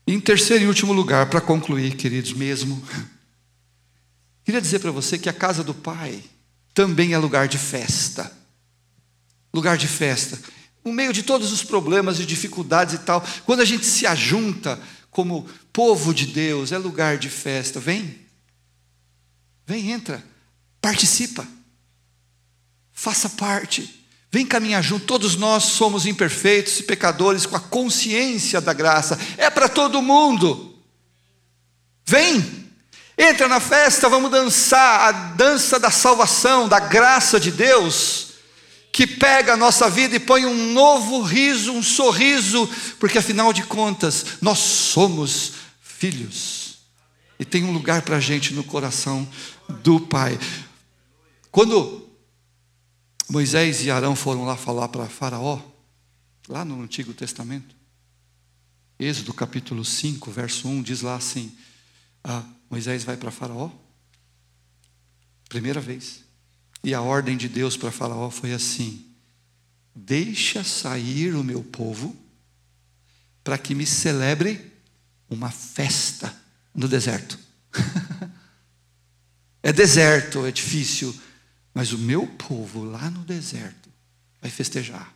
Em 0.06 0.20
terceiro 0.20 0.66
e 0.66 0.68
último 0.68 0.92
lugar, 0.92 1.30
para 1.30 1.40
concluir, 1.40 1.96
queridos, 1.96 2.34
mesmo, 2.34 2.84
queria 4.44 4.62
dizer 4.62 4.80
para 4.80 4.92
você 4.92 5.18
que 5.18 5.30
a 5.30 5.34
casa 5.34 5.64
do 5.64 5.74
Pai 5.74 6.22
também 6.74 7.14
é 7.14 7.18
lugar 7.18 7.48
de 7.48 7.58
festa. 7.58 8.32
Lugar 9.54 9.78
de 9.78 9.88
festa. 9.88 10.40
No 10.84 10.92
meio 10.92 11.14
de 11.14 11.24
todos 11.24 11.52
os 11.54 11.64
problemas 11.64 12.20
e 12.20 12.26
dificuldades 12.26 12.96
e 12.96 13.00
tal, 13.00 13.26
quando 13.46 13.62
a 13.62 13.66
gente 13.66 13.86
se 13.86 14.06
ajunta 14.06 14.80
como 15.10 15.48
povo 15.72 16.14
de 16.14 16.26
Deus, 16.26 16.72
é 16.74 16.78
lugar 16.78 17.18
de 17.18 17.30
festa. 17.30 17.80
Vem, 17.80 18.20
vem, 19.66 19.92
entra, 19.92 20.22
participa, 20.82 21.48
faça 22.92 23.30
parte. 23.30 24.03
Vem 24.34 24.48
caminhar 24.48 24.82
junto, 24.82 25.06
todos 25.06 25.36
nós 25.36 25.66
somos 25.66 26.08
imperfeitos 26.08 26.80
e 26.80 26.84
pecadores 26.84 27.46
com 27.46 27.56
a 27.56 27.60
consciência 27.60 28.60
da 28.60 28.74
graça, 28.74 29.16
é 29.38 29.48
para 29.48 29.70
todo 29.70 30.02
mundo. 30.02 30.76
Vem, 32.04 32.64
Entra 33.16 33.48
na 33.48 33.60
festa, 33.60 34.10
vamos 34.10 34.32
dançar 34.32 35.02
a 35.02 35.12
dança 35.12 35.80
da 35.80 35.92
salvação, 35.92 36.68
da 36.68 36.80
graça 36.80 37.40
de 37.40 37.52
Deus, 37.52 38.30
que 38.92 39.06
pega 39.06 39.54
a 39.54 39.58
nossa 39.58 39.88
vida 39.88 40.16
e 40.16 40.20
põe 40.20 40.48
um 40.48 40.74
novo 40.74 41.22
riso, 41.22 41.72
um 41.72 41.84
sorriso, 41.84 42.68
porque 43.00 43.20
afinal 43.20 43.54
de 43.54 43.62
contas, 43.62 44.26
nós 44.42 44.58
somos 44.58 45.54
filhos, 45.80 46.80
e 47.40 47.46
tem 47.46 47.64
um 47.64 47.72
lugar 47.72 48.02
para 48.02 48.18
a 48.18 48.20
gente 48.20 48.52
no 48.52 48.64
coração 48.64 49.30
do 49.84 50.00
Pai. 50.00 50.40
Quando 51.52 52.03
Moisés 53.30 53.84
e 53.84 53.92
Arão 53.92 54.16
foram 54.16 54.46
lá 54.46 54.56
falar 54.56 54.90
para 54.90 55.08
Faraó, 55.08 55.62
lá 56.48 56.66
no 56.66 56.82
Antigo 56.82 57.14
Testamento, 57.14 57.76
Êxodo 59.00 59.34
capítulo 59.34 59.84
5, 59.84 60.32
verso 60.32 60.68
1, 60.68 60.82
diz 60.82 61.02
lá 61.02 61.16
assim: 61.16 61.56
ah, 62.24 62.44
Moisés 62.70 63.04
vai 63.04 63.18
para 63.18 63.32
Faraó, 63.32 63.70
primeira 65.50 65.82
vez. 65.82 66.24
E 66.84 66.94
a 66.94 67.02
ordem 67.02 67.38
de 67.38 67.48
Deus 67.48 67.76
para 67.76 67.92
Faraó 67.92 68.30
foi 68.30 68.54
assim: 68.54 69.06
Deixa 69.96 70.64
sair 70.64 71.36
o 71.36 71.44
meu 71.44 71.64
povo, 71.64 72.16
para 73.44 73.58
que 73.58 73.76
me 73.76 73.86
celebre 73.86 74.74
uma 75.30 75.50
festa 75.50 76.34
no 76.74 76.88
deserto. 76.88 77.38
é 79.62 79.74
deserto, 79.74 80.46
é 80.46 80.52
difícil, 80.52 81.14
mas 81.74 81.92
o 81.92 81.98
meu 81.98 82.28
povo 82.28 82.84
lá 82.84 83.10
no 83.10 83.24
deserto 83.24 83.90
vai 84.42 84.52
festejar, 84.52 85.14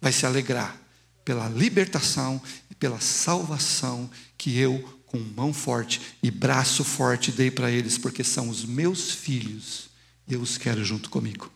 vai 0.00 0.12
se 0.12 0.26
alegrar 0.26 0.76
pela 1.24 1.48
libertação 1.48 2.40
e 2.70 2.74
pela 2.74 3.00
salvação 3.00 4.10
que 4.36 4.58
eu 4.58 5.00
com 5.06 5.18
mão 5.18 5.52
forte 5.52 6.00
e 6.22 6.30
braço 6.30 6.84
forte 6.84 7.32
dei 7.32 7.50
para 7.50 7.70
eles, 7.70 7.98
porque 7.98 8.22
são 8.22 8.48
os 8.48 8.64
meus 8.64 9.10
filhos 9.10 9.90
e 10.26 10.34
eu 10.34 10.40
os 10.40 10.56
quero 10.56 10.84
junto 10.84 11.10
comigo. 11.10 11.50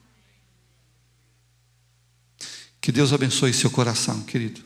Que 2.80 2.92
Deus 2.92 3.12
abençoe 3.12 3.54
seu 3.54 3.70
coração, 3.70 4.22
querido. 4.22 4.60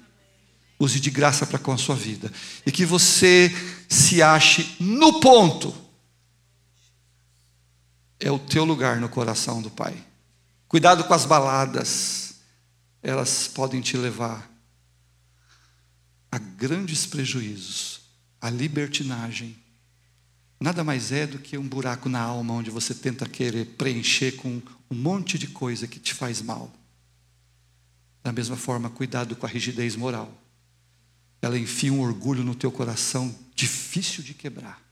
Use 0.78 0.98
de 0.98 1.10
graça 1.10 1.46
para 1.46 1.58
com 1.58 1.70
a 1.70 1.76
sua 1.76 1.94
vida. 1.94 2.32
E 2.64 2.72
que 2.72 2.84
você 2.86 3.54
se 3.88 4.22
ache 4.22 4.76
no 4.80 5.20
ponto. 5.20 5.74
É 8.20 8.30
o 8.30 8.38
teu 8.38 8.64
lugar 8.64 9.00
no 9.00 9.08
coração 9.08 9.62
do 9.62 9.70
Pai. 9.70 9.96
Cuidado 10.66 11.04
com 11.04 11.14
as 11.14 11.24
baladas. 11.24 12.34
Elas 13.02 13.48
podem 13.48 13.80
te 13.80 13.96
levar 13.96 14.50
a 16.30 16.38
grandes 16.38 17.06
prejuízos 17.06 18.00
a 18.40 18.50
libertinagem 18.50 19.56
nada 20.60 20.82
mais 20.82 21.12
é 21.12 21.26
do 21.26 21.38
que 21.38 21.56
um 21.56 21.66
buraco 21.66 22.08
na 22.08 22.20
alma 22.20 22.54
onde 22.54 22.70
você 22.70 22.94
tenta 22.94 23.28
querer 23.28 23.64
preencher 23.64 24.32
com 24.32 24.60
um 24.90 24.94
monte 24.94 25.38
de 25.38 25.46
coisa 25.46 25.86
que 25.86 26.00
te 26.00 26.14
faz 26.14 26.42
mal. 26.42 26.72
Da 28.22 28.32
mesma 28.32 28.56
forma, 28.56 28.90
cuidado 28.90 29.36
com 29.36 29.46
a 29.46 29.48
rigidez 29.48 29.94
moral. 29.94 30.32
Ela 31.40 31.58
enfia 31.58 31.92
um 31.92 32.00
orgulho 32.00 32.42
no 32.42 32.54
teu 32.54 32.72
coração 32.72 33.34
difícil 33.54 34.22
de 34.24 34.34
quebrar. 34.34 34.82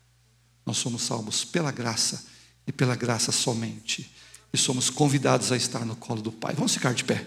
Nós 0.64 0.76
somos 0.76 1.02
salvos 1.02 1.44
pela 1.44 1.72
graça 1.72 2.24
e 2.66 2.72
pela 2.72 2.96
graça 2.96 3.30
somente. 3.30 4.10
E 4.52 4.58
somos 4.58 4.90
convidados 4.90 5.52
a 5.52 5.56
estar 5.56 5.84
no 5.84 5.96
colo 5.96 6.22
do 6.22 6.32
Pai. 6.32 6.54
Vamos 6.54 6.74
ficar 6.74 6.94
de 6.94 7.04
pé 7.04 7.26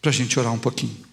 para 0.00 0.10
a 0.10 0.14
gente 0.14 0.38
orar 0.38 0.52
um 0.52 0.58
pouquinho. 0.58 1.04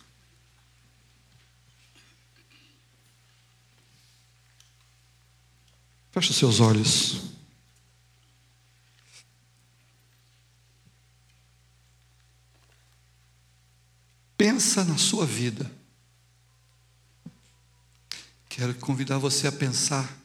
Feche 6.12 6.32
os 6.32 6.36
seus 6.36 6.60
olhos. 6.60 7.22
Pensa 14.38 14.84
na 14.84 14.98
sua 14.98 15.26
vida. 15.26 15.72
Quero 18.50 18.76
convidar 18.76 19.18
você 19.18 19.48
a 19.48 19.52
pensar 19.52 20.18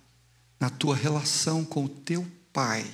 na 0.58 0.68
tua 0.68 0.96
relação 0.96 1.64
com 1.64 1.84
o 1.84 1.88
teu 1.88 2.26
pai. 2.52 2.84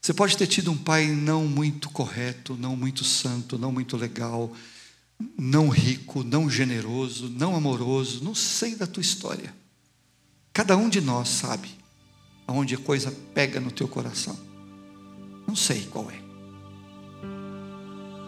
Você 0.00 0.14
pode 0.14 0.36
ter 0.36 0.46
tido 0.46 0.70
um 0.70 0.76
pai 0.76 1.06
não 1.06 1.46
muito 1.46 1.90
correto, 1.90 2.56
não 2.56 2.76
muito 2.76 3.04
santo, 3.04 3.58
não 3.58 3.72
muito 3.72 3.96
legal, 3.96 4.52
não 5.36 5.68
rico, 5.68 6.22
não 6.22 6.48
generoso, 6.48 7.28
não 7.28 7.56
amoroso, 7.56 8.22
não 8.22 8.34
sei 8.34 8.74
da 8.74 8.86
tua 8.86 9.00
história. 9.00 9.54
Cada 10.52 10.76
um 10.76 10.88
de 10.88 11.00
nós 11.00 11.28
sabe 11.28 11.68
aonde 12.46 12.74
a 12.74 12.78
coisa 12.78 13.14
pega 13.34 13.60
no 13.60 13.70
teu 13.70 13.86
coração. 13.86 14.38
Não 15.46 15.56
sei 15.56 15.86
qual 15.86 16.10
é. 16.10 16.20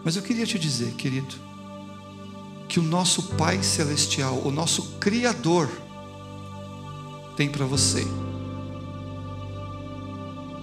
Mas 0.04 0.16
eu 0.16 0.22
queria 0.22 0.46
te 0.46 0.58
dizer, 0.58 0.92
querido, 0.94 1.34
que 2.68 2.80
o 2.80 2.82
nosso 2.82 3.22
Pai 3.36 3.62
Celestial, 3.62 4.40
o 4.44 4.50
nosso 4.50 4.98
Criador, 4.98 5.70
tem 7.36 7.50
para 7.50 7.64
você. 7.64 8.04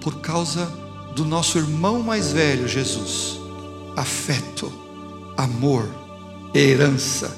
Por 0.01 0.21
causa 0.21 0.86
do 1.17 1.25
nosso 1.25 1.57
irmão 1.57 2.03
mais 2.03 2.31
velho, 2.31 2.67
Jesus, 2.67 3.39
afeto, 3.95 4.71
amor, 5.35 5.89
herança, 6.53 7.35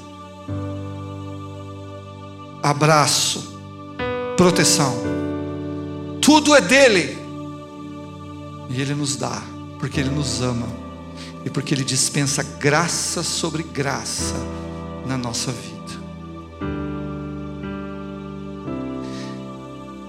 abraço, 2.62 3.58
proteção. 4.36 4.94
Tudo 6.22 6.54
é 6.54 6.60
dele. 6.60 7.18
E 8.70 8.82
ele 8.82 8.94
nos 8.94 9.16
dá, 9.16 9.42
porque 9.80 10.02
ele 10.02 10.10
nos 10.10 10.42
ama 10.42 10.68
e 11.46 11.50
porque 11.50 11.74
ele 11.74 11.86
dispensa 11.86 12.44
graça 12.44 13.24
sobre 13.24 13.64
graça 13.64 14.36
na 15.08 15.18
nossa 15.18 15.54
vida. 15.54 15.70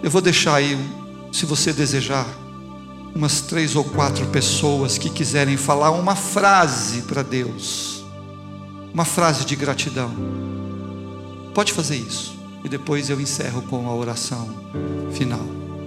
Eu 0.02 0.10
vou 0.10 0.20
deixar 0.20 0.56
aí, 0.56 0.76
se 1.32 1.46
você 1.46 1.72
desejar, 1.72 2.26
umas 3.14 3.40
três 3.40 3.76
ou 3.76 3.84
quatro 3.84 4.26
pessoas 4.26 4.98
que 4.98 5.10
quiserem 5.10 5.56
falar 5.56 5.90
uma 5.90 6.14
frase 6.14 7.02
para 7.02 7.22
Deus, 7.22 8.04
uma 8.92 9.04
frase 9.04 9.44
de 9.44 9.56
gratidão. 9.56 10.10
Pode 11.54 11.72
fazer 11.72 11.96
isso 11.96 12.38
e 12.64 12.68
depois 12.68 13.10
eu 13.10 13.20
encerro 13.20 13.62
com 13.62 13.88
a 13.88 13.94
oração 13.94 14.48
final. 15.12 15.44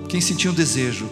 Quem 0.08 0.22
sentir 0.22 0.50
um 0.50 0.54
desejo, 0.54 1.10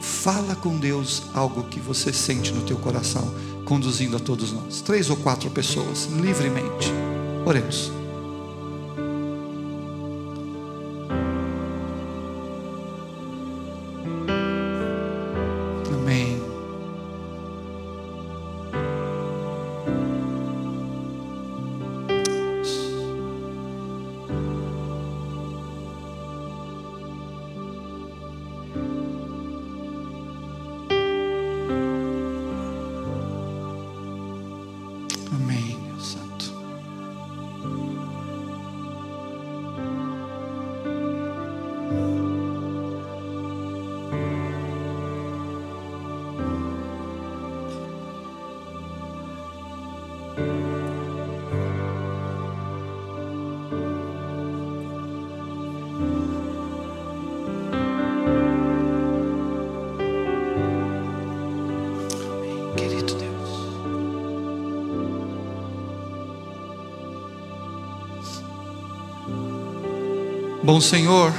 fala 0.00 0.56
com 0.56 0.78
Deus 0.78 1.24
algo 1.34 1.64
que 1.64 1.78
você 1.78 2.12
sente 2.12 2.52
no 2.52 2.62
teu 2.62 2.76
coração, 2.76 3.32
conduzindo 3.64 4.16
a 4.16 4.20
todos 4.20 4.52
nós. 4.52 4.80
Três 4.80 5.10
ou 5.10 5.16
quatro 5.16 5.50
pessoas, 5.50 6.08
livremente. 6.20 6.92
Oremos. 7.44 7.99
Bom 70.70 70.80
Senhor, 70.80 71.32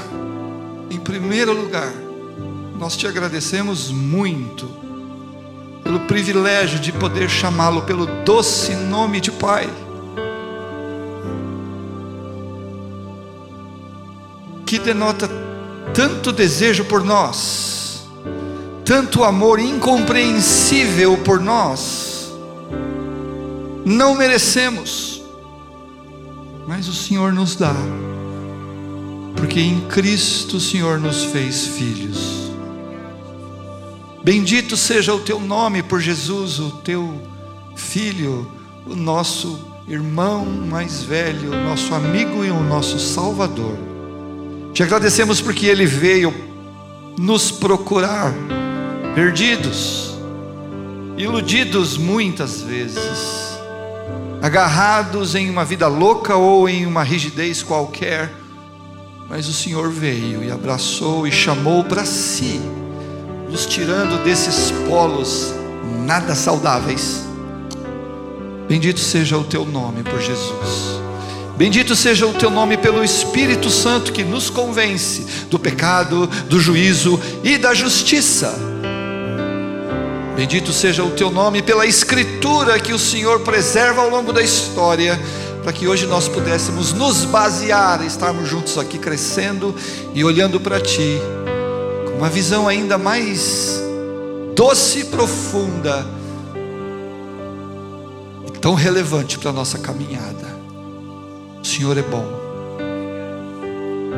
em 0.90 1.00
primeiro 1.00 1.54
lugar, 1.54 1.90
nós 2.78 2.98
te 2.98 3.08
agradecemos 3.08 3.90
muito 3.90 4.70
pelo 5.82 6.02
privilégio 6.02 6.78
de 6.80 6.92
poder 6.92 7.30
chamá-lo 7.30 7.84
pelo 7.84 8.06
doce 8.26 8.76
nome 8.76 9.22
de 9.22 9.32
Pai. 9.32 9.70
Que 14.66 14.78
denota 14.78 15.30
tanto 15.94 16.34
desejo 16.34 16.84
por 16.84 17.02
nós, 17.02 18.06
tanto 18.84 19.24
amor 19.24 19.62
incompreensível 19.62 21.18
por 21.20 21.40
nós. 21.40 22.34
Não 23.86 24.14
merecemos, 24.14 25.24
mas 26.68 26.90
o 26.90 26.94
Senhor 26.94 27.32
nos 27.32 27.56
dá 27.56 27.74
porque 29.36 29.60
em 29.60 29.82
Cristo 29.82 30.58
o 30.58 30.60
Senhor 30.60 31.00
nos 31.00 31.24
fez 31.26 31.68
filhos. 31.68 32.52
Bendito 34.24 34.78
seja 34.78 35.14
o 35.14 35.20
teu 35.20 35.40
nome 35.40 35.82
por 35.82 36.00
Jesus, 36.00 36.60
o 36.60 36.72
teu 36.72 37.20
filho, 37.76 38.52
o 38.86 38.96
nosso 38.96 39.60
irmão 39.88 40.46
mais 40.46 41.04
velho, 41.04 41.52
o 41.52 41.64
nosso 41.64 41.94
amigo 41.96 42.46
e 42.46 42.52
o 42.52 42.62
nosso 42.62 43.00
Salvador. 43.00 43.76
Te 44.74 44.84
agradecemos 44.84 45.42
porque 45.42 45.66
ele 45.66 45.86
veio 45.86 46.34
nos 47.18 47.52
procurar, 47.52 48.34
perdidos, 49.16 50.16
iludidos 51.18 51.98
muitas 51.98 52.62
vezes, 52.62 53.60
agarrados 54.42 55.36
em 55.36 55.50
uma 55.50 55.66
vida 55.66 55.88
louca 55.88 56.36
ou 56.36 56.70
em 56.70 56.86
uma 56.86 57.04
rigidez 57.04 57.62
qualquer 57.64 58.41
mas 59.32 59.48
o 59.48 59.54
Senhor 59.54 59.90
veio 59.90 60.44
e 60.44 60.52
abraçou 60.52 61.26
e 61.26 61.32
chamou 61.32 61.86
para 61.86 62.04
si, 62.04 62.60
nos 63.50 63.66
tirando 63.66 64.22
desses 64.26 64.72
polos 64.90 65.54
nada 66.06 66.36
saudáveis. 66.36 67.24
Bendito 68.68 69.00
seja 69.00 69.38
o 69.38 69.46
teu 69.46 69.64
nome 69.64 70.04
por 70.04 70.20
Jesus. 70.20 71.00
Bendito 71.56 71.96
seja 71.96 72.28
o 72.28 72.34
teu 72.34 72.50
nome 72.50 72.76
pelo 72.76 73.02
Espírito 73.02 73.70
Santo 73.70 74.12
que 74.12 74.22
nos 74.22 74.50
convence 74.50 75.46
do 75.50 75.58
pecado, 75.58 76.28
do 76.50 76.60
juízo 76.60 77.18
e 77.42 77.58
da 77.58 77.74
justiça. 77.74 78.54
Bendito 80.36 80.74
seja 80.74 81.06
o 81.06 81.12
teu 81.12 81.32
nome 81.32 81.62
pela 81.62 81.86
escritura 81.86 82.78
que 82.82 82.92
o 82.92 83.00
Senhor 83.00 83.40
preserva 83.40 84.02
ao 84.02 84.10
longo 84.10 84.34
da 84.34 84.42
história 84.42 85.18
para 85.64 85.72
que 85.72 85.88
hoje 85.88 86.08
nós 86.08 86.28
pudéssemos 86.28 86.92
nos 86.94 87.24
basear, 87.24 88.04
estarmos 88.04 88.48
juntos 88.48 88.78
aqui 88.78 88.98
crescendo 88.98 89.76
e 90.14 90.24
olhando 90.24 90.60
para 90.60 90.80
Ti, 90.80 91.20
com 92.08 92.18
uma 92.18 92.30
visão 92.30 92.68
ainda 92.68 92.98
mais 92.98 93.80
doce 94.56 95.00
e 95.00 95.06
profunda, 95.06 96.06
e 98.48 98.52
tão 98.58 98.74
relevante 98.74 99.38
para 99.38 99.52
a 99.52 99.54
nossa 99.54 99.78
caminhada. 99.78 100.60
O 101.62 101.66
Senhor 101.66 101.98
é 101.98 102.02
bom, 102.02 102.26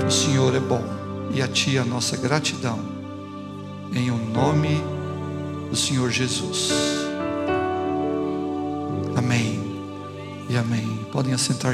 o 0.05 0.11
Senhor 0.11 0.55
é 0.55 0.59
bom, 0.59 0.83
e 1.33 1.41
a 1.41 1.47
Ti 1.47 1.77
a 1.77 1.83
nossa 1.83 2.15
gratidão, 2.15 2.79
em 3.93 4.09
o 4.09 4.17
nome 4.17 4.81
do 5.69 5.75
Senhor 5.75 6.09
Jesus. 6.09 6.71
Amém 9.15 9.52
e 10.53 10.57
amém. 10.57 10.99
Podem 11.11 11.33
assentar. 11.33 11.71